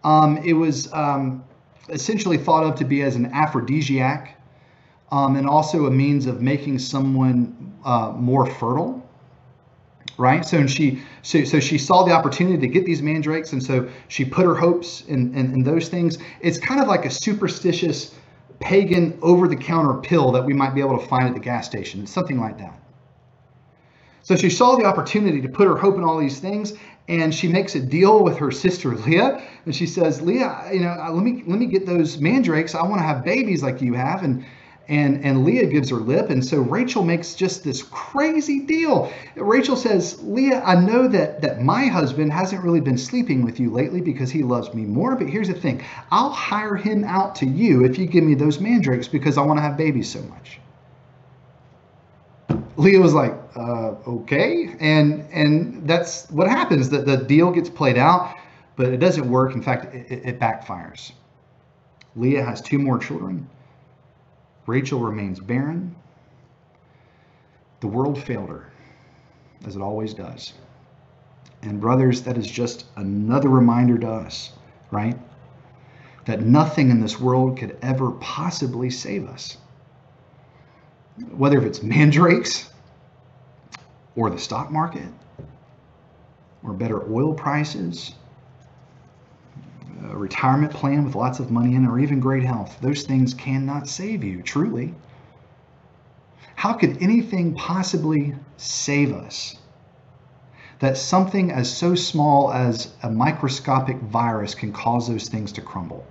Um, 0.03 0.37
it 0.37 0.53
was 0.53 0.91
um, 0.93 1.43
essentially 1.89 2.37
thought 2.37 2.63
of 2.63 2.75
to 2.75 2.85
be 2.85 3.01
as 3.01 3.15
an 3.15 3.27
aphrodisiac 3.27 4.37
um, 5.11 5.35
and 5.35 5.47
also 5.47 5.85
a 5.85 5.91
means 5.91 6.25
of 6.25 6.41
making 6.41 6.79
someone 6.79 7.73
uh, 7.85 8.11
more 8.15 8.45
fertile 8.45 8.98
right? 10.19 10.45
So 10.45 10.57
and 10.57 10.69
she 10.69 11.01
so, 11.21 11.43
so 11.45 11.59
she 11.59 11.77
saw 11.77 12.03
the 12.03 12.11
opportunity 12.11 12.57
to 12.59 12.67
get 12.67 12.85
these 12.85 13.01
mandrakes, 13.01 13.53
and 13.53 13.63
so 13.63 13.89
she 14.09 14.25
put 14.25 14.45
her 14.45 14.55
hopes 14.55 15.01
in, 15.07 15.33
in, 15.33 15.53
in 15.53 15.63
those 15.63 15.89
things. 15.89 16.17
It's 16.41 16.57
kind 16.57 16.81
of 16.81 16.87
like 16.87 17.05
a 17.05 17.09
superstitious 17.09 18.13
pagan 18.59 19.17
over-the-counter 19.21 20.01
pill 20.01 20.33
that 20.33 20.45
we 20.45 20.53
might 20.53 20.75
be 20.75 20.81
able 20.81 20.99
to 20.99 21.07
find 21.07 21.27
at 21.27 21.33
the 21.33 21.39
gas 21.39 21.65
station, 21.65 22.05
something 22.05 22.39
like 22.39 22.57
that. 22.57 22.77
So 24.21 24.35
she 24.35 24.49
saw 24.49 24.75
the 24.75 24.83
opportunity 24.83 25.39
to 25.41 25.47
put 25.47 25.65
her 25.65 25.77
hope 25.77 25.95
in 25.95 26.03
all 26.03 26.19
these 26.19 26.39
things, 26.39 26.73
and 27.07 27.33
she 27.33 27.47
makes 27.47 27.75
a 27.75 27.79
deal 27.79 28.21
with 28.21 28.37
her 28.37 28.51
sister 28.51 28.95
Leah, 29.07 29.41
and 29.65 29.73
she 29.75 29.87
says, 29.87 30.21
"Leah, 30.21 30.69
you 30.73 30.81
know, 30.81 30.89
uh, 30.89 31.11
let 31.11 31.23
me 31.23 31.43
let 31.47 31.59
me 31.59 31.65
get 31.65 31.85
those 31.85 32.19
mandrakes. 32.19 32.75
I 32.75 32.83
want 32.83 32.97
to 32.97 33.05
have 33.05 33.23
babies 33.23 33.63
like 33.63 33.81
you 33.81 33.93
have." 33.93 34.23
And 34.23 34.45
and 34.89 35.23
and 35.23 35.45
Leah 35.45 35.67
gives 35.67 35.91
her 35.91 35.97
lip 35.97 36.29
and 36.31 36.43
so 36.43 36.59
Rachel 36.59 37.03
makes 37.03 37.35
just 37.35 37.63
this 37.63 37.83
crazy 37.83 38.59
deal. 38.59 39.11
Rachel 39.35 39.75
says, 39.75 40.21
"Leah, 40.23 40.61
I 40.65 40.75
know 40.75 41.07
that 41.07 41.41
that 41.41 41.61
my 41.61 41.85
husband 41.85 42.33
hasn't 42.33 42.63
really 42.63 42.81
been 42.81 42.97
sleeping 42.97 43.43
with 43.43 43.59
you 43.59 43.69
lately 43.69 44.01
because 44.01 44.31
he 44.31 44.43
loves 44.43 44.73
me 44.73 44.83
more, 44.83 45.15
but 45.15 45.29
here's 45.29 45.47
the 45.47 45.53
thing. 45.53 45.81
I'll 46.11 46.31
hire 46.31 46.75
him 46.75 47.03
out 47.03 47.35
to 47.35 47.45
you 47.45 47.85
if 47.85 47.97
you 47.99 48.07
give 48.07 48.23
me 48.23 48.33
those 48.33 48.59
mandrakes 48.59 49.07
because 49.07 49.37
I 49.37 49.43
want 49.43 49.59
to 49.59 49.61
have 49.61 49.77
babies 49.77 50.09
so 50.09 50.21
much." 50.23 50.59
Leah 52.75 52.99
was 52.99 53.13
like, 53.13 53.35
uh, 53.55 53.93
"Okay," 54.07 54.75
and 54.79 55.23
and 55.31 55.87
that's 55.87 56.29
what 56.31 56.49
happens. 56.49 56.89
That 56.89 57.05
the 57.05 57.17
deal 57.17 57.51
gets 57.51 57.69
played 57.69 57.97
out, 57.97 58.35
but 58.75 58.87
it 58.87 58.97
doesn't 58.97 59.29
work. 59.29 59.53
In 59.53 59.61
fact, 59.61 59.93
it, 59.93 60.11
it 60.25 60.39
backfires. 60.39 61.11
Leah 62.15 62.43
has 62.43 62.59
two 62.59 62.79
more 62.79 62.97
children 62.97 63.47
Rachel 64.69 64.99
remains 64.99 65.39
barren. 65.39 65.95
The 67.79 67.87
world 67.87 68.21
failed 68.21 68.49
her, 68.49 68.71
as 69.65 69.75
it 69.75 69.81
always 69.81 70.13
does. 70.13 70.53
And, 71.63 71.81
brothers, 71.81 72.21
that 72.21 72.37
is 72.37 72.45
just 72.45 72.85
another 72.95 73.49
reminder 73.49 73.97
to 73.97 74.07
us, 74.07 74.51
right? 74.91 75.17
That 76.25 76.41
nothing 76.41 76.91
in 76.91 77.01
this 77.01 77.19
world 77.19 77.57
could 77.57 77.79
ever 77.81 78.11
possibly 78.11 78.91
save 78.91 79.27
us. 79.27 79.57
Whether 81.31 81.57
if 81.57 81.63
it's 81.63 81.81
mandrakes, 81.81 82.69
or 84.15 84.29
the 84.29 84.37
stock 84.37 84.71
market, 84.71 85.09
or 86.61 86.73
better 86.73 87.11
oil 87.11 87.33
prices, 87.33 88.13
a 90.03 90.17
retirement 90.17 90.73
plan 90.73 91.05
with 91.05 91.15
lots 91.15 91.39
of 91.39 91.51
money 91.51 91.75
in, 91.75 91.85
or 91.85 91.99
even 91.99 92.19
great 92.19 92.43
health. 92.43 92.77
Those 92.81 93.03
things 93.03 93.33
cannot 93.33 93.87
save 93.87 94.23
you, 94.23 94.41
truly. 94.41 94.93
How 96.55 96.73
could 96.73 97.01
anything 97.01 97.55
possibly 97.55 98.35
save 98.57 99.13
us? 99.13 99.55
That 100.79 100.97
something 100.97 101.51
as 101.51 101.71
so 101.71 101.95
small 101.95 102.51
as 102.51 102.93
a 103.03 103.09
microscopic 103.09 103.97
virus 103.97 104.55
can 104.55 104.71
cause 104.71 105.07
those 105.07 105.27
things 105.27 105.51
to 105.53 105.61
crumble. 105.61 106.05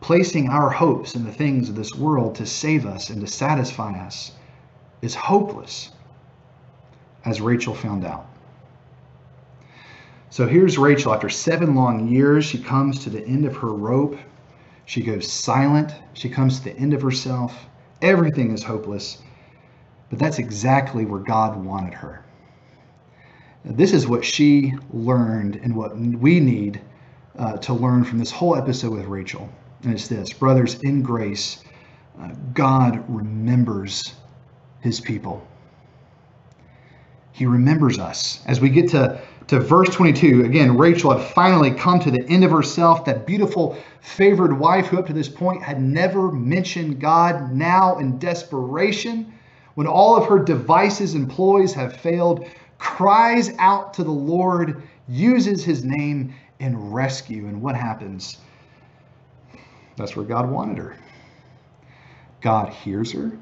Placing 0.00 0.48
our 0.48 0.70
hopes 0.70 1.14
in 1.14 1.24
the 1.24 1.32
things 1.32 1.68
of 1.68 1.74
this 1.74 1.94
world 1.94 2.36
to 2.36 2.46
save 2.46 2.86
us 2.86 3.10
and 3.10 3.20
to 3.20 3.26
satisfy 3.26 3.92
us 3.98 4.32
is 5.02 5.14
hopeless, 5.14 5.90
as 7.24 7.40
Rachel 7.40 7.74
found 7.74 8.04
out. 8.04 8.26
So 10.30 10.46
here's 10.46 10.78
Rachel. 10.78 11.14
After 11.14 11.28
seven 11.28 11.74
long 11.74 12.08
years, 12.08 12.44
she 12.44 12.58
comes 12.58 13.04
to 13.04 13.10
the 13.10 13.24
end 13.26 13.44
of 13.46 13.56
her 13.58 13.74
rope. 13.74 14.18
She 14.86 15.02
goes 15.02 15.30
silent. 15.30 15.94
She 16.14 16.28
comes 16.30 16.58
to 16.58 16.64
the 16.64 16.76
end 16.76 16.94
of 16.94 17.02
herself. 17.02 17.66
Everything 18.02 18.52
is 18.52 18.62
hopeless. 18.64 19.18
But 20.10 20.18
that's 20.18 20.38
exactly 20.38 21.04
where 21.06 21.20
God 21.20 21.62
wanted 21.64 21.94
her. 21.94 22.24
This 23.64 23.92
is 23.92 24.06
what 24.08 24.24
she 24.24 24.74
learned 24.92 25.56
and 25.56 25.76
what 25.76 25.98
we 25.98 26.40
need 26.40 26.80
uh, 27.38 27.58
to 27.58 27.74
learn 27.74 28.04
from 28.04 28.18
this 28.18 28.30
whole 28.30 28.56
episode 28.56 28.92
with 28.92 29.06
Rachel. 29.06 29.50
And 29.84 29.92
it's 29.94 30.08
this 30.08 30.32
Brothers, 30.32 30.76
in 30.82 31.02
grace, 31.02 31.64
uh, 32.20 32.30
God 32.54 33.04
remembers 33.08 34.14
his 34.80 35.00
people. 35.00 35.46
he 37.32 37.46
remembers 37.46 37.98
us. 37.98 38.42
As 38.46 38.60
we 38.60 38.70
get 38.70 38.90
to, 38.90 39.20
to 39.48 39.58
verse 39.58 39.88
22, 39.88 40.44
again, 40.44 40.76
Rachel 40.76 41.16
had 41.16 41.26
finally 41.26 41.70
come 41.70 41.98
to 42.00 42.10
the 42.10 42.22
end 42.28 42.44
of 42.44 42.50
herself. 42.50 43.06
That 43.06 43.26
beautiful, 43.26 43.78
favored 44.00 44.58
wife 44.58 44.86
who 44.86 44.98
up 44.98 45.06
to 45.06 45.14
this 45.14 45.28
point 45.28 45.62
had 45.62 45.80
never 45.80 46.30
mentioned 46.30 47.00
God, 47.00 47.52
now 47.52 47.98
in 47.98 48.18
desperation, 48.18 49.32
when 49.74 49.86
all 49.86 50.16
of 50.16 50.26
her 50.26 50.38
devices 50.38 51.14
and 51.14 51.30
ploys 51.30 51.72
have 51.72 51.96
failed, 51.96 52.46
cries 52.76 53.50
out 53.58 53.94
to 53.94 54.04
the 54.04 54.10
Lord, 54.10 54.82
uses 55.08 55.64
his 55.64 55.82
name 55.82 56.34
in 56.58 56.90
rescue. 56.90 57.46
And 57.46 57.62
what 57.62 57.74
happens? 57.74 58.36
That's 59.96 60.14
where 60.14 60.26
God 60.26 60.50
wanted 60.50 60.76
her. 60.76 60.96
God 62.42 62.68
hears 62.68 63.12
her. 63.12 63.32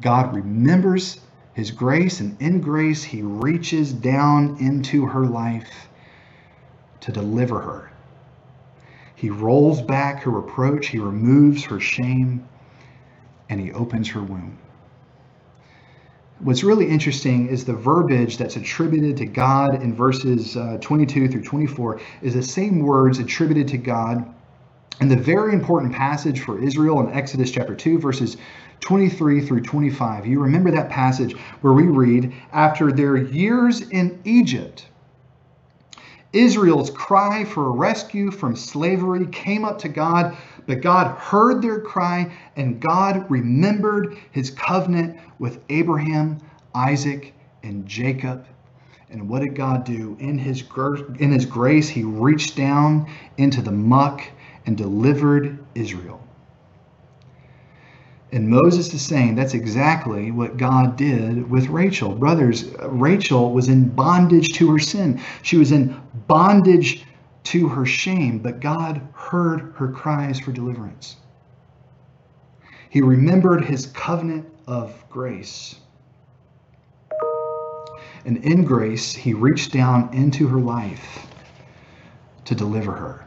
God 0.00 0.34
remembers 0.34 1.20
his 1.54 1.70
grace, 1.70 2.20
and 2.20 2.40
in 2.40 2.60
grace, 2.60 3.02
he 3.02 3.22
reaches 3.22 3.92
down 3.92 4.56
into 4.58 5.06
her 5.06 5.26
life 5.26 5.88
to 7.00 7.12
deliver 7.12 7.60
her. 7.60 7.92
He 9.14 9.30
rolls 9.30 9.82
back 9.82 10.22
her 10.22 10.30
reproach, 10.30 10.88
he 10.88 10.98
removes 10.98 11.64
her 11.64 11.78
shame, 11.78 12.46
and 13.48 13.60
he 13.60 13.72
opens 13.72 14.08
her 14.08 14.22
womb. 14.22 14.58
What's 16.40 16.64
really 16.64 16.88
interesting 16.88 17.48
is 17.48 17.64
the 17.64 17.74
verbiage 17.74 18.36
that's 18.36 18.56
attributed 18.56 19.16
to 19.18 19.26
God 19.26 19.80
in 19.80 19.94
verses 19.94 20.56
uh, 20.56 20.78
22 20.80 21.28
through 21.28 21.44
24 21.44 22.00
is 22.22 22.34
the 22.34 22.42
same 22.42 22.80
words 22.80 23.20
attributed 23.20 23.68
to 23.68 23.78
God 23.78 24.26
in 25.00 25.08
the 25.08 25.16
very 25.16 25.52
important 25.52 25.92
passage 25.92 26.40
for 26.40 26.62
Israel 26.62 27.00
in 27.00 27.12
Exodus 27.12 27.50
chapter 27.50 27.74
2, 27.74 27.98
verses 27.98 28.36
23 28.82 29.40
through 29.40 29.62
25. 29.62 30.26
You 30.26 30.40
remember 30.40 30.70
that 30.72 30.90
passage 30.90 31.32
where 31.62 31.72
we 31.72 31.84
read, 31.84 32.34
After 32.52 32.92
their 32.92 33.16
years 33.16 33.80
in 33.80 34.20
Egypt, 34.24 34.86
Israel's 36.32 36.90
cry 36.90 37.44
for 37.44 37.72
rescue 37.72 38.30
from 38.30 38.56
slavery 38.56 39.26
came 39.26 39.64
up 39.64 39.78
to 39.80 39.88
God, 39.88 40.36
but 40.66 40.80
God 40.80 41.16
heard 41.18 41.62
their 41.62 41.80
cry 41.80 42.32
and 42.56 42.80
God 42.80 43.30
remembered 43.30 44.16
his 44.32 44.50
covenant 44.50 45.18
with 45.38 45.60
Abraham, 45.68 46.38
Isaac, 46.74 47.34
and 47.62 47.86
Jacob. 47.86 48.46
And 49.10 49.28
what 49.28 49.42
did 49.42 49.54
God 49.54 49.84
do? 49.84 50.16
In 50.18 50.38
his, 50.38 50.64
in 51.18 51.30
his 51.30 51.46
grace, 51.46 51.88
he 51.88 52.02
reached 52.02 52.56
down 52.56 53.08
into 53.36 53.60
the 53.60 53.72
muck 53.72 54.22
and 54.64 54.76
delivered 54.76 55.58
Israel. 55.74 56.26
And 58.32 58.48
Moses 58.48 58.94
is 58.94 59.02
saying 59.02 59.34
that's 59.34 59.52
exactly 59.52 60.30
what 60.30 60.56
God 60.56 60.96
did 60.96 61.50
with 61.50 61.68
Rachel. 61.68 62.14
Brothers, 62.14 62.64
Rachel 62.80 63.52
was 63.52 63.68
in 63.68 63.90
bondage 63.90 64.54
to 64.54 64.72
her 64.72 64.78
sin. 64.78 65.20
She 65.42 65.58
was 65.58 65.70
in 65.70 66.00
bondage 66.26 67.04
to 67.44 67.68
her 67.68 67.84
shame, 67.84 68.38
but 68.38 68.60
God 68.60 69.06
heard 69.12 69.74
her 69.76 69.88
cries 69.88 70.40
for 70.40 70.50
deliverance. 70.50 71.16
He 72.88 73.02
remembered 73.02 73.64
his 73.64 73.86
covenant 73.86 74.48
of 74.66 74.94
grace. 75.10 75.76
And 78.24 78.38
in 78.38 78.64
grace, 78.64 79.12
he 79.12 79.34
reached 79.34 79.72
down 79.72 80.08
into 80.14 80.46
her 80.48 80.60
life 80.60 81.26
to 82.46 82.54
deliver 82.54 82.92
her. 82.92 83.26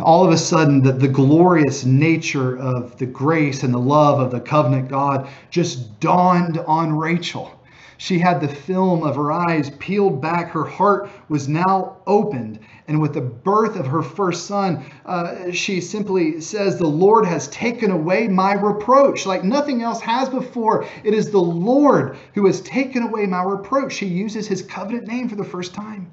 All 0.00 0.24
of 0.24 0.32
a 0.32 0.38
sudden, 0.38 0.82
the, 0.82 0.92
the 0.92 1.08
glorious 1.08 1.84
nature 1.84 2.56
of 2.56 2.96
the 2.98 3.06
grace 3.06 3.62
and 3.62 3.74
the 3.74 3.78
love 3.78 4.18
of 4.18 4.30
the 4.30 4.40
covenant 4.40 4.88
God 4.88 5.28
just 5.50 6.00
dawned 6.00 6.58
on 6.58 6.96
Rachel. 6.96 7.52
She 7.98 8.18
had 8.18 8.40
the 8.40 8.48
film 8.48 9.02
of 9.02 9.16
her 9.16 9.30
eyes 9.30 9.70
peeled 9.78 10.20
back. 10.20 10.50
Her 10.50 10.64
heart 10.64 11.10
was 11.28 11.48
now 11.48 11.96
opened. 12.06 12.58
And 12.88 13.00
with 13.00 13.14
the 13.14 13.20
birth 13.20 13.76
of 13.76 13.86
her 13.86 14.02
first 14.02 14.46
son, 14.46 14.84
uh, 15.06 15.50
she 15.52 15.80
simply 15.80 16.40
says, 16.40 16.76
The 16.76 16.86
Lord 16.86 17.24
has 17.24 17.48
taken 17.48 17.90
away 17.90 18.26
my 18.26 18.54
reproach, 18.54 19.26
like 19.26 19.44
nothing 19.44 19.82
else 19.82 20.00
has 20.00 20.28
before. 20.28 20.86
It 21.04 21.14
is 21.14 21.30
the 21.30 21.38
Lord 21.38 22.16
who 22.34 22.46
has 22.46 22.60
taken 22.62 23.02
away 23.02 23.26
my 23.26 23.42
reproach. 23.42 23.92
She 23.92 24.06
uses 24.06 24.48
his 24.48 24.62
covenant 24.62 25.06
name 25.06 25.28
for 25.28 25.36
the 25.36 25.44
first 25.44 25.72
time. 25.74 26.10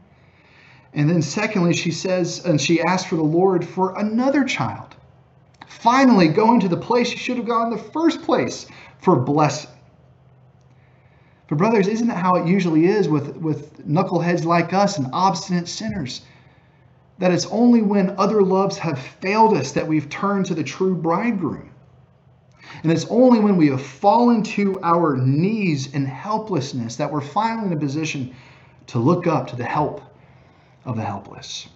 And 0.93 1.09
then, 1.09 1.21
secondly, 1.21 1.73
she 1.73 1.91
says, 1.91 2.43
and 2.45 2.59
she 2.59 2.81
asked 2.81 3.07
for 3.07 3.15
the 3.15 3.23
Lord 3.23 3.65
for 3.65 3.97
another 3.97 4.43
child. 4.43 4.95
Finally, 5.67 6.27
going 6.27 6.59
to 6.59 6.67
the 6.67 6.77
place 6.77 7.09
she 7.09 7.17
should 7.17 7.37
have 7.37 7.45
gone 7.45 7.71
in 7.71 7.77
the 7.77 7.83
first 7.83 8.21
place 8.23 8.67
for 8.99 9.15
blessing. 9.15 9.71
But, 11.47 11.57
brothers, 11.57 11.87
isn't 11.87 12.07
that 12.07 12.17
how 12.17 12.35
it 12.35 12.47
usually 12.47 12.85
is 12.85 13.07
with, 13.07 13.37
with 13.37 13.87
knuckleheads 13.87 14.43
like 14.43 14.73
us 14.73 14.97
and 14.97 15.07
obstinate 15.13 15.67
sinners? 15.67 16.21
That 17.19 17.31
it's 17.31 17.45
only 17.47 17.81
when 17.81 18.15
other 18.17 18.41
loves 18.41 18.77
have 18.77 18.99
failed 18.99 19.55
us 19.55 19.71
that 19.73 19.87
we've 19.87 20.09
turned 20.09 20.45
to 20.47 20.55
the 20.55 20.63
true 20.63 20.95
bridegroom. 20.95 21.69
And 22.83 22.91
it's 22.91 23.05
only 23.09 23.39
when 23.39 23.57
we 23.57 23.67
have 23.67 23.81
fallen 23.81 24.43
to 24.43 24.79
our 24.81 25.17
knees 25.17 25.93
in 25.93 26.05
helplessness 26.05 26.97
that 26.97 27.11
we're 27.11 27.21
finally 27.21 27.67
in 27.67 27.73
a 27.73 27.79
position 27.79 28.35
to 28.87 28.99
look 28.99 29.27
up 29.27 29.47
to 29.47 29.55
the 29.55 29.65
help 29.65 30.01
of 30.85 30.95
the 30.95 31.03
helpless. 31.03 31.67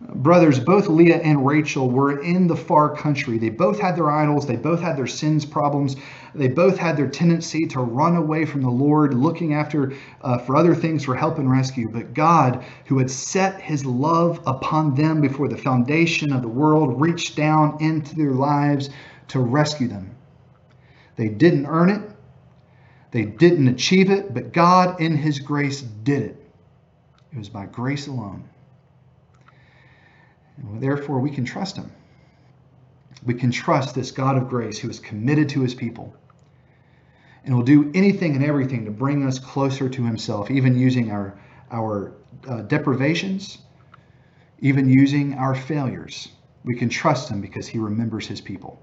Brothers, 0.00 0.60
both 0.60 0.88
Leah 0.88 1.18
and 1.18 1.44
Rachel 1.44 1.90
were 1.90 2.22
in 2.22 2.46
the 2.46 2.54
far 2.54 2.94
country. 2.94 3.36
They 3.36 3.48
both 3.48 3.80
had 3.80 3.96
their 3.96 4.10
idols, 4.10 4.46
they 4.46 4.54
both 4.54 4.80
had 4.80 4.96
their 4.96 5.08
sins 5.08 5.44
problems, 5.44 5.96
they 6.36 6.46
both 6.46 6.78
had 6.78 6.96
their 6.96 7.08
tendency 7.08 7.66
to 7.66 7.80
run 7.80 8.14
away 8.14 8.44
from 8.44 8.62
the 8.62 8.70
Lord, 8.70 9.12
looking 9.12 9.54
after 9.54 9.92
uh, 10.22 10.38
for 10.38 10.54
other 10.54 10.74
things 10.74 11.04
for 11.04 11.16
help 11.16 11.38
and 11.38 11.50
rescue. 11.50 11.88
But 11.88 12.14
God, 12.14 12.64
who 12.86 12.98
had 12.98 13.10
set 13.10 13.60
his 13.60 13.84
love 13.84 14.40
upon 14.46 14.94
them 14.94 15.20
before 15.20 15.48
the 15.48 15.56
foundation 15.56 16.32
of 16.32 16.42
the 16.42 16.48
world, 16.48 17.00
reached 17.00 17.34
down 17.34 17.76
into 17.80 18.14
their 18.14 18.32
lives 18.32 18.90
to 19.28 19.40
rescue 19.40 19.88
them. 19.88 20.14
They 21.16 21.28
didn't 21.28 21.66
earn 21.66 21.90
it, 21.90 22.08
they 23.10 23.24
didn't 23.24 23.66
achieve 23.66 24.12
it, 24.12 24.32
but 24.32 24.52
God, 24.52 25.00
in 25.00 25.16
his 25.16 25.40
grace, 25.40 25.80
did 25.82 26.22
it. 26.22 26.37
It 27.32 27.38
was 27.38 27.48
by 27.48 27.66
grace 27.66 28.06
alone. 28.06 28.48
And 30.56 30.82
therefore, 30.82 31.20
we 31.20 31.30
can 31.30 31.44
trust 31.44 31.76
him. 31.76 31.90
We 33.24 33.34
can 33.34 33.50
trust 33.50 33.94
this 33.94 34.10
God 34.10 34.36
of 34.36 34.48
grace 34.48 34.78
who 34.78 34.88
is 34.88 34.98
committed 35.00 35.48
to 35.50 35.60
his 35.60 35.74
people 35.74 36.14
and 37.44 37.54
will 37.54 37.64
do 37.64 37.90
anything 37.94 38.34
and 38.34 38.44
everything 38.44 38.84
to 38.84 38.90
bring 38.90 39.26
us 39.26 39.38
closer 39.38 39.88
to 39.88 40.04
himself, 40.04 40.50
even 40.50 40.78
using 40.78 41.10
our, 41.10 41.38
our 41.70 42.12
uh, 42.46 42.62
deprivations, 42.62 43.58
even 44.60 44.88
using 44.88 45.34
our 45.34 45.54
failures. 45.54 46.28
We 46.64 46.76
can 46.76 46.88
trust 46.88 47.30
him 47.30 47.40
because 47.40 47.66
he 47.66 47.78
remembers 47.78 48.26
his 48.26 48.40
people. 48.40 48.82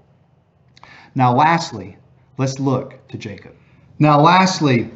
Now, 1.14 1.34
lastly, 1.34 1.96
let's 2.38 2.58
look 2.58 3.06
to 3.08 3.18
Jacob. 3.18 3.54
Now, 3.98 4.20
lastly, 4.20 4.90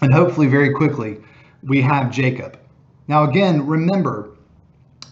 and 0.00 0.12
hopefully 0.12 0.46
very 0.46 0.72
quickly, 0.72 1.18
we 1.62 1.80
have 1.82 2.10
Jacob. 2.10 2.58
Now, 3.08 3.24
again, 3.24 3.66
remember, 3.66 4.30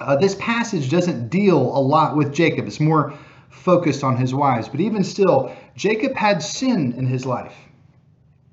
uh, 0.01 0.17
this 0.17 0.35
passage 0.37 0.91
doesn't 0.91 1.29
deal 1.29 1.59
a 1.59 1.79
lot 1.79 2.17
with 2.17 2.33
Jacob. 2.33 2.67
It's 2.67 2.81
more 2.81 3.15
focused 3.51 4.03
on 4.03 4.17
his 4.17 4.35
wives. 4.35 4.69
But 4.69 4.81
even 4.81 5.05
still, 5.05 5.55
Jacob 5.77 6.15
had 6.17 6.43
sin 6.43 6.95
in 6.97 7.07
his 7.07 7.25
life, 7.25 7.55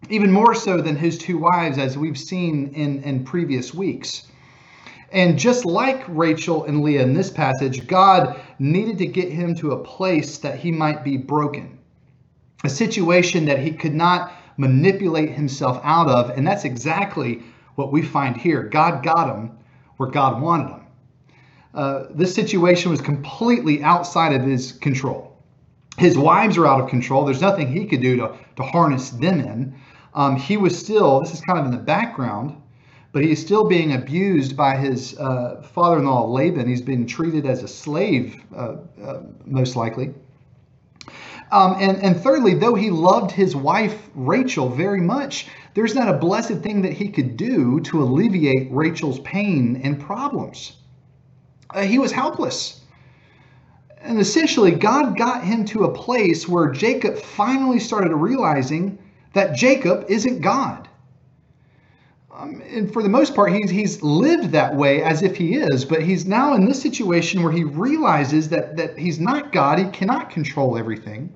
even 0.09 0.31
more 0.31 0.53
so 0.53 0.79
than 0.79 0.95
his 0.95 1.17
two 1.17 1.37
wives, 1.37 1.77
as 1.77 1.97
we've 1.97 2.17
seen 2.17 2.73
in, 2.73 3.03
in 3.03 3.23
previous 3.23 3.73
weeks. 3.73 4.27
And 5.11 5.37
just 5.37 5.65
like 5.65 6.03
Rachel 6.07 6.63
and 6.63 6.81
Leah 6.81 7.01
in 7.01 7.13
this 7.13 7.29
passage, 7.29 7.85
God 7.87 8.39
needed 8.59 8.97
to 8.99 9.07
get 9.07 9.29
him 9.29 9.55
to 9.55 9.71
a 9.71 9.83
place 9.83 10.37
that 10.37 10.59
he 10.59 10.71
might 10.71 11.03
be 11.03 11.17
broken, 11.17 11.79
a 12.63 12.69
situation 12.69 13.45
that 13.45 13.59
he 13.59 13.71
could 13.71 13.93
not 13.93 14.31
manipulate 14.55 15.31
himself 15.31 15.81
out 15.83 16.07
of. 16.07 16.29
And 16.29 16.47
that's 16.47 16.63
exactly 16.63 17.43
what 17.75 17.91
we 17.91 18.01
find 18.01 18.37
here. 18.37 18.63
God 18.63 19.03
got 19.03 19.35
him 19.35 19.57
where 19.97 20.09
God 20.09 20.41
wanted 20.41 20.69
him. 20.69 20.81
Uh, 21.73 22.03
this 22.11 22.33
situation 22.35 22.91
was 22.91 23.01
completely 23.01 23.81
outside 23.83 24.33
of 24.33 24.41
his 24.41 24.73
control. 24.73 25.37
His 25.97 26.17
wives 26.17 26.57
are 26.57 26.67
out 26.67 26.81
of 26.81 26.89
control. 26.89 27.25
There's 27.25 27.41
nothing 27.41 27.71
he 27.71 27.85
could 27.85 28.01
do 28.01 28.17
to, 28.17 28.37
to 28.57 28.63
harness 28.63 29.09
them 29.11 29.39
in. 29.39 29.75
Um, 30.13 30.35
he 30.35 30.57
was 30.57 30.77
still, 30.77 31.21
this 31.21 31.33
is 31.33 31.41
kind 31.41 31.59
of 31.59 31.65
in 31.65 31.71
the 31.71 31.77
background, 31.77 32.61
but 33.13 33.23
he's 33.23 33.41
still 33.41 33.67
being 33.67 33.93
abused 33.93 34.55
by 34.55 34.75
his 34.75 35.17
uh, 35.17 35.61
father 35.73 35.99
in 35.99 36.05
law, 36.05 36.25
Laban. 36.25 36.67
He's 36.67 36.81
being 36.81 37.05
treated 37.05 37.45
as 37.45 37.63
a 37.63 37.67
slave, 37.67 38.41
uh, 38.55 38.77
uh, 39.03 39.21
most 39.45 39.75
likely. 39.75 40.13
Um, 41.51 41.75
and, 41.79 42.01
and 42.01 42.19
thirdly, 42.19 42.53
though 42.53 42.75
he 42.75 42.89
loved 42.89 43.31
his 43.31 43.55
wife, 43.55 44.09
Rachel, 44.15 44.69
very 44.69 45.01
much, 45.01 45.47
there's 45.73 45.95
not 45.95 46.09
a 46.09 46.17
blessed 46.17 46.57
thing 46.57 46.81
that 46.81 46.93
he 46.93 47.09
could 47.09 47.37
do 47.37 47.79
to 47.81 48.01
alleviate 48.01 48.71
Rachel's 48.71 49.19
pain 49.21 49.81
and 49.83 49.99
problems. 49.99 50.73
Uh, 51.69 51.81
he 51.83 51.97
was 51.97 52.11
helpless. 52.11 52.81
And 54.01 54.19
essentially, 54.19 54.71
God 54.71 55.17
got 55.17 55.43
him 55.43 55.63
to 55.65 55.85
a 55.85 55.93
place 55.93 56.47
where 56.47 56.71
Jacob 56.71 57.17
finally 57.17 57.79
started 57.79 58.13
realizing 58.15 58.97
that 59.33 59.55
Jacob 59.55 60.05
isn't 60.09 60.41
God. 60.41 60.89
Um, 62.33 62.61
and 62.67 62.91
for 62.91 63.03
the 63.03 63.09
most 63.09 63.35
part, 63.35 63.53
he's, 63.53 63.69
he's 63.69 64.01
lived 64.01 64.51
that 64.51 64.75
way 64.75 65.03
as 65.03 65.21
if 65.21 65.35
he 65.35 65.55
is, 65.55 65.85
but 65.85 66.01
he's 66.01 66.25
now 66.25 66.55
in 66.55 66.65
this 66.65 66.81
situation 66.81 67.43
where 67.43 67.51
he 67.51 67.63
realizes 67.63 68.49
that, 68.49 68.75
that 68.77 68.97
he's 68.97 69.19
not 69.19 69.51
God, 69.51 69.77
he 69.77 69.85
cannot 69.91 70.31
control 70.31 70.77
everything. 70.77 71.31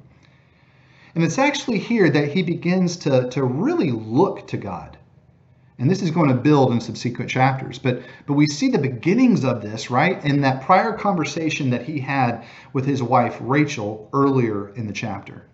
And 1.16 1.24
it's 1.24 1.40
actually 1.40 1.80
here 1.80 2.10
that 2.10 2.28
he 2.28 2.44
begins 2.44 2.98
to, 2.98 3.30
to 3.30 3.44
really 3.44 3.92
look 3.92 4.48
to 4.48 4.58
God. 4.58 4.98
And 5.80 5.90
this 5.90 6.02
is 6.02 6.12
going 6.12 6.30
to 6.30 6.36
build 6.36 6.72
in 6.72 6.80
subsequent 6.80 7.30
chapters. 7.30 7.80
But, 7.80 8.02
but 8.28 8.34
we 8.34 8.48
see 8.48 8.70
the 8.70 8.78
beginnings 8.78 9.44
of 9.44 9.62
this, 9.62 9.90
right, 9.90 10.24
in 10.24 10.42
that 10.42 10.64
prior 10.64 10.94
conversation 10.94 11.70
that 11.70 11.84
he 11.84 12.00
had 12.00 12.46
with 12.74 12.86
his 12.86 13.02
wife, 13.02 13.38
Rachel, 13.42 14.10
earlier 14.14 14.70
in 14.76 14.88
the 14.88 14.94
chapter. 14.94 15.48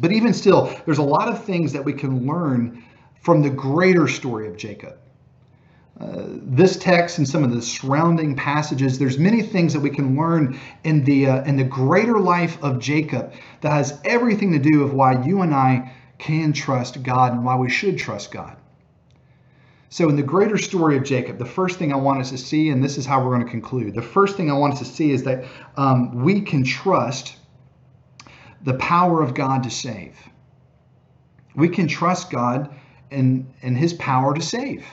But 0.00 0.12
even 0.12 0.32
still, 0.32 0.74
there's 0.84 0.98
a 0.98 1.02
lot 1.02 1.28
of 1.28 1.44
things 1.44 1.72
that 1.72 1.84
we 1.84 1.92
can 1.92 2.26
learn 2.26 2.82
from 3.20 3.42
the 3.42 3.50
greater 3.50 4.08
story 4.08 4.48
of 4.48 4.56
Jacob. 4.56 4.98
Uh, 6.00 6.22
this 6.26 6.76
text 6.76 7.18
and 7.18 7.28
some 7.28 7.44
of 7.44 7.52
the 7.52 7.60
surrounding 7.60 8.34
passages, 8.34 8.98
there's 8.98 9.18
many 9.18 9.42
things 9.42 9.72
that 9.72 9.80
we 9.80 9.90
can 9.90 10.16
learn 10.16 10.58
in 10.84 11.04
the 11.04 11.26
uh, 11.26 11.44
in 11.44 11.56
the 11.56 11.64
greater 11.64 12.18
life 12.18 12.56
of 12.62 12.78
Jacob 12.78 13.32
that 13.60 13.72
has 13.72 14.00
everything 14.04 14.52
to 14.52 14.58
do 14.58 14.80
with 14.80 14.92
why 14.92 15.22
you 15.22 15.42
and 15.42 15.54
I 15.54 15.92
can 16.18 16.52
trust 16.52 17.02
God 17.02 17.32
and 17.32 17.44
why 17.44 17.56
we 17.56 17.68
should 17.68 17.98
trust 17.98 18.32
God. 18.32 18.56
So, 19.90 20.08
in 20.08 20.16
the 20.16 20.22
greater 20.22 20.56
story 20.56 20.96
of 20.96 21.04
Jacob, 21.04 21.36
the 21.36 21.44
first 21.44 21.78
thing 21.78 21.92
I 21.92 21.96
want 21.96 22.20
us 22.20 22.30
to 22.30 22.38
see, 22.38 22.70
and 22.70 22.82
this 22.82 22.96
is 22.96 23.04
how 23.04 23.22
we're 23.22 23.34
going 23.34 23.44
to 23.44 23.50
conclude, 23.50 23.94
the 23.94 24.00
first 24.00 24.38
thing 24.38 24.50
I 24.50 24.54
want 24.54 24.72
us 24.72 24.78
to 24.78 24.86
see 24.86 25.10
is 25.10 25.22
that 25.24 25.44
um, 25.76 26.24
we 26.24 26.40
can 26.40 26.64
trust 26.64 27.36
the 28.62 28.72
power 28.74 29.22
of 29.22 29.34
God 29.34 29.62
to 29.64 29.70
save. 29.70 30.16
We 31.54 31.68
can 31.68 31.88
trust 31.88 32.30
God 32.30 32.74
and, 33.10 33.52
and 33.60 33.76
his 33.76 33.92
power 33.92 34.34
to 34.34 34.40
save. 34.40 34.86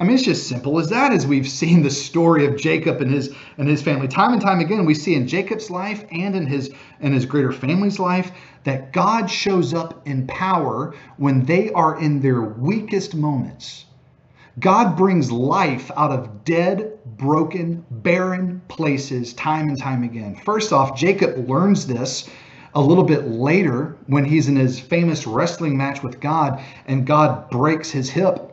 I 0.00 0.04
mean, 0.04 0.14
it's 0.14 0.24
just 0.24 0.48
simple 0.48 0.78
as 0.78 0.88
that. 0.88 1.12
As 1.12 1.26
we've 1.26 1.46
seen 1.46 1.82
the 1.82 1.90
story 1.90 2.46
of 2.46 2.56
Jacob 2.56 3.02
and 3.02 3.12
his 3.12 3.34
and 3.58 3.68
his 3.68 3.82
family, 3.82 4.08
time 4.08 4.32
and 4.32 4.40
time 4.40 4.60
again, 4.60 4.86
we 4.86 4.94
see 4.94 5.14
in 5.14 5.28
Jacob's 5.28 5.70
life 5.70 6.06
and 6.10 6.34
in 6.34 6.46
his 6.46 6.70
and 7.00 7.12
his 7.12 7.26
greater 7.26 7.52
family's 7.52 7.98
life 7.98 8.32
that 8.64 8.94
God 8.94 9.30
shows 9.30 9.74
up 9.74 10.08
in 10.08 10.26
power 10.26 10.94
when 11.18 11.44
they 11.44 11.70
are 11.72 12.00
in 12.00 12.20
their 12.20 12.40
weakest 12.40 13.14
moments. 13.14 13.84
God 14.58 14.96
brings 14.96 15.30
life 15.30 15.90
out 15.94 16.10
of 16.10 16.44
dead, 16.44 16.98
broken, 17.18 17.84
barren 17.90 18.62
places 18.68 19.34
time 19.34 19.68
and 19.68 19.78
time 19.78 20.02
again. 20.02 20.34
First 20.34 20.72
off, 20.72 20.96
Jacob 20.96 21.46
learns 21.46 21.86
this 21.86 22.26
a 22.74 22.80
little 22.80 23.04
bit 23.04 23.28
later 23.28 23.98
when 24.06 24.24
he's 24.24 24.48
in 24.48 24.56
his 24.56 24.80
famous 24.80 25.26
wrestling 25.26 25.76
match 25.76 26.02
with 26.02 26.20
God 26.20 26.62
and 26.86 27.06
God 27.06 27.50
breaks 27.50 27.90
his 27.90 28.08
hip. 28.08 28.49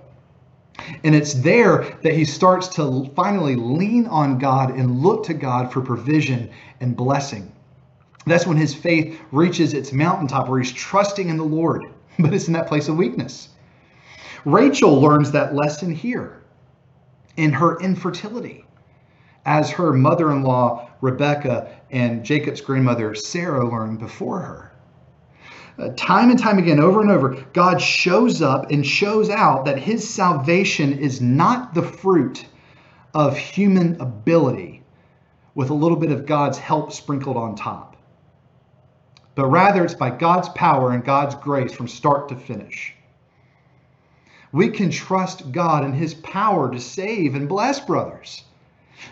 And 1.03 1.15
it's 1.15 1.33
there 1.33 1.97
that 2.03 2.13
he 2.13 2.25
starts 2.25 2.67
to 2.75 3.11
finally 3.15 3.55
lean 3.55 4.07
on 4.07 4.37
God 4.37 4.71
and 4.71 5.01
look 5.01 5.25
to 5.25 5.33
God 5.33 5.71
for 5.71 5.81
provision 5.81 6.49
and 6.79 6.95
blessing. 6.95 7.51
That's 8.25 8.45
when 8.45 8.57
his 8.57 8.73
faith 8.73 9.19
reaches 9.31 9.73
its 9.73 9.93
mountaintop 9.93 10.49
where 10.49 10.59
he's 10.59 10.71
trusting 10.71 11.29
in 11.29 11.37
the 11.37 11.43
Lord, 11.43 11.85
but 12.19 12.33
it's 12.33 12.47
in 12.47 12.53
that 12.53 12.67
place 12.67 12.87
of 12.87 12.97
weakness. 12.97 13.49
Rachel 14.45 15.01
learns 15.01 15.31
that 15.31 15.55
lesson 15.55 15.93
here 15.93 16.41
in 17.37 17.51
her 17.53 17.79
infertility 17.79 18.65
as 19.45 19.69
her 19.71 19.93
mother 19.93 20.31
in 20.31 20.43
law, 20.43 20.89
Rebecca, 21.01 21.73
and 21.89 22.23
Jacob's 22.23 22.59
grandmother, 22.59 23.15
Sarah, 23.15 23.67
learned 23.69 23.99
before 23.99 24.39
her. 24.39 24.71
Uh, 25.77 25.89
time 25.95 26.31
and 26.31 26.39
time 26.39 26.57
again, 26.57 26.79
over 26.79 27.01
and 27.01 27.11
over, 27.11 27.35
God 27.53 27.79
shows 27.79 28.41
up 28.41 28.71
and 28.71 28.85
shows 28.85 29.29
out 29.29 29.65
that 29.65 29.77
his 29.77 30.09
salvation 30.09 30.97
is 30.97 31.21
not 31.21 31.75
the 31.75 31.83
fruit 31.83 32.45
of 33.13 33.37
human 33.37 34.01
ability 34.01 34.83
with 35.53 35.69
a 35.69 35.75
little 35.75 35.97
bit 35.97 36.11
of 36.11 36.25
God's 36.25 36.57
help 36.57 36.91
sprinkled 36.91 37.37
on 37.37 37.55
top, 37.55 37.95
but 39.35 39.47
rather 39.47 39.83
it's 39.83 39.93
by 39.93 40.09
God's 40.09 40.49
power 40.49 40.91
and 40.91 41.05
God's 41.05 41.35
grace 41.35 41.73
from 41.73 41.87
start 41.87 42.29
to 42.29 42.35
finish. 42.35 42.95
We 44.51 44.69
can 44.69 44.89
trust 44.89 45.51
God 45.51 45.83
and 45.83 45.93
his 45.93 46.15
power 46.15 46.71
to 46.71 46.79
save 46.79 47.35
and 47.35 47.47
bless 47.47 47.79
brothers. 47.79 48.43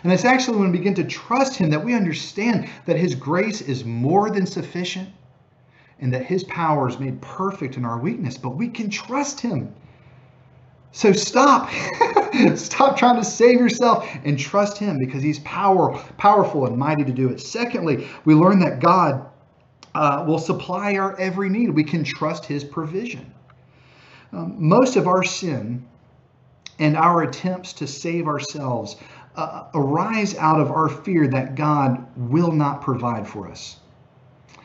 And 0.02 0.12
it's 0.12 0.24
actually 0.24 0.58
when 0.58 0.72
we 0.72 0.78
begin 0.78 0.94
to 0.94 1.04
trust 1.04 1.56
Him 1.56 1.70
that 1.70 1.84
we 1.84 1.94
understand 1.94 2.68
that 2.86 2.96
His 2.96 3.14
grace 3.14 3.60
is 3.60 3.84
more 3.84 4.30
than 4.30 4.46
sufficient 4.46 5.08
and 6.00 6.12
that 6.12 6.26
His 6.26 6.44
power 6.44 6.88
is 6.88 6.98
made 6.98 7.20
perfect 7.20 7.76
in 7.76 7.84
our 7.84 7.98
weakness, 7.98 8.36
but 8.36 8.50
we 8.50 8.68
can 8.68 8.90
trust 8.90 9.40
Him. 9.40 9.74
So 10.92 11.12
stop. 11.12 11.70
stop 12.56 12.96
trying 12.96 13.16
to 13.16 13.24
save 13.24 13.58
yourself 13.58 14.08
and 14.24 14.38
trust 14.38 14.78
Him 14.78 14.98
because 14.98 15.22
He's 15.22 15.38
power, 15.40 15.92
powerful 16.18 16.66
and 16.66 16.76
mighty 16.76 17.04
to 17.04 17.12
do 17.12 17.28
it. 17.28 17.40
Secondly, 17.40 18.08
we 18.24 18.34
learn 18.34 18.58
that 18.60 18.80
God 18.80 19.26
uh, 19.94 20.24
will 20.26 20.38
supply 20.38 20.96
our 20.96 21.18
every 21.18 21.48
need. 21.48 21.70
We 21.70 21.84
can 21.84 22.04
trust 22.04 22.44
His 22.44 22.64
provision. 22.64 23.32
Um, 24.32 24.54
most 24.58 24.96
of 24.96 25.06
our 25.06 25.22
sin 25.22 25.86
and 26.78 26.96
our 26.96 27.22
attempts 27.22 27.72
to 27.74 27.86
save 27.86 28.26
ourselves 28.26 28.96
uh, 29.36 29.64
arise 29.74 30.36
out 30.36 30.60
of 30.60 30.70
our 30.70 30.88
fear 30.88 31.28
that 31.28 31.54
God 31.54 32.06
will 32.16 32.52
not 32.52 32.82
provide 32.82 33.26
for 33.26 33.48
us. 33.48 33.78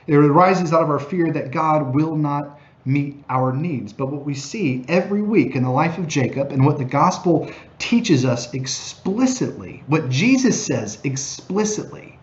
It 0.07 0.15
arises 0.15 0.73
out 0.73 0.83
of 0.83 0.89
our 0.89 0.99
fear 0.99 1.31
that 1.31 1.51
God 1.51 1.93
will 1.93 2.15
not 2.15 2.59
meet 2.85 3.23
our 3.29 3.53
needs. 3.53 3.93
But 3.93 4.07
what 4.07 4.25
we 4.25 4.33
see 4.33 4.83
every 4.87 5.21
week 5.21 5.55
in 5.55 5.63
the 5.63 5.69
life 5.69 5.97
of 5.97 6.07
Jacob 6.07 6.51
and 6.51 6.65
what 6.65 6.77
the 6.77 6.85
gospel 6.85 7.51
teaches 7.77 8.25
us 8.25 8.53
explicitly, 8.53 9.83
what 9.87 10.09
Jesus 10.09 10.65
says 10.65 10.99
explicitly, 11.03 12.17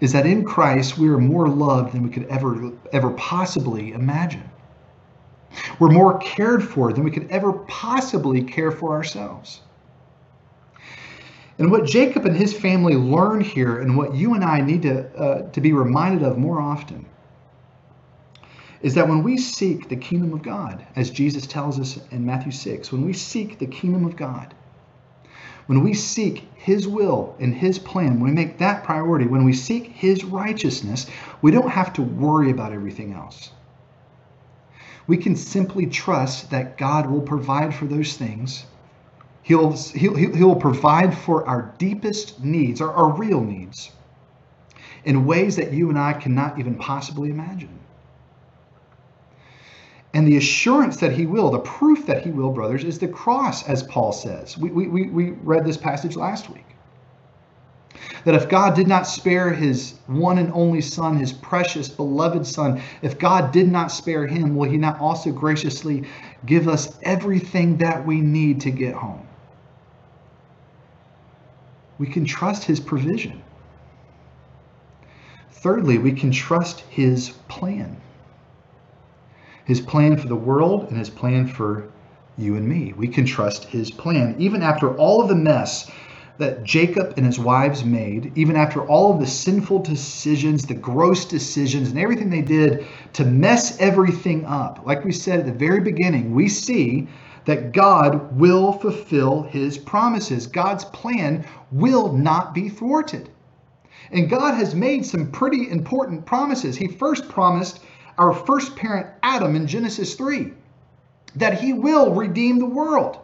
is 0.00 0.12
that 0.12 0.26
in 0.26 0.44
Christ 0.44 0.96
we 0.96 1.08
are 1.08 1.18
more 1.18 1.48
loved 1.48 1.92
than 1.92 2.04
we 2.04 2.10
could 2.10 2.26
ever 2.26 2.70
ever 2.92 3.10
possibly 3.10 3.92
imagine. 3.92 4.48
We're 5.80 5.90
more 5.90 6.18
cared 6.18 6.62
for 6.62 6.92
than 6.92 7.04
we 7.04 7.10
could 7.10 7.28
ever 7.30 7.52
possibly 7.52 8.42
care 8.42 8.70
for 8.70 8.92
ourselves. 8.92 9.60
And 11.58 11.72
what 11.72 11.86
Jacob 11.86 12.24
and 12.24 12.36
his 12.36 12.52
family 12.54 12.94
learn 12.94 13.40
here, 13.40 13.80
and 13.80 13.96
what 13.96 14.14
you 14.14 14.34
and 14.34 14.44
I 14.44 14.60
need 14.60 14.82
to, 14.82 15.06
uh, 15.16 15.50
to 15.50 15.60
be 15.60 15.72
reminded 15.72 16.22
of 16.22 16.38
more 16.38 16.60
often, 16.60 17.04
is 18.80 18.94
that 18.94 19.08
when 19.08 19.24
we 19.24 19.36
seek 19.36 19.88
the 19.88 19.96
kingdom 19.96 20.32
of 20.32 20.42
God, 20.42 20.86
as 20.94 21.10
Jesus 21.10 21.48
tells 21.48 21.80
us 21.80 21.98
in 22.12 22.24
Matthew 22.24 22.52
6, 22.52 22.92
when 22.92 23.04
we 23.04 23.12
seek 23.12 23.58
the 23.58 23.66
kingdom 23.66 24.04
of 24.04 24.14
God, 24.14 24.54
when 25.66 25.82
we 25.82 25.94
seek 25.94 26.48
His 26.54 26.86
will 26.86 27.34
and 27.40 27.52
His 27.52 27.80
plan, 27.80 28.20
when 28.20 28.30
we 28.30 28.36
make 28.36 28.58
that 28.58 28.84
priority, 28.84 29.26
when 29.26 29.44
we 29.44 29.52
seek 29.52 29.86
His 29.86 30.24
righteousness, 30.24 31.06
we 31.42 31.50
don't 31.50 31.70
have 31.70 31.92
to 31.94 32.02
worry 32.02 32.52
about 32.52 32.72
everything 32.72 33.12
else. 33.12 33.50
We 35.08 35.16
can 35.16 35.34
simply 35.34 35.86
trust 35.86 36.50
that 36.50 36.78
God 36.78 37.10
will 37.10 37.22
provide 37.22 37.74
for 37.74 37.86
those 37.86 38.14
things 38.16 38.64
He'll, 39.48 39.72
he'll, 39.72 40.14
he'll 40.14 40.56
provide 40.56 41.16
for 41.16 41.46
our 41.48 41.74
deepest 41.78 42.44
needs, 42.44 42.82
our, 42.82 42.92
our 42.92 43.10
real 43.14 43.40
needs, 43.40 43.90
in 45.06 45.24
ways 45.24 45.56
that 45.56 45.72
you 45.72 45.88
and 45.88 45.98
I 45.98 46.12
cannot 46.12 46.58
even 46.58 46.74
possibly 46.74 47.30
imagine. 47.30 47.78
And 50.12 50.28
the 50.28 50.36
assurance 50.36 50.98
that 50.98 51.12
he 51.12 51.24
will, 51.24 51.50
the 51.50 51.60
proof 51.60 52.04
that 52.04 52.22
he 52.22 52.30
will, 52.30 52.50
brothers, 52.50 52.84
is 52.84 52.98
the 52.98 53.08
cross, 53.08 53.66
as 53.66 53.82
Paul 53.84 54.12
says. 54.12 54.58
We, 54.58 54.68
we, 54.70 55.06
we 55.06 55.30
read 55.30 55.64
this 55.64 55.78
passage 55.78 56.14
last 56.14 56.50
week. 56.50 56.66
That 58.26 58.34
if 58.34 58.50
God 58.50 58.76
did 58.76 58.86
not 58.86 59.06
spare 59.06 59.54
his 59.54 59.94
one 60.08 60.36
and 60.36 60.52
only 60.52 60.82
Son, 60.82 61.16
his 61.16 61.32
precious, 61.32 61.88
beloved 61.88 62.46
Son, 62.46 62.82
if 63.00 63.18
God 63.18 63.50
did 63.52 63.72
not 63.72 63.90
spare 63.90 64.26
him, 64.26 64.56
will 64.56 64.68
he 64.68 64.76
not 64.76 65.00
also 65.00 65.32
graciously 65.32 66.04
give 66.44 66.68
us 66.68 66.98
everything 67.02 67.78
that 67.78 68.04
we 68.04 68.20
need 68.20 68.60
to 68.60 68.70
get 68.70 68.92
home? 68.92 69.27
We 71.98 72.06
can 72.06 72.24
trust 72.24 72.64
his 72.64 72.80
provision. 72.80 73.42
Thirdly, 75.50 75.98
we 75.98 76.12
can 76.12 76.30
trust 76.30 76.80
his 76.88 77.30
plan. 77.48 77.96
His 79.64 79.80
plan 79.80 80.16
for 80.16 80.28
the 80.28 80.36
world 80.36 80.88
and 80.88 80.96
his 80.96 81.10
plan 81.10 81.46
for 81.46 81.88
you 82.36 82.54
and 82.56 82.66
me. 82.66 82.94
We 82.96 83.08
can 83.08 83.26
trust 83.26 83.64
his 83.64 83.90
plan. 83.90 84.36
Even 84.38 84.62
after 84.62 84.96
all 84.96 85.20
of 85.20 85.28
the 85.28 85.34
mess 85.34 85.90
that 86.38 86.62
Jacob 86.62 87.14
and 87.16 87.26
his 87.26 87.38
wives 87.38 87.84
made, 87.84 88.30
even 88.36 88.54
after 88.54 88.86
all 88.86 89.12
of 89.12 89.20
the 89.20 89.26
sinful 89.26 89.80
decisions, 89.80 90.64
the 90.64 90.74
gross 90.74 91.24
decisions, 91.24 91.90
and 91.90 91.98
everything 91.98 92.30
they 92.30 92.42
did 92.42 92.86
to 93.14 93.24
mess 93.24 93.80
everything 93.80 94.44
up, 94.44 94.82
like 94.86 95.04
we 95.04 95.10
said 95.10 95.40
at 95.40 95.46
the 95.46 95.52
very 95.52 95.80
beginning, 95.80 96.32
we 96.32 96.48
see 96.48 97.08
that 97.48 97.72
God 97.72 98.38
will 98.38 98.72
fulfill 98.72 99.40
his 99.40 99.78
promises. 99.78 100.46
God's 100.46 100.84
plan 100.84 101.46
will 101.72 102.12
not 102.12 102.52
be 102.52 102.68
thwarted. 102.68 103.30
And 104.10 104.28
God 104.28 104.52
has 104.52 104.74
made 104.74 105.06
some 105.06 105.30
pretty 105.30 105.70
important 105.70 106.26
promises. 106.26 106.76
He 106.76 106.88
first 106.88 107.26
promised 107.30 107.80
our 108.18 108.34
first 108.34 108.76
parent 108.76 109.06
Adam 109.22 109.56
in 109.56 109.66
Genesis 109.66 110.14
3, 110.14 110.52
that 111.36 111.58
he 111.58 111.72
will 111.72 112.12
redeem 112.12 112.58
the 112.58 112.66
world. 112.66 113.18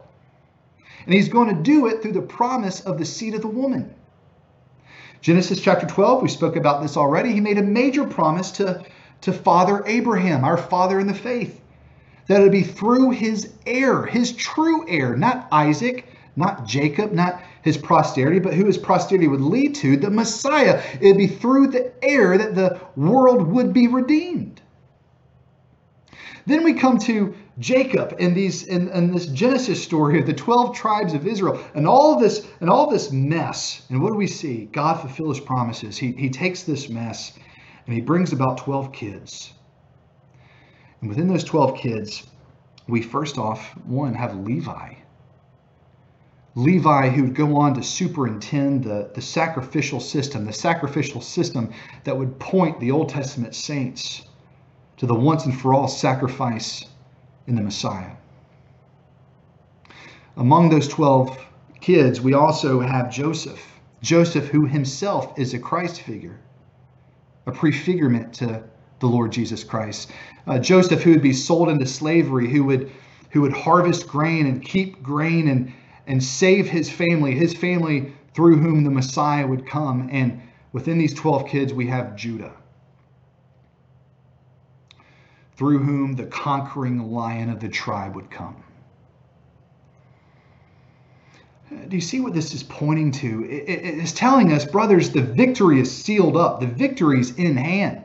And 1.04 1.12
he's 1.14 1.28
going 1.28 1.54
to 1.54 1.62
do 1.62 1.88
it 1.88 2.00
through 2.00 2.12
the 2.12 2.22
promise 2.22 2.80
of 2.80 2.96
the 2.96 3.04
seed 3.04 3.34
of 3.34 3.42
the 3.42 3.48
woman. 3.48 3.94
Genesis 5.20 5.60
chapter 5.60 5.86
12, 5.86 6.22
we 6.22 6.30
spoke 6.30 6.56
about 6.56 6.80
this 6.80 6.96
already. 6.96 7.30
He 7.30 7.42
made 7.42 7.58
a 7.58 7.62
major 7.62 8.06
promise 8.06 8.52
to, 8.52 8.82
to 9.20 9.34
Father 9.34 9.84
Abraham, 9.86 10.44
our 10.44 10.56
father 10.56 10.98
in 10.98 11.08
the 11.08 11.12
faith, 11.12 11.60
that 12.26 12.40
it 12.40 12.42
would 12.42 12.52
be 12.52 12.62
through 12.62 13.10
his 13.10 13.52
heir, 13.66 14.04
his 14.04 14.32
true 14.32 14.88
heir, 14.88 15.16
not 15.16 15.48
Isaac, 15.52 16.06
not 16.36 16.66
Jacob, 16.66 17.12
not 17.12 17.40
his 17.62 17.76
posterity, 17.76 18.38
but 18.38 18.54
who 18.54 18.66
his 18.66 18.78
posterity 18.78 19.28
would 19.28 19.40
lead 19.40 19.74
to, 19.76 19.96
the 19.96 20.10
Messiah. 20.10 20.82
It 21.00 21.08
would 21.08 21.18
be 21.18 21.26
through 21.26 21.68
the 21.68 21.92
heir 22.02 22.36
that 22.36 22.54
the 22.54 22.80
world 22.96 23.46
would 23.48 23.72
be 23.72 23.88
redeemed. 23.88 24.60
Then 26.46 26.62
we 26.62 26.74
come 26.74 26.98
to 27.00 27.34
Jacob 27.58 28.16
and 28.18 28.36
these 28.36 28.64
in, 28.64 28.88
in, 28.88 29.12
this 29.12 29.26
Genesis 29.26 29.82
story 29.82 30.20
of 30.20 30.26
the 30.26 30.34
12 30.34 30.76
tribes 30.76 31.14
of 31.14 31.26
Israel 31.26 31.62
and 31.74 31.86
all 31.86 32.18
this 32.18 32.46
and 32.60 32.68
all 32.68 32.90
this 32.90 33.10
mess. 33.10 33.82
And 33.88 34.02
what 34.02 34.10
do 34.10 34.16
we 34.16 34.26
see? 34.26 34.66
God 34.66 35.00
fulfills 35.00 35.38
his 35.38 35.46
promises. 35.46 35.96
He, 35.96 36.12
he 36.12 36.28
takes 36.28 36.64
this 36.64 36.88
mess 36.88 37.32
and 37.86 37.94
he 37.94 38.02
brings 38.02 38.32
about 38.32 38.58
12 38.58 38.92
kids. 38.92 39.54
And 41.04 41.10
within 41.10 41.28
those 41.28 41.44
12 41.44 41.76
kids, 41.76 42.26
we 42.88 43.02
first 43.02 43.36
off, 43.36 43.76
one, 43.84 44.14
have 44.14 44.38
Levi. 44.38 44.94
Levi, 46.54 47.10
who 47.10 47.24
would 47.24 47.34
go 47.34 47.58
on 47.58 47.74
to 47.74 47.82
superintend 47.82 48.84
the, 48.84 49.10
the 49.14 49.20
sacrificial 49.20 50.00
system, 50.00 50.46
the 50.46 50.52
sacrificial 50.54 51.20
system 51.20 51.74
that 52.04 52.16
would 52.16 52.38
point 52.38 52.80
the 52.80 52.90
Old 52.90 53.10
Testament 53.10 53.54
saints 53.54 54.22
to 54.96 55.04
the 55.04 55.14
once 55.14 55.44
and 55.44 55.60
for 55.60 55.74
all 55.74 55.88
sacrifice 55.88 56.86
in 57.46 57.54
the 57.54 57.60
Messiah. 57.60 58.12
Among 60.38 60.70
those 60.70 60.88
12 60.88 61.38
kids, 61.82 62.22
we 62.22 62.32
also 62.32 62.80
have 62.80 63.12
Joseph. 63.12 63.62
Joseph, 64.00 64.46
who 64.46 64.64
himself 64.64 65.38
is 65.38 65.52
a 65.52 65.58
Christ 65.58 66.00
figure, 66.00 66.40
a 67.44 67.52
prefigurement 67.52 68.32
to 68.36 68.64
the 69.04 69.10
Lord 69.10 69.32
Jesus 69.32 69.62
Christ. 69.62 70.10
Uh, 70.46 70.58
Joseph, 70.58 71.02
who 71.02 71.10
would 71.10 71.22
be 71.22 71.32
sold 71.32 71.68
into 71.68 71.86
slavery, 71.86 72.50
who 72.50 72.64
would 72.64 72.90
who 73.30 73.42
would 73.42 73.52
harvest 73.52 74.06
grain 74.06 74.46
and 74.46 74.64
keep 74.64 75.02
grain 75.02 75.48
and 75.48 75.72
and 76.06 76.22
save 76.22 76.68
his 76.68 76.90
family, 76.90 77.34
his 77.34 77.54
family 77.54 78.12
through 78.34 78.56
whom 78.56 78.84
the 78.84 78.90
Messiah 78.90 79.46
would 79.46 79.66
come. 79.66 80.08
And 80.10 80.40
within 80.72 80.98
these 80.98 81.14
12 81.14 81.46
kids, 81.46 81.72
we 81.72 81.86
have 81.86 82.16
Judah, 82.16 82.52
through 85.56 85.78
whom 85.78 86.14
the 86.14 86.26
conquering 86.26 87.12
lion 87.12 87.50
of 87.50 87.60
the 87.60 87.68
tribe 87.68 88.14
would 88.16 88.30
come. 88.30 88.56
Do 91.88 91.96
you 91.96 92.02
see 92.02 92.20
what 92.20 92.34
this 92.34 92.54
is 92.54 92.62
pointing 92.62 93.10
to? 93.12 93.46
It's 93.50 94.12
telling 94.12 94.52
us, 94.52 94.64
brothers, 94.64 95.10
the 95.10 95.22
victory 95.22 95.80
is 95.80 95.90
sealed 95.90 96.36
up, 96.36 96.60
the 96.60 96.66
victory 96.66 97.20
is 97.20 97.36
in 97.36 97.56
hand 97.56 98.03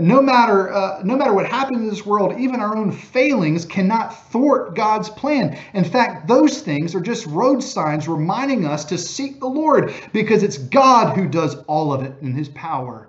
no 0.00 0.20
matter 0.20 0.72
uh, 0.72 1.02
no 1.04 1.16
matter 1.16 1.32
what 1.32 1.46
happens 1.46 1.78
in 1.78 1.88
this 1.88 2.04
world, 2.04 2.38
even 2.38 2.60
our 2.60 2.76
own 2.76 2.92
failings 2.92 3.64
cannot 3.64 4.30
thwart 4.30 4.74
God's 4.74 5.08
plan. 5.08 5.58
In 5.72 5.84
fact, 5.84 6.26
those 6.26 6.60
things 6.60 6.94
are 6.94 7.00
just 7.00 7.26
road 7.26 7.62
signs 7.62 8.08
reminding 8.08 8.66
us 8.66 8.84
to 8.86 8.98
seek 8.98 9.40
the 9.40 9.46
Lord 9.46 9.94
because 10.12 10.42
it's 10.42 10.58
God 10.58 11.16
who 11.16 11.28
does 11.28 11.56
all 11.64 11.92
of 11.92 12.02
it 12.02 12.14
in 12.20 12.34
His 12.34 12.48
power 12.50 13.08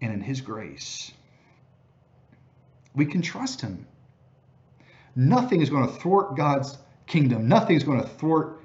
and 0.00 0.12
in 0.12 0.20
His 0.20 0.40
grace. 0.40 1.12
We 2.94 3.06
can 3.06 3.22
trust 3.22 3.60
Him. 3.60 3.86
Nothing 5.14 5.60
is 5.60 5.70
going 5.70 5.86
to 5.86 5.92
thwart 5.94 6.36
God's 6.36 6.76
kingdom. 7.06 7.48
Nothing 7.48 7.76
is 7.76 7.84
going 7.84 8.00
to 8.00 8.06
thwart 8.06 8.60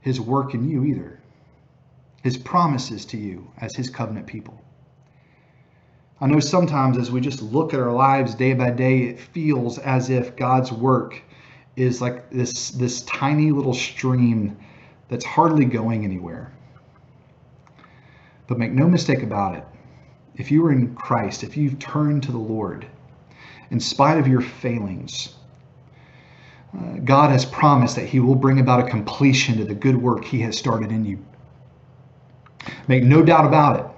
His 0.00 0.20
work 0.20 0.54
in 0.54 0.68
you 0.68 0.84
either. 0.84 1.20
His 2.22 2.36
promises 2.36 3.04
to 3.06 3.16
you 3.16 3.50
as 3.58 3.74
His 3.74 3.90
covenant 3.90 4.26
people. 4.26 4.61
I 6.22 6.28
know 6.28 6.38
sometimes 6.38 6.98
as 6.98 7.10
we 7.10 7.20
just 7.20 7.42
look 7.42 7.74
at 7.74 7.80
our 7.80 7.90
lives 7.90 8.36
day 8.36 8.54
by 8.54 8.70
day, 8.70 9.00
it 9.08 9.18
feels 9.18 9.78
as 9.78 10.08
if 10.08 10.36
God's 10.36 10.70
work 10.70 11.20
is 11.74 12.00
like 12.00 12.30
this, 12.30 12.70
this 12.70 13.00
tiny 13.02 13.50
little 13.50 13.74
stream 13.74 14.56
that's 15.08 15.24
hardly 15.24 15.64
going 15.64 16.04
anywhere. 16.04 16.52
But 18.46 18.56
make 18.56 18.70
no 18.70 18.86
mistake 18.86 19.24
about 19.24 19.56
it. 19.56 19.64
If 20.36 20.52
you 20.52 20.64
are 20.64 20.70
in 20.70 20.94
Christ, 20.94 21.42
if 21.42 21.56
you've 21.56 21.80
turned 21.80 22.22
to 22.22 22.30
the 22.30 22.38
Lord, 22.38 22.86
in 23.72 23.80
spite 23.80 24.18
of 24.18 24.28
your 24.28 24.42
failings, 24.42 25.34
uh, 26.72 26.98
God 27.04 27.30
has 27.32 27.44
promised 27.44 27.96
that 27.96 28.06
He 28.06 28.20
will 28.20 28.36
bring 28.36 28.60
about 28.60 28.78
a 28.78 28.88
completion 28.88 29.56
to 29.56 29.64
the 29.64 29.74
good 29.74 29.96
work 29.96 30.24
He 30.24 30.38
has 30.42 30.56
started 30.56 30.92
in 30.92 31.04
you. 31.04 31.18
Make 32.86 33.02
no 33.02 33.24
doubt 33.24 33.44
about 33.44 33.80
it. 33.80 33.91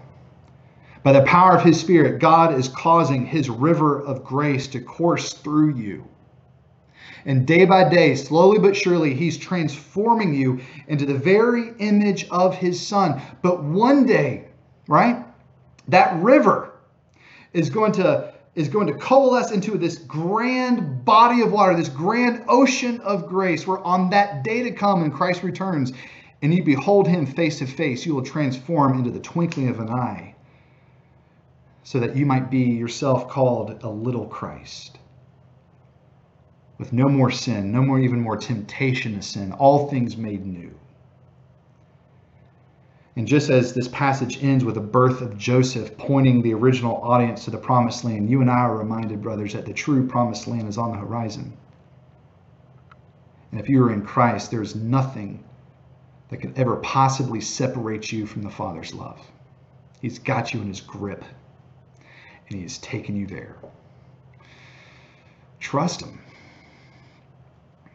By 1.04 1.12
the 1.12 1.22
power 1.24 1.54
of 1.54 1.62
His 1.62 1.78
Spirit, 1.78 2.18
God 2.18 2.54
is 2.54 2.70
causing 2.70 3.26
His 3.26 3.50
river 3.50 4.00
of 4.00 4.24
grace 4.24 4.66
to 4.68 4.80
course 4.80 5.34
through 5.34 5.74
you. 5.74 6.08
And 7.26 7.46
day 7.46 7.66
by 7.66 7.90
day, 7.90 8.14
slowly 8.14 8.58
but 8.58 8.74
surely, 8.74 9.12
He's 9.12 9.36
transforming 9.36 10.32
you 10.32 10.60
into 10.88 11.04
the 11.04 11.14
very 11.14 11.74
image 11.78 12.26
of 12.30 12.56
His 12.56 12.84
Son. 12.84 13.20
But 13.42 13.62
one 13.62 14.06
day, 14.06 14.48
right, 14.88 15.22
that 15.88 16.22
river 16.22 16.72
is 17.52 17.68
going 17.68 17.92
to 17.92 18.32
is 18.54 18.68
going 18.68 18.86
to 18.86 18.94
coalesce 18.94 19.50
into 19.50 19.76
this 19.76 19.96
grand 19.96 21.04
body 21.04 21.42
of 21.42 21.52
water, 21.52 21.76
this 21.76 21.88
grand 21.88 22.44
ocean 22.48 23.00
of 23.00 23.26
grace, 23.26 23.66
where 23.66 23.80
on 23.80 24.08
that 24.10 24.44
day 24.44 24.62
to 24.62 24.70
come 24.70 25.02
when 25.02 25.10
Christ 25.10 25.42
returns 25.42 25.92
and 26.40 26.54
you 26.54 26.62
behold 26.62 27.08
him 27.08 27.26
face 27.26 27.58
to 27.58 27.66
face, 27.66 28.06
you 28.06 28.14
will 28.14 28.22
transform 28.22 28.96
into 28.96 29.10
the 29.10 29.18
twinkling 29.18 29.68
of 29.68 29.80
an 29.80 29.90
eye 29.90 30.33
so 31.84 32.00
that 32.00 32.16
you 32.16 32.24
might 32.24 32.50
be 32.50 32.60
yourself 32.60 33.28
called 33.28 33.82
a 33.82 33.88
little 33.88 34.26
Christ. 34.26 34.98
With 36.78 36.92
no 36.92 37.08
more 37.08 37.30
sin, 37.30 37.70
no 37.70 37.82
more 37.82 38.00
even 38.00 38.20
more 38.20 38.38
temptation 38.38 39.14
to 39.14 39.22
sin, 39.22 39.52
all 39.52 39.88
things 39.88 40.16
made 40.16 40.44
new. 40.44 40.74
And 43.16 43.28
just 43.28 43.50
as 43.50 43.74
this 43.74 43.86
passage 43.86 44.42
ends 44.42 44.64
with 44.64 44.74
the 44.74 44.80
birth 44.80 45.20
of 45.20 45.38
Joseph 45.38 45.96
pointing 45.96 46.42
the 46.42 46.54
original 46.54 46.96
audience 46.96 47.44
to 47.44 47.50
the 47.50 47.58
promised 47.58 48.02
land, 48.02 48.28
you 48.28 48.40
and 48.40 48.50
I 48.50 48.60
are 48.60 48.76
reminded, 48.76 49.22
brothers, 49.22 49.52
that 49.52 49.66
the 49.66 49.72
true 49.72 50.08
promised 50.08 50.48
land 50.48 50.66
is 50.66 50.78
on 50.78 50.90
the 50.90 50.96
horizon. 50.96 51.56
And 53.52 53.60
if 53.60 53.68
you 53.68 53.84
are 53.84 53.92
in 53.92 54.02
Christ, 54.02 54.50
there 54.50 54.62
is 54.62 54.74
nothing 54.74 55.44
that 56.30 56.38
could 56.38 56.58
ever 56.58 56.76
possibly 56.76 57.40
separate 57.40 58.10
you 58.10 58.26
from 58.26 58.42
the 58.42 58.50
Father's 58.50 58.94
love. 58.94 59.20
He's 60.00 60.18
got 60.18 60.52
you 60.52 60.62
in 60.62 60.68
his 60.68 60.80
grip 60.80 61.24
and 62.48 62.56
He 62.56 62.62
has 62.62 62.78
taken 62.78 63.16
you 63.16 63.26
there. 63.26 63.56
Trust 65.60 66.02
Him. 66.02 66.20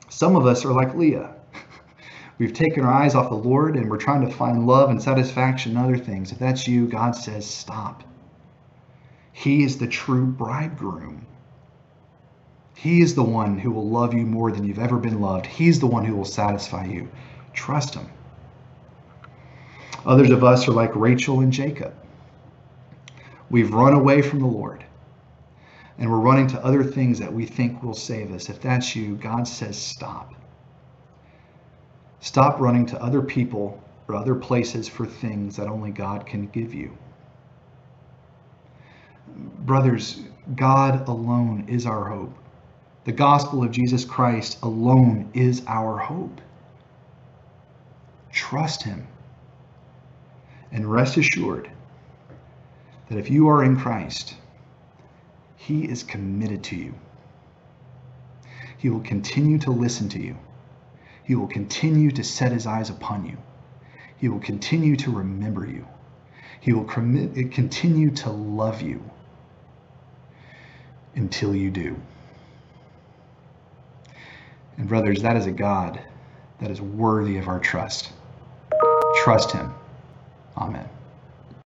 Some 0.09 0.35
of 0.35 0.45
us 0.45 0.65
are 0.65 0.73
like 0.73 0.95
Leah. 0.95 1.35
We've 2.39 2.53
taken 2.53 2.83
our 2.83 2.93
eyes 2.93 3.15
off 3.15 3.29
the 3.29 3.35
Lord 3.35 3.75
and 3.75 3.89
we're 3.89 3.97
trying 3.97 4.25
to 4.25 4.33
find 4.33 4.65
love 4.65 4.89
and 4.89 5.01
satisfaction 5.01 5.73
in 5.73 5.77
other 5.77 5.97
things. 5.97 6.31
If 6.31 6.39
that's 6.39 6.67
you, 6.67 6.87
God 6.87 7.11
says, 7.11 7.45
stop. 7.45 8.03
He 9.31 9.63
is 9.63 9.77
the 9.77 9.87
true 9.87 10.25
bridegroom. 10.25 11.25
He 12.75 13.01
is 13.01 13.13
the 13.13 13.23
one 13.23 13.57
who 13.57 13.71
will 13.71 13.89
love 13.89 14.13
you 14.13 14.25
more 14.25 14.51
than 14.51 14.63
you've 14.63 14.79
ever 14.79 14.97
been 14.97 15.19
loved. 15.21 15.45
He's 15.45 15.79
the 15.79 15.87
one 15.87 16.05
who 16.05 16.15
will 16.15 16.25
satisfy 16.25 16.85
you. 16.85 17.09
Trust 17.53 17.95
Him. 17.95 18.09
Others 20.05 20.31
of 20.31 20.43
us 20.43 20.67
are 20.67 20.71
like 20.71 20.95
Rachel 20.95 21.41
and 21.41 21.51
Jacob. 21.51 21.93
We've 23.49 23.73
run 23.73 23.93
away 23.93 24.21
from 24.21 24.39
the 24.39 24.47
Lord 24.47 24.83
and 25.99 26.09
we're 26.09 26.19
running 26.19 26.47
to 26.47 26.63
other 26.63 26.83
things 26.83 27.19
that 27.19 27.31
we 27.31 27.45
think 27.45 27.83
will 27.83 27.93
save 27.93 28.31
us. 28.31 28.49
If 28.49 28.61
that's 28.61 28.95
you, 28.95 29.15
God 29.15 29.47
says 29.47 29.77
stop. 29.77 30.33
Stop 32.21 32.59
running 32.59 32.85
to 32.87 33.03
other 33.03 33.21
people 33.21 33.83
or 34.07 34.15
other 34.15 34.35
places 34.35 34.87
for 34.87 35.05
things 35.05 35.57
that 35.57 35.67
only 35.67 35.91
God 35.91 36.25
can 36.25 36.47
give 36.47 36.73
you. 36.73 36.97
Brothers, 39.35 40.21
God 40.55 41.07
alone 41.07 41.65
is 41.67 41.85
our 41.85 42.05
hope. 42.05 42.33
The 43.03 43.11
gospel 43.11 43.63
of 43.63 43.71
Jesus 43.71 44.05
Christ 44.05 44.57
alone 44.63 45.29
is 45.33 45.63
our 45.67 45.97
hope. 45.97 46.39
Trust 48.31 48.83
Him 48.83 49.05
and 50.71 50.89
rest 50.89 51.17
assured 51.17 51.69
that 53.09 53.17
if 53.19 53.29
you 53.29 53.49
are 53.49 53.63
in 53.63 53.77
Christ, 53.77 54.35
He 55.57 55.85
is 55.85 56.03
committed 56.03 56.63
to 56.65 56.75
you. 56.75 56.95
He 58.77 58.89
will 58.89 59.01
continue 59.01 59.59
to 59.59 59.71
listen 59.71 60.09
to 60.09 60.19
you. 60.21 60.37
He 61.23 61.35
will 61.35 61.47
continue 61.47 62.11
to 62.11 62.23
set 62.23 62.51
his 62.51 62.67
eyes 62.67 62.89
upon 62.89 63.25
you. 63.25 63.37
He 64.17 64.29
will 64.29 64.39
continue 64.39 64.95
to 64.97 65.11
remember 65.11 65.65
you. 65.65 65.87
He 66.61 66.73
will 66.73 66.85
continue 66.85 68.11
to 68.11 68.31
love 68.31 68.81
you. 68.81 69.03
until 71.15 71.55
you 71.55 71.71
do. 71.71 71.95
And, 74.77 74.87
brothers, 74.87 75.21
that 75.23 75.37
is 75.37 75.45
a 75.45 75.51
God 75.51 76.01
that 76.61 76.71
is 76.71 76.81
worthy 76.81 77.37
of 77.37 77.47
our 77.47 77.59
trust. 77.59 78.11
Trust 79.23 79.51
Him. 79.51 79.73
Amen. 80.57 80.89